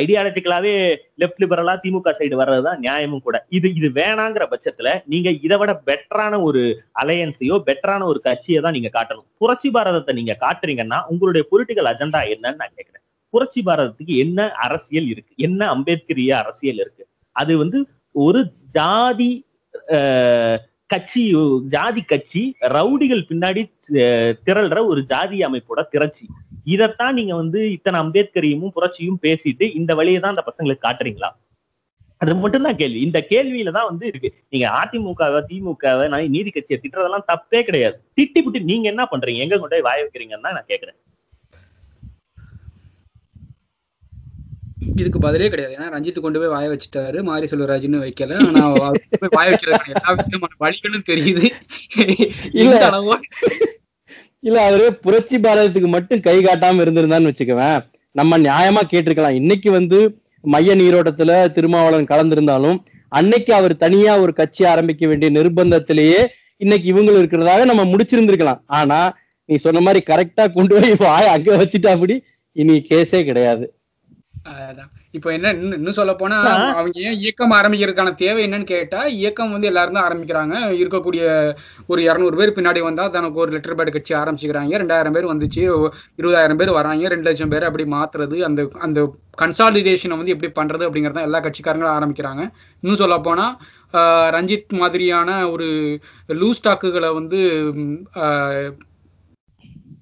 ஐடியாலஜிக்கலாவே 0.00 0.74
லெஃப்ட் 1.22 1.40
லிபரலா 1.42 1.74
திமுக 1.84 2.14
சைடு 2.18 2.36
வர்றதுதான் 2.42 2.82
நியாயமும் 2.86 3.24
கூட. 3.26 3.36
இது 3.58 3.70
இது 3.78 3.90
வேணாங்கிற 4.00 4.46
பட்சத்துல 4.52 4.96
நீங்க 5.14 5.30
இதை 5.46 5.58
விட 5.62 5.74
பெட்டரான 5.90 6.42
ஒரு 6.48 6.62
அலையன்ஸையோ 7.04 7.58
பெட்டரான 7.70 8.06
ஒரு 8.12 8.20
கட்சியை 8.28 8.60
தான் 8.66 8.76
நீங்க 8.78 8.92
காட்டணும். 8.98 9.28
புரட்சி 9.42 9.70
பாரதத்தை 9.76 10.14
நீங்க 10.20 10.36
காட்டுறீங்கன்னா 10.44 11.00
உங்களுடைய 11.14 11.44
பொலிட்டிக்கல் 11.52 11.90
அஜெண்டா 11.92 12.22
என்னன்னு 12.34 12.60
நான் 12.62 12.76
கேட்கிறேன். 12.78 13.03
புரட்சி 13.34 13.60
பாரதத்துக்கு 13.68 14.14
என்ன 14.24 14.48
அரசியல் 14.66 15.08
இருக்கு? 15.12 15.32
என்ன 15.46 15.60
அம்பேத்கரிய 15.74 16.30
அரசியல் 16.42 16.80
இருக்கு? 16.84 17.04
அது 17.36 17.52
வந்து 17.62 17.78
ஒரு 18.26 18.40
ஜாதி 18.78 19.32
கட்சி 20.92 21.22
ஜாதி 21.74 22.02
கட்சி 22.10 22.42
ரவுடிகள் 22.74 23.22
பின்னாடி 23.30 23.62
திரள்ற 24.46 24.78
ஒரு 24.90 25.00
ஜாதி 25.12 25.38
அமைப்போட 25.46 25.80
திரட்சி. 25.94 26.26
இதைத்தான் 26.74 27.16
நீங்க 27.18 27.32
வந்து 27.40 27.60
இத்தனை 27.76 27.96
அம்பேத்கரையும் 28.02 28.74
புரட்சியும் 28.76 29.18
பேசிட்டு 29.24 29.64
இந்த 29.80 29.92
வழியை 30.00 30.18
தான் 30.20 30.34
அந்த 30.34 30.44
பசங்களுக்கு 30.48 30.86
காட்டுறீங்களா? 30.86 31.30
அது 32.20 32.34
மட்டும்தான் 32.42 32.78
கேள்வி. 32.82 33.00
இந்த 33.06 33.18
கேள்வியில 33.32 33.72
தான் 33.76 33.88
வந்து 33.90 34.04
இருக்கு. 34.10 34.28
நீங்க 34.52 34.66
அதிமுகவை 34.80 35.40
திமுகவை 35.48 36.04
நான் 36.12 36.34
நீதி 36.36 36.50
கட்சியை 36.50 36.78
திட்டுறதெல்லாம் 36.82 37.26
தப்பே 37.32 37.60
கிடையாது. 37.68 37.96
திட்டி 38.18 38.40
புட்டி 38.44 38.60
நீங்க 38.70 38.86
என்ன 38.92 39.04
பண்றீங்க? 39.12 39.40
எங்க 39.46 39.56
கொண்டு 39.58 39.74
போய் 39.76 39.86
வாய 39.88 40.04
வைக்கிறீங்கன்னு 40.04 40.46
தான் 40.48 40.56
நான் 40.58 40.70
கேக்குறேன். 40.72 40.98
இதுக்கு 44.96 45.18
பதிலே 45.18 45.48
கிடையாது. 45.48 45.74
ஏன்னா 45.76 45.92
ரஞ்சித் 45.96 46.20
கொண்டு 46.20 46.40
போய் 46.40 46.52
வாய 46.54 46.66
வச்சுட்டாரு. 46.72 47.22
மாரி 47.22 47.46
செல்வராஜ்னு 47.46 48.00
வைக்கல. 48.04 48.32
ஆனா 48.46 48.62
போய் 49.20 49.34
வாய 49.36 49.48
வைக்கிறது 49.50 49.78
வழிகளும் 50.64 51.08
தெரியுது. 51.10 51.44
இல்ல. 52.52 53.18
இல்ல 54.40 54.64
அவரு 54.66 54.94
புரட்சி 54.94 55.36
பாரதத்துக்கு 55.38 55.88
மட்டும் 55.88 56.20
கை 56.20 56.36
காட்டாம 56.42 56.82
இருந்திருந்தான்னு 56.84 57.30
வச்சுக்கவேன் 57.30 57.78
நம்ம 58.14 58.38
நியாயமா 58.38 58.80
கேட்டிருக்கலாம். 58.90 59.38
இன்னைக்கு 59.42 59.70
வந்து 59.70 59.98
மைய 60.44 60.76
நீரோட்டத்துல 60.76 61.52
திருமாவளவன் 61.52 62.10
கலந்திருந்தாலும் 62.10 62.78
அன்னைக்கு 63.08 63.54
அவர் 63.54 63.76
தனியா 63.76 64.18
ஒரு 64.18 64.32
கட்சி 64.32 64.64
ஆரம்பிக்க 64.64 65.06
வேண்டிய 65.06 65.30
நிர்பந்தத்திலேயே 65.32 66.20
இன்னைக்கு 66.56 66.88
இவங்க 66.88 67.10
இருக்கிறதாக 67.12 67.64
நம்ம 67.64 67.84
முடிச்சிருந்திருக்கலாம். 67.84 68.60
ஆனா 68.66 68.98
நீ 69.44 69.56
சொன்ன 69.56 69.80
மாதிரி 69.80 70.00
கரெக்டா 70.06 70.44
கொண்டு 70.52 70.80
போய் 70.80 70.92
வாய 70.92 71.24
அங்க 71.36 71.56
வச்சுட்டா 71.56 71.86
அப்படி 71.86 72.22
இனி 72.56 72.86
கேஸே 72.90 73.24
கிடையாது. 73.24 73.64
அதான். 74.44 74.88
இப்போ 75.14 75.28
என்ன 75.34 75.48
இன்னும் 75.72 75.96
சொல்ல 75.98 76.12
போனா. 76.14 76.38
அவங்க 76.72 76.98
ஏன் 77.02 77.18
இயக்கம் 77.20 77.54
ஆரம்பிக்கிறதுக்கான 77.56 78.10
தேவை 78.18 78.40
என்னன்னு 78.46 78.66
கேட்டா 78.70 79.00
இயக்கம் 79.14 79.52
வந்து 79.52 79.68
எல்லாரும் 79.70 79.96
தான் 79.96 80.06
ஆரம்பிக்கிறாங்க. 80.06 80.54
இருக்கக்கூடிய 80.80 81.22
ஒரு 81.86 82.00
இருநூறு 82.04 82.36
பேர் 82.36 82.56
பின்னாடி 82.56 82.80
வந்தா 82.82 83.04
தனக்கு 83.08 83.40
ஒரு 83.40 83.52
லெட்டர் 83.54 83.76
பேட் 83.78 83.94
கட்சி 83.94 84.14
ஆரம்பிச்சுக்கிறாங்க. 84.14 84.80
ரெண்டாயிரம் 84.82 85.16
பேர் 85.16 85.30
வந்துச்சு 85.30 85.62
இருபதாயிரம் 86.18 86.60
பேர் 86.60 86.76
வராங்க 86.78 87.08
ரெண்டு 87.08 87.28
லட்சம் 87.28 87.52
பேர் 87.54 87.68
அப்படி 87.68 87.86
மாத்துறது 87.94 88.38
அந்த 88.44 88.64
அந்த 88.80 89.02
கன்சாலிடேஷனை 89.38 90.18
வந்து 90.18 90.34
எப்படி 90.34 90.50
பண்றது 90.52 90.86
அப்படிங்கறத 90.88 91.28
எல்லா 91.28 91.40
கட்சிக்காரங்களும் 91.42 91.96
ஆரம்பிக்கிறாங்க. 91.96 92.42
இன்னும் 92.82 93.02
சொல்ல 93.02 93.18
போனா 93.20 93.46
ஆஹ், 93.94 94.28
ரஞ்சித் 94.32 94.72
மாதிரியான 94.78 95.28
ஒரு 95.50 95.66
லூஸ் 96.34 96.58
ஸ்டாக்குகளை 96.58 97.10
வந்து 97.14 97.40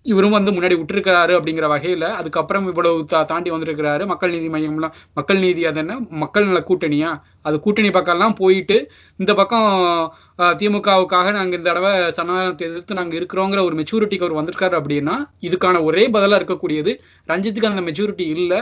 இவரும் 0.07 0.31
வந்து 0.31 0.51
முன்னாடி 0.51 0.77
விட்டுருக்கிறாரு 0.77 1.33
அப்படிங்கிற 1.37 1.67
வகையில 1.69 2.05
அதுக்கப்புறம் 2.13 2.67
இவ்வளவு 2.67 3.05
தா- 3.13 3.25
தாண்டி 3.25 3.51
வந்திருக்கிறாரு. 3.51 4.07
மக்கள் 4.07 4.31
நீதி 4.31 4.49
மையம்லாம் 4.49 4.95
மக்கள் 5.13 5.39
நீதி 5.39 5.65
அது 5.65 5.79
என்ன? 5.79 5.95
மக்கள் 6.17 6.47
நல 6.47 6.65
கூட்டணியா? 6.69 7.11
அது 7.43 7.61
கூட்டணி 7.61 7.89
பக்கம்லாம் 7.89 8.35
போயிட்டு 8.35 8.77
இந்த 9.21 9.35
பக்கம் 9.35 9.69
திமுகவுக்காக 10.59 11.33
நாங்க 11.33 11.57
இந்த 11.57 11.69
தடவை 11.71 12.11
சனாதனத்தை 12.11 12.69
எதிர்த்து 12.69 12.95
நாங்க 12.95 13.17
இருக்கிறோங்கிற 13.17 13.65
ஒரு 13.65 13.77
மெச்சூரிட்டிக்கு 13.77 14.21
அவர் 14.21 14.39
வந்திருக்காரு 14.41 14.77
அப்படின்னா 14.79 15.17
இதுக்கான 15.41 15.83
ஒரே 15.83 16.11
பதிலா 16.11 16.39
இருக்கக்கூடியது 16.39 16.95
ரஞ்சித்துக்கு 17.29 17.71
அந்த 17.71 17.81
மெச்சூரிட்டி 17.83 18.27
இல்லை 18.37 18.61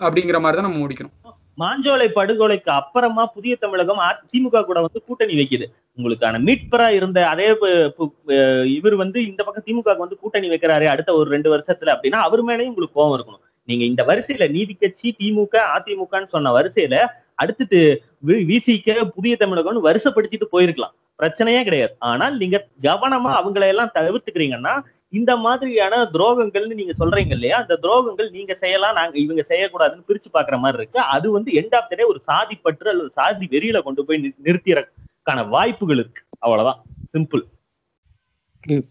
அப்படிங்கிற 0.00 0.40
மாதிரி 0.40 0.60
தான் 0.60 0.68
நம்ம 0.68 0.86
முடிக்கணும். 0.86 1.14
மாஞ்சோலை 1.58 2.08
படுகொலைக்கு 2.14 2.70
அப்புறமா 2.70 3.26
புதிய 3.26 3.56
தமிழகம் 3.56 3.98
அ- 3.98 4.20
திமுக 4.32 4.64
கூட 4.64 4.80
வந்து 4.80 5.02
கூட்டணி 5.06 5.34
வைக்குது. 5.34 5.64
உங்களுக்கான 5.96 6.38
மீட்பரா 6.38 6.88
இருந்த 6.88 7.28
அதே 7.28 7.50
பு- 7.50 8.64
இவர் 8.64 8.96
வந்து 8.96 9.26
இந்த 9.26 9.44
பக்கம் 9.44 9.64
திமுக 9.66 9.96
வந்து 9.98 10.16
கூட்டணி 10.16 10.48
வைக்கிறாரு 10.48 10.86
அடுத்த 10.86 11.14
ஒரு 11.14 11.30
ரெண்டு 11.30 11.56
வருஷத்துல 11.56 11.84
அப்படின்னா 11.84 12.10
அவர் 12.10 12.44
மேலயும் 12.44 12.66
உங்களுக்கு 12.66 13.00
கோவம் 13.00 13.20
இருக்கணும். 13.20 13.42
நீங்க 13.64 13.84
இந்த 13.84 14.04
வரிசையில 14.04 14.50
நீதி 14.50 14.74
கட்சி 14.74 15.16
திமுக 15.18 15.58
அதிமுகன்னு 15.76 16.28
சொன்ன 16.28 16.60
வரிசையில 16.60 17.06
அடுத்து 17.34 18.02
விசிக்க 18.20 19.04
புதிய 19.04 19.36
தமிழகம்னு 19.40 19.80
வருஷப்படுத்திட்டு 19.84 20.42
போயிருக்கலாம். 20.52 21.22
பிரச்சனையே 21.22 21.62
கிடையாது. 21.62 21.96
ஆனால் 21.98 22.36
நீங்க 22.36 22.66
கவனமா 22.82 23.40
அவங்களை 23.42 23.66
எல்லாம் 23.66 23.90
தவிர்த்துக்கிறீங்கன்னா 23.94 24.80
இந்த 25.18 25.32
மாதிரியான 25.44 25.94
துரோகங்கள்னு 26.14 26.78
நீங்க 26.80 26.94
சொல்றீங்க 27.00 27.34
இல்லையா? 27.38 27.56
அந்த 27.62 27.74
துரோகங்கள் 27.84 28.28
நீங்க 28.36 28.54
செய்யலாம் 28.62 28.98
நாங்க 28.98 29.16
இவங்க 29.24 29.42
செய்யக்கூடாதுன்னு 29.50 30.06
பிரிச்சு 30.10 30.30
பாக்குற 30.36 30.58
மாதிரி 30.64 30.80
இருக்கு. 30.80 31.00
அது 31.14 31.26
வந்து 31.36 31.50
எண்ட் 31.60 31.74
ஆஃப் 31.78 31.90
டே 31.92 32.06
ஒரு 32.12 32.20
சாதி 32.28 32.56
பற்று 32.66 32.92
அல்லது 32.92 33.10
சாதி 33.18 33.48
வெறியில 33.54 33.80
கொண்டு 33.88 34.04
போய் 34.06 34.22
நிறுத்திறக்கான 34.46 35.48
வாய்ப்புகள் 35.56 36.00
இருக்கு. 36.02 36.22
அவ்வளவுதான். 36.44 36.80
சிம்பிள் 37.14 37.44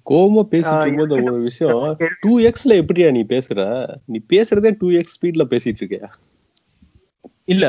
கோவமா 0.10 0.42
பேசிட்டு 0.52 0.82
இருக்கும்போது 0.82 1.14
இதுக்கு 1.14 1.32
ஒரு 1.34 1.46
விஷயம் 1.50 1.86
டூ 2.24 2.34
எக்ஸ்ல 2.50 2.74
எப்படியா 2.82 3.08
நீ 3.18 3.22
பேசுற? 3.32 3.62
நீ 4.12 4.18
பேசுறதே 4.34 4.72
டூ 4.82 4.90
எக்ஸ் 5.00 5.16
ஸ்பீட்ல 5.18 5.46
பேசிட்டு 5.54 5.82
இருக்கியா? 5.82 6.10
இல்ல 7.54 7.66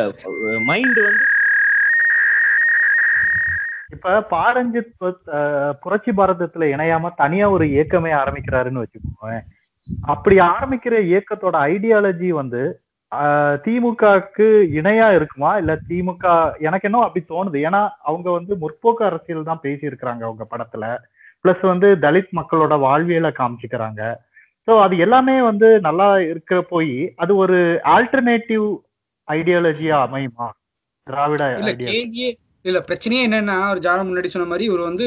மைண்ட் 0.71 0.99
வந்து 1.07 1.25
இப்ப 3.93 4.13
பாரஞ்சித் 4.31 4.93
புரட்சி 5.83 6.13
பாரதத்துல 6.19 6.69
இணையாம 6.73 7.11
தனியா 7.19 7.47
ஒரு 7.55 7.65
இயக்கமே 7.75 8.13
ஆரம்பிக்கிறாருன்னு 8.21 8.83
வச்சுக்கோங்க 8.83 9.37
அப்படி 10.09 10.37
ஆரம்பிக்கிற 10.51 10.95
இயக்கத்தோட 11.09 11.57
ஐடியாலஜி 11.71 12.31
வந்து 12.37 12.63
அஹ், 13.13 13.57
திமுகவுக்கு 13.65 14.47
இணையா 14.79 15.09
இருக்குமா? 15.17 15.51
இல்ல 15.59 15.73
திமுக 15.89 16.25
எனக்கு 16.61 16.87
என்ன 16.89 17.03
அப்படி 17.05 17.23
தோணுது. 17.27 17.59
ஏன்னா 17.69 17.81
அவங்க 18.03 18.29
வந்து 18.33 18.53
முற்போக்கு 18.63 19.03
அரசியல் 19.05 19.49
தான் 19.49 19.61
பேசி 19.61 19.85
இருக்கிறாங்க 19.89 20.23
அவங்க 20.25 20.45
படத்துல. 20.51 20.85
பிளஸ் 21.45 21.63
வந்து 21.65 21.89
தலித் 22.05 22.33
மக்களோட 22.39 22.75
வாழ்வியலை 22.85 23.31
காமிச்சுக்கிறாங்க. 23.35 24.03
ஸோ 24.69 24.83
அது 24.85 24.95
எல்லாமே 24.99 25.37
வந்து 25.43 25.69
நல்லா 25.81 26.09
இருக்க 26.25 26.63
போய் 26.71 26.93
அது 27.19 27.33
ஒரு 27.37 27.59
ஆல்டர்னேட்டிவ் 27.95 28.67
ஐடியாலஜியா 29.29 29.99
அமையுமா? 30.07 30.49
திராவிட 31.07 31.43
இல்ல 32.65 32.79
பிரச்சனையே 32.81 33.23
என்னன்னா 33.27 33.57
ஒரு 33.71 33.81
ஜானம் 33.87 34.09
முன்னாடி 34.09 34.29
சொன்ன 34.35 34.49
மாதிரி 34.51 34.65
இவர் 34.65 34.83
வந்து 34.83 35.07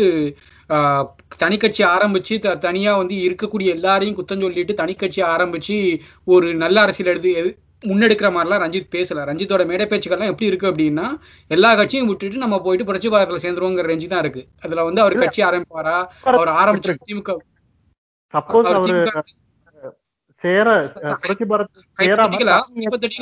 தனி 1.37 1.57
கட்சி 1.57 1.83
ஆரம்பிச்சு 1.93 2.35
தனியா 2.65 2.91
வந்து 2.95 3.15
இருக்கக்கூடிய 3.27 3.75
எல்லாரையும் 3.77 4.17
குத்தம் 4.17 4.43
சொல்லிட்டு 4.45 4.73
தனி 4.81 4.93
கட்சி 4.95 5.21
ஆரம்பிச்சு 5.27 5.77
ஒரு 6.27 6.49
நல்ல 6.55 6.77
அரசியல் 6.81 7.11
எடுத்து 7.13 7.31
முன்னெடுக்கிற 7.83 8.27
மாதிரிலாம் 8.35 8.63
ரஞ்சித் 8.63 8.93
பேசல. 8.95 9.23
ரஞ்சித்தோட 9.29 9.63
மேடை 9.69 9.85
பேச்சுக்கள்லாம் 9.85 10.31
எப்படி 10.31 10.49
இருக்கு 10.49 10.69
அப்படின்னா 10.69 11.07
எல்லா 11.51 11.71
கட்சியும் 11.75 12.09
விட்டுட்டு 12.09 12.43
நம்ம 12.45 12.59
போயிட்டு 12.59 12.87
புரட்சி 12.87 13.09
பாரதத்துல 13.09 13.41
சேர்ந்துருவோங்கிற 13.43 13.89
ரேஞ்சு 13.91 14.07
தான் 14.13 14.23
இருக்கு. 14.25 14.43
அதுல 14.63 14.83
வந்து 14.87 15.03
அவர் 15.03 15.21
கட்சி 15.23 15.41
ஆரம்பிப்பாரா? 15.49 15.97
அவர் 16.33 16.51
ஆரம்பிச்ச 16.61 16.95
திமுக 17.09 17.31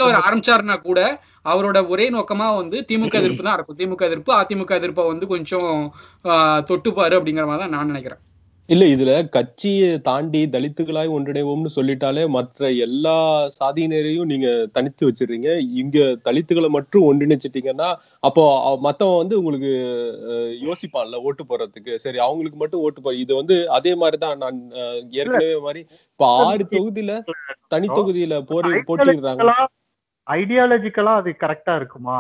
அவர் 0.02 0.18
ஆரம்பிச்சாருன்னா 0.24 0.76
கூட 0.82 1.00
அவரோட 1.46 1.80
ஒரே 1.90 2.06
நோக்கமா 2.12 2.48
வந்து 2.56 2.78
திமுக 2.90 3.16
எதிர்ப்பு 3.20 3.44
தான் 3.44 3.58
இருக்கும். 3.58 3.80
திமுக 3.80 4.04
எதிர்ப்பு 4.06 4.32
அதிமுக 4.38 4.72
எதிர்ப்பை 4.76 5.06
வந்து 5.10 5.26
கொஞ்சம் 5.28 5.72
ஆஹ், 6.26 6.62
தொட்டுப்பாரு 6.70 7.18
அப்படிங்கிற 7.18 7.48
மாதிரி 7.48 7.64
தான் 7.64 7.76
நான் 7.76 7.92
நினைக்கிறேன். 7.92 8.22
இல்ல 8.70 8.84
இதுல 8.92 9.12
கட்சியை 9.34 9.90
தாண்டி 10.06 10.40
தலித்துகளாய் 10.54 11.12
ஒன்றிணைவோம்னு 11.16 11.72
சொல்லிட்டாலே 11.76 12.24
மற்ற 12.36 12.70
எல்லா 12.86 13.18
சாதியினரையும் 13.60 14.30
நீங்க 14.32 14.48
தனித்து 14.76 15.04
வச்சிடுறீங்க. 15.08 15.50
இங்க 15.82 15.98
தலித்துகளை 16.26 16.70
மட்டும் 16.70 17.06
ஒன்றிணைச்சிட்டீங்கன்னா 17.10 17.90
அப்போ 18.24 18.44
மத்தவன் 18.86 19.22
வந்து 19.22 19.38
உங்களுக்கு 19.40 19.72
யோசிப்பான்ல 20.64 21.22
ஓட்டு 21.26 21.46
போடுறதுக்கு. 21.46 21.94
சரி 22.04 22.20
அவங்களுக்கு 22.26 22.60
மட்டும் 22.64 22.84
ஓட்டு 22.86 23.02
போட. 23.02 23.16
இது 23.24 23.34
வந்து 23.36 23.58
அதே 23.78 23.94
மாதிரிதான் 24.02 24.42
நான் 24.44 24.60
ஏற்கனவே 25.16 25.54
மாதிரி 25.66 25.84
இப்ப 26.12 26.26
ஆறு 26.42 26.66
தொகுதியில 26.74 27.16
தனி 27.72 27.90
தொகுதியில 27.92 28.36
போரி 28.52 28.72
போட்டிடுறாங்க 28.90 29.52
ஐடியாலஜிக்கலா 30.28 31.14
அது 31.16 31.30
கரெக்டா 31.40 31.76
இருக்குமா? 31.76 32.16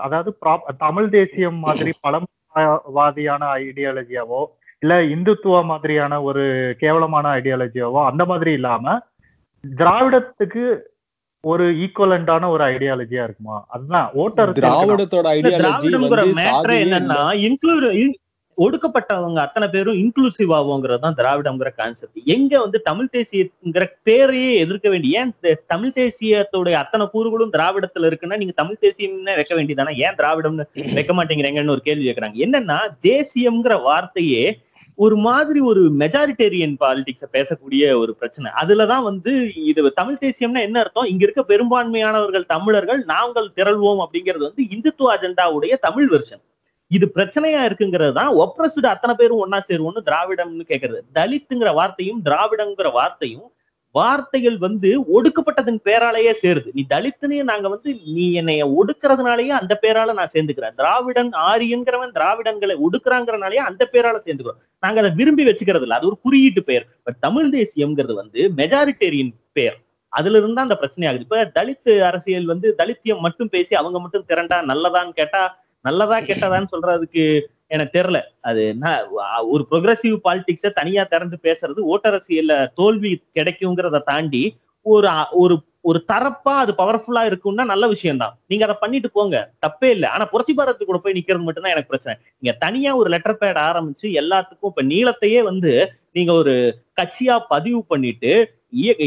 அதாவது 0.00 0.30
prop- 0.42 0.76
தமிழ் 0.78 1.08
தேசியம் 1.10 1.58
மாதிரி 1.58 1.92
பழமவாதியான 2.04 3.42
ஐடியாலஜியாவோ 3.60 4.40
இல்ல 4.82 4.94
இந்துத்துவ 5.08 5.64
மாதிரியான 5.64 6.22
ஒரு 6.22 6.42
கேவலமான 6.78 7.34
ஐடியாலஜியாவோ 7.36 8.00
அந்த 8.06 8.24
மாதிரி 8.26 8.52
இல்லாம 8.52 8.94
திராவிடத்துக்கு 9.64 10.64
ஒரு 11.44 11.64
ஈக்குவலண்டான 11.84 12.48
ஒரு 12.48 12.64
ஐடியாலஜியா 12.64 13.22
இருக்குமா? 13.24 13.56
அதுதான் 13.68 14.08
ஓட்டர் 14.14 14.52
திராவிடத்தோட 14.58 15.26
ஐடியாலஜி 15.36 15.88
என்னன்னா. 16.84 17.18
இன்க்ளூட் 17.46 17.86
ஒடுக்கப்பட்டவங்க 18.58 19.38
அத்தனை 19.38 19.66
பேரும் 19.68 19.98
இன்க்ளூசிவ் 20.02 20.52
ஆகுங்கிறது 20.56 21.02
தான் 21.04 21.16
திராவிடம்ங்கிற 21.18 21.70
கான்செப்ட் 21.76 22.18
எங்க 22.26 22.52
வந்து 22.60 22.78
தமிழ் 22.80 23.10
தேசியங்கிற 23.16 23.84
பேரையே 24.02 24.52
எதிர்க்க 24.58 24.88
வேண்டிய 24.88 25.20
ஏன் 25.20 25.32
தமிழ் 25.66 25.94
தேசியத்துடைய 25.98 26.76
அத்தனை 26.82 27.04
கூறுகளும் 27.14 27.52
திராவிடத்துல 27.52 28.08
இருக்குன்னா 28.10 28.36
நீங்க 28.36 28.54
தமிழ் 28.56 28.80
தேசியம்னு 28.84 29.36
வைக்க 29.40 29.54
வேண்டியதானா? 29.58 29.92
ஏன் 30.06 30.16
திராவிடம்னு 30.20 30.66
வைக்க 30.94 31.12
மாட்டேங்கிறீங்கன்னு 31.12 31.74
ஒரு 31.76 31.84
கேள்வி 31.88 32.06
கேட்கறாங்க 32.08 32.38
என்னன்னா 32.46 32.78
தேசியம்ங்கிற 33.10 33.76
வார்த்தையே 33.82 34.42
ஒரு 34.98 35.16
மாதிரி 35.26 35.60
ஒரு 35.70 35.82
மெஜாரிட்டேரியன் 36.00 36.74
பாலிடிக்ஸ 36.80 37.24
பேசக்கூடிய 37.32 37.82
ஒரு 37.98 38.12
பிரச்சனை. 38.20 38.48
அதுலதான் 38.62 39.04
வந்து 39.10 39.32
இது 39.70 39.80
தமிழ் 40.00 40.20
தேசியம்னா 40.24 40.62
என்ன 40.68 40.78
அர்த்தம்? 40.80 41.10
இங்க 41.12 41.22
இருக்க 41.24 41.42
பெரும்பான்மையானவர்கள் 41.52 42.50
தமிழர்கள் 42.54 43.00
நாங்கள் 43.14 43.48
திரள்வோம் 43.58 44.02
அப்படிங்கிறது 44.04 44.44
வந்து 44.48 44.64
இந்துத்துவ 44.74 45.12
அஜெண்டாவுடைய 45.16 45.74
தமிழ் 45.86 46.08
வெர்ஷன் 46.14 46.42
இது 46.90 47.10
பிரச்சனையா 47.14 47.62
இருக்குங்கிறது 47.68 48.12
தான் 48.12 48.32
ஒப்ரஸ்டு 48.34 48.86
அத்தனை 48.86 49.14
பேரும் 49.14 49.40
ஒன்னா 49.44 49.58
சேருவோம்னு 49.68 50.02
திராவிடம்னு 50.08 50.64
கேக்குறது. 50.68 51.00
தலித்துங்கிற 51.14 51.74
வார்த்தையும் 51.74 52.20
திராவிடங்கிற 52.24 52.90
வார்த்தையும் 52.92 53.46
வார்த்தைகள் 53.94 54.56
வந்து 54.58 54.88
ஒடுக்கப்பட்டதன் 55.16 55.78
பேராலேயே 55.84 56.32
சேருது. 56.42 56.68
நீ 56.72 56.82
தலித்துன்னு 56.88 57.36
நாங்க 57.42 57.68
வந்து 57.68 57.90
நீ 58.16 58.32
என்னைய 58.32 58.66
ஒடுக்கிறதுனாலயே 58.78 59.52
அந்த 59.60 59.78
பேரால 59.82 60.12
நான் 60.12 60.32
சேர்ந்துக்கிறேன். 60.34 60.74
திராவிடன் 60.76 61.30
ஆரியங்கிறவன் 61.50 62.12
திராவிடன்களை 62.18 62.74
ஒடுக்குறாங்கிறனாலயே 62.86 63.62
அந்த 63.70 63.88
பேரால 63.92 64.16
சேர்ந்துக்கிறோம். 64.24 64.60
நாங்க 64.78 65.00
அதை 65.00 65.10
விரும்பி 65.10 65.44
வச்சுக்கிறது 65.44 65.82
இல்ல 65.82 65.94
அது 65.94 66.06
ஒரு 66.06 66.18
குறியீட்டு 66.22 66.62
பெயர். 66.62 66.86
பட் 67.02 67.18
தமிழ் 67.20 67.48
தேசியம்ங்கிறது 67.48 68.14
வந்து 68.14 68.42
மெஜாரிட்டேரியன் 68.56 69.32
பெயர். 69.52 69.78
அதுல 70.12 70.38
இருந்தா 70.38 70.62
அந்த 70.62 70.76
பிரச்சனை 70.76 71.08
ஆகுது. 71.08 71.22
இப்ப 71.22 71.44
தலித் 71.58 71.90
அரசியல் 72.02 72.44
வந்து 72.44 72.74
தலித்தியம் 72.78 73.18
மட்டும் 73.18 73.48
பேசி 73.48 73.74
அவங்க 73.74 73.98
மட்டும் 74.00 74.26
திரண்டா 74.28 74.58
நல்லதான்னு 74.72 75.10
கேட்டா 75.10 75.42
நல்லதா 75.88 76.18
கெட்டதான்னு 76.22 76.72
சொல்றதுக்கு 76.74 77.24
எனக்கு 77.70 77.96
தெரியல. 77.96 78.18
அது 78.48 78.60
என்ன 78.72 78.86
ஒரு 79.52 79.62
ப்ரொக்ரஸிவ் 79.70 80.16
பாலிடிக்ஸ 80.26 80.68
தனியா 80.78 81.02
திறந்து 81.12 81.36
பேசுறது 81.46 81.80
ஓட்டரசியல்ல 81.92 82.54
தோல்வி 82.80 83.10
கிடைக்குங்கிறத 83.38 84.04
தாண்டி 84.10 84.44
ஒரு 84.86 85.08
ஒரு 85.42 85.54
ஒரு 85.84 85.98
தரப்பா 86.10 86.52
அது 86.62 86.72
பவர்ஃபுல்லா 86.80 87.22
இருக்கும்னா 87.28 87.64
நல்ல 87.70 87.84
விஷயம் 87.92 88.20
தான் 88.22 88.34
நீங்க 88.50 88.64
அதை 88.66 88.76
பண்ணிட்டு 88.80 89.08
போங்க. 89.10 89.36
தப்பே 89.64 89.88
இல்லை. 89.96 90.08
ஆனா 90.14 90.24
புரட்சி 90.32 90.52
பாரத்து 90.54 90.88
கூட 90.88 90.98
போய் 90.98 91.16
நிக்கிறது 91.18 91.46
மட்டும்தான் 91.46 91.74
எனக்கு 91.74 91.92
பிரச்சனை. 91.92 92.14
நீங்க 92.40 92.52
தனியா 92.64 92.90
ஒரு 93.00 93.08
லெட்டர் 93.14 93.38
பேட் 93.42 93.60
ஆரம்பிச்சு 93.68 94.06
எல்லாத்துக்கும் 94.20 94.72
இப்ப 94.72 94.84
நீளத்தையே 94.92 95.42
வந்து 95.50 95.72
நீங்க 96.12 96.32
ஒரு 96.42 96.54
கட்சியா 97.00 97.36
பதிவு 97.54 97.80
பண்ணிட்டு 97.84 98.32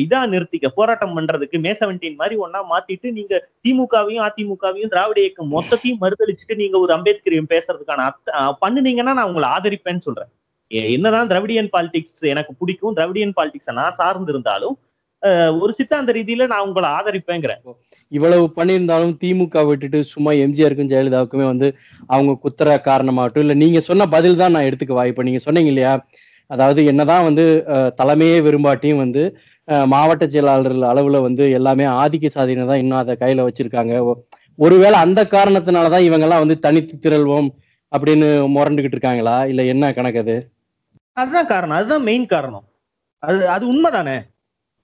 இதா 0.02 0.20
நிறுத்திக்க 0.34 0.68
போராட்டம் 0.78 1.16
பண்றதுக்கு 1.18 1.58
மே 1.66 1.72
செவன்டீன் 1.80 2.20
மாதிரி 2.22 2.36
ஒன்னா 2.46 2.60
மாத்திட்டு 2.72 3.08
நீங்க 3.18 3.34
திமுகவையும் 3.66 4.26
அதிமுகவையும் 4.28 4.92
திராவிட 4.94 5.20
இயக்கம் 5.24 5.52
மொத்தத்தையும் 5.56 6.02
மறுதளிச்சுட்டு 6.04 6.56
நீங்க 6.62 6.78
ஒரு 6.84 6.94
அம்பேத்கரையும் 6.98 7.52
பேசுறதுக்கான 7.54 8.06
அத்த 8.12 8.46
பண்ணுனீங்கன்னா 8.64 9.16
நான் 9.20 9.30
உங்களை 9.32 9.50
ஆதரிப்பேன்னு 9.58 10.06
சொல்றேன். 10.08 10.32
என்னதான் 10.96 11.30
திராவிடியன் 11.32 11.74
பாலிடிக்ஸ் 11.76 12.32
எனக்கு 12.34 12.52
பிடிக்கும் 12.62 12.96
திராவிடியன் 12.98 13.36
பாலிடிக்ஸை 13.40 13.76
நான் 13.82 14.00
சார்ந்து 14.02 14.34
இருந்தாலும் 14.36 14.78
ஒரு 15.64 15.72
சித்தாந்த 15.78 16.12
ரீதியில 16.18 16.46
நான் 16.52 16.66
உங்களை 16.68 16.88
ஆதரிப்பேங்கிறேன். 16.98 17.62
இவ்வளவு 18.12 18.46
பண்ணியிருந்தாலும் 18.56 19.14
திமுக 19.22 19.66
விட்டுட்டு 19.68 20.00
சும்மா 20.14 20.32
எம்ஜிஆருக்கும் 20.46 20.92
ஜெயலலிதாவுக்குமே 20.94 21.46
வந்து 21.52 21.68
அவங்க 22.14 22.34
குத்துற 22.46 22.78
காரணமாகட்டும் 22.90 23.46
இல்ல 23.46 23.56
நீங்க 23.64 23.82
சொன்ன 23.90 24.08
பதில் 24.16 24.40
தான் 24.42 24.54
நான் 24.56 24.68
எடுத்துக்க 24.70 24.96
வாய்ப்பு. 25.02 25.28
நீங்க 25.28 25.42
சொன்னீங்க 25.46 25.72
இல்லையா? 25.74 25.94
அதாவது 26.50 26.82
என்னதான் 26.92 27.28
வந்து 27.28 27.44
தலைமையே 28.00 28.38
விரும்பாட்டியும் 28.48 29.04
வந்து 29.04 29.22
மாவட்ட 29.68 30.28
செயலாளர்கள் 30.28 30.82
அளவுல 30.82 31.22
வந்து 31.22 31.52
எல்லாமே 31.52 31.84
ஆதிக்க 31.84 32.30
சாதியினர் 32.36 32.68
தான் 32.68 32.78
இன்னும் 32.78 32.98
அதை 32.98 33.16
கையில 33.20 33.46
வச்சிருக்காங்க. 33.48 33.94
ஒருவேளை 34.56 35.00
அந்த 35.00 35.24
காரணத்தினாலதான் 35.24 36.00
இவங்க 36.00 36.26
எல்லாம் 36.26 36.40
வந்து 36.40 36.60
தனித்து 36.60 36.96
திரள்வோம் 36.98 37.50
அப்படின்னு 37.92 38.28
முரண்டுகிட்டு 38.56 38.98
இருக்காங்களா? 38.98 39.46
இல்ல 39.46 39.64
என்ன 39.64 39.94
கணக்கு 39.94 40.20
அது? 40.20 40.36
அதுதான் 41.18 41.46
காரணம். 41.46 41.76
அதுதான் 41.76 42.04
மெயின் 42.04 42.26
காரணம். 42.26 42.66
அது 43.20 43.50
அது 43.50 43.74
உண்மைதானே? 43.74 44.18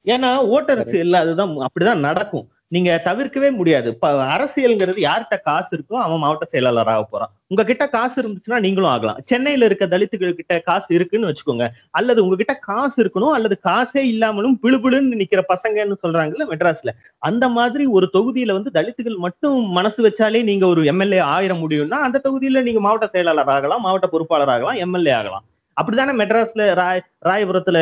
ஏன்னா 0.06 0.30
ஓட்டர்ஸ் 0.48 0.96
இல்ல 0.96 1.20
அதுதான் 1.20 1.50
அப்படிதான் 1.50 2.00
நடக்கும். 2.00 2.48
நீங்க 2.72 2.92
தவிர்க்கவே 3.06 3.50
முடியாது. 3.58 3.90
அரசியல்ங்கிறது 4.36 5.00
யார்கிட்ட 5.06 5.36
காசு 5.44 5.70
இருக்கோ 5.78 5.96
அவன் 6.06 6.22
மாவட்ட 6.24 6.46
செயலாளர் 6.54 6.92
ஆக 6.94 7.04
போறான். 7.12 7.32
உங்ககிட்ட 7.52 7.84
காசு 7.88 8.16
இருந்துச்சுன்னா 8.22 8.58
நீங்களும் 8.66 8.90
ஆகலாம். 8.94 9.20
சென்னையில 9.30 9.68
இருக்க 9.70 9.86
தலித்துகள் 9.94 10.38
கிட்ட 10.40 10.54
காசு 10.70 10.90
இருக்குன்னு 10.98 11.30
வச்சுக்கோங்க. 11.30 11.66
அல்லது 12.00 12.20
உங்ககிட்ட 12.26 12.54
காசு 12.70 12.98
இருக்கணும் 13.04 13.36
அல்லது 13.38 13.58
காசே 13.70 14.04
இல்லாமலும் 14.14 14.58
பிழுபிழுன்னு 14.64 15.20
நிக்கிற 15.22 15.44
பசங்கன்னு 15.54 15.98
சொல்றாங்கல்ல 16.04 16.48
மெட்ராஸ்ல. 16.52 16.94
அந்த 17.30 17.48
மாதிரி 17.58 17.86
ஒரு 17.98 18.10
தொகுதியில 18.18 18.58
வந்து 18.58 18.74
தலித்துகள் 18.80 19.18
மட்டும் 19.28 19.58
மனசு 19.78 20.00
வச்சாலே 20.08 20.42
நீங்க 20.44 20.68
ஒரு 20.68 20.84
எம்எல்ஏ 20.94 21.22
ஆயிர 21.36 21.56
முடியும்னா 21.64 22.00
அந்த 22.08 22.22
தொகுதியில 22.28 22.66
நீங்க 22.68 22.82
மாவட்ட 22.88 23.10
செயலாளர் 23.16 23.54
ஆகலாம் 23.58 23.86
மாவட்ட 23.88 24.10
பொறுப்பாளர் 24.16 24.54
ஆகலாம் 24.56 24.82
எம்எல்ஏ 24.86 25.16
ஆகலாம். 25.22 25.46
அப்படித்தானே 25.78 26.14
மெட்ராஸ்ல 26.22 26.64
ராய் 26.80 27.02
ராயபுரத்துல 27.28 27.80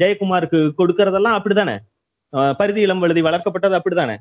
ஜெயக்குமாருக்கு 0.00 0.58
கொடுக்கறதெல்லாம் 0.80 1.36
அப்படித்தானே? 1.38 1.76
பரிதி 2.60 2.80
இளம் 2.86 3.02
வழுதி 3.02 3.22
வளர்க்கப்பட்டது 3.26 3.76
அப்படித்தானே? 3.78 4.16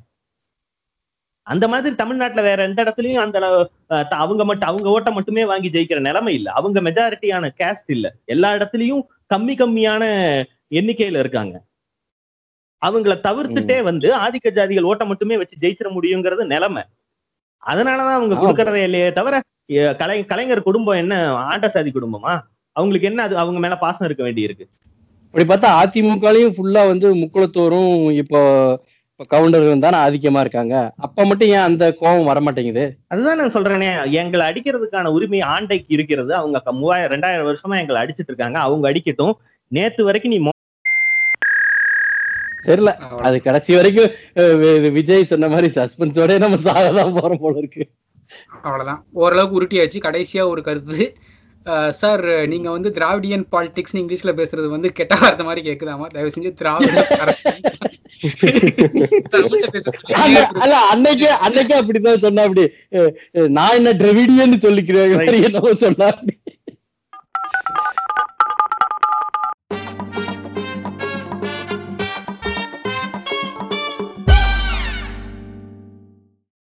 அந்த 1.48 1.66
மாதிரி 1.72 1.96
தமிழ்நாட்டுல 1.96 2.42
வேற 2.48 2.60
எந்த 2.68 2.80
இடத்துலயும் 2.84 3.22
அந்த 3.24 3.38
அவங்க 4.24 4.44
மட்டும் 4.50 4.70
அவங்க 4.70 4.88
ஓட்டை 4.96 5.12
மட்டுமே 5.14 5.44
வாங்கி 5.52 5.70
ஜெயிக்கிற 5.76 6.00
நிலைமை 6.08 6.34
இல்ல. 6.38 6.48
அவங்க 6.60 6.80
மெஜாரிட்டியான 6.88 7.52
கேஸ்ட் 7.60 7.92
இல்ல. 7.96 8.08
எல்லா 8.34 8.50
இடத்துலயும் 8.58 9.04
கம்மி 9.34 9.56
கம்மியான 9.62 10.04
எண்ணிக்கையில 10.80 11.22
இருக்காங்க. 11.24 11.56
அவங்கள 12.82 13.14
தவிர்த்துட்டே 13.28 13.78
வந்து 13.90 14.08
ஆதிக்க 14.24 14.48
ஜாதிகள் 14.58 14.90
ஓட்டை 14.92 15.06
மட்டுமே 15.08 15.36
வச்சு 15.42 15.62
ஜெயிச்சிட 15.64 15.90
முடியுங்கிறது 15.98 16.46
நிலைமை. 16.54 16.84
அதனாலதான் 17.64 18.18
அவங்க 18.18 18.36
கொடுக்கறதே 18.42 18.82
இல்லையே 18.88 19.10
தவிர 19.20 19.36
கலை 20.02 20.18
கலைஞர் 20.32 20.68
குடும்பம் 20.68 21.00
என்ன 21.04 21.14
ஆண்ட 21.52 21.68
சாதி 21.76 21.92
குடும்பமா? 21.92 22.34
அவங்களுக்கு 22.76 23.10
என்ன 23.10 23.22
அது 23.28 23.36
அவங்க 23.44 23.60
மேல 23.64 23.76
பாசம் 23.84 24.08
இருக்க 24.08 24.24
வேண்டி 24.24 24.42
இருக்கு 24.48 24.66
அப்படி 25.36 25.48
பார்த்தா 25.54 25.70
அதிமுகலையும் 25.84 26.54
ஃபுல்லா 26.56 26.82
வந்து 26.92 27.08
முக்குளத்தோரும் 27.22 28.12
இப்போ 28.22 28.42
கவுண்டர்கள் 29.34 29.84
தானே 29.86 29.98
ஆதிக்கமா 30.06 30.40
இருக்காங்க. 30.40 30.76
அப்ப 31.06 31.26
மட்டும் 31.26 31.52
ஏன் 31.56 31.66
அந்த 31.70 31.84
கோபம் 32.00 32.30
வர 32.30 32.40
மாட்டேங்குது 32.46 32.84
அதுதான் 33.08 33.40
நான் 33.42 33.54
சொல்றேனே. 33.54 33.90
எங்களை 34.22 34.46
அடிக்கிறதுக்கான 34.50 35.12
உரிமை 35.18 35.40
ஆண்டைக்கு 35.40 35.92
இருக்கிறது. 35.98 36.34
அவங்க 36.40 36.72
மூவாயிரம் 36.80 37.14
ரெண்டாயிரம் 37.14 37.50
வருஷமா 37.50 37.80
எங்களை 37.82 38.02
அடிச்சிட்டு 38.04 38.32
இருக்காங்க. 38.32 38.60
அவங்க 38.68 38.92
அடிக்கட்டும். 38.92 39.36
நேத்து 39.78 40.04
வரைக்கும் 40.10 40.34
நீ 40.36 40.40
தெரியல. 42.68 42.92
அது 43.28 43.38
கடைசி 43.48 43.72
வரைக்கும் 43.76 44.12
விஜய் 44.98 45.30
சொன்ன 45.32 45.50
மாதிரி 45.50 45.68
சஸ்பென்ஸோட 45.76 46.40
நம்ம 46.44 46.58
சாகதான் 46.68 47.16
போறோம் 47.18 47.42
போல 47.44 47.58
இருக்கு. 47.58 47.84
அவ்வளவுதான். 48.62 49.04
ஓரளவுக்கு 49.24 49.60
உருட்டியாச்சு. 49.60 49.98
கடைசியா 50.08 50.44
ஒரு 50.54 50.62
கருத்து. 50.70 51.16
சார் 51.92 52.24
நீங்க 52.48 52.70
வந்து 52.72 52.90
திராவிடியன் 52.92 53.46
பாலிடிக்ஸ் 53.52 53.96
இங்கிலீஷ்ல 53.96 54.32
பேசுறது 54.36 54.68
வந்து 54.70 54.90
கெட்ட 54.94 55.14
வார்த்தை 55.22 55.46
மாதிரி 55.46 55.62
கேக்குதாமா? 55.70 56.08
தயவு 56.08 56.34
செஞ்சு 56.36 56.52
திராவிட 56.54 57.02
அன்னைக்கே 60.92 61.32
அன்னைக்கே 61.46 61.78
அப்படிதான் 61.80 62.22
சொன்னா 62.22 62.44
அப்படி 62.44 62.66
நான் 63.50 63.76
என்ன 63.76 63.94
திராவிடியன்னு 63.94 64.60
சொல்லிக்கிறேன் 64.60 65.78
சொன்னா 65.80 66.08
அப்படி 66.08 66.34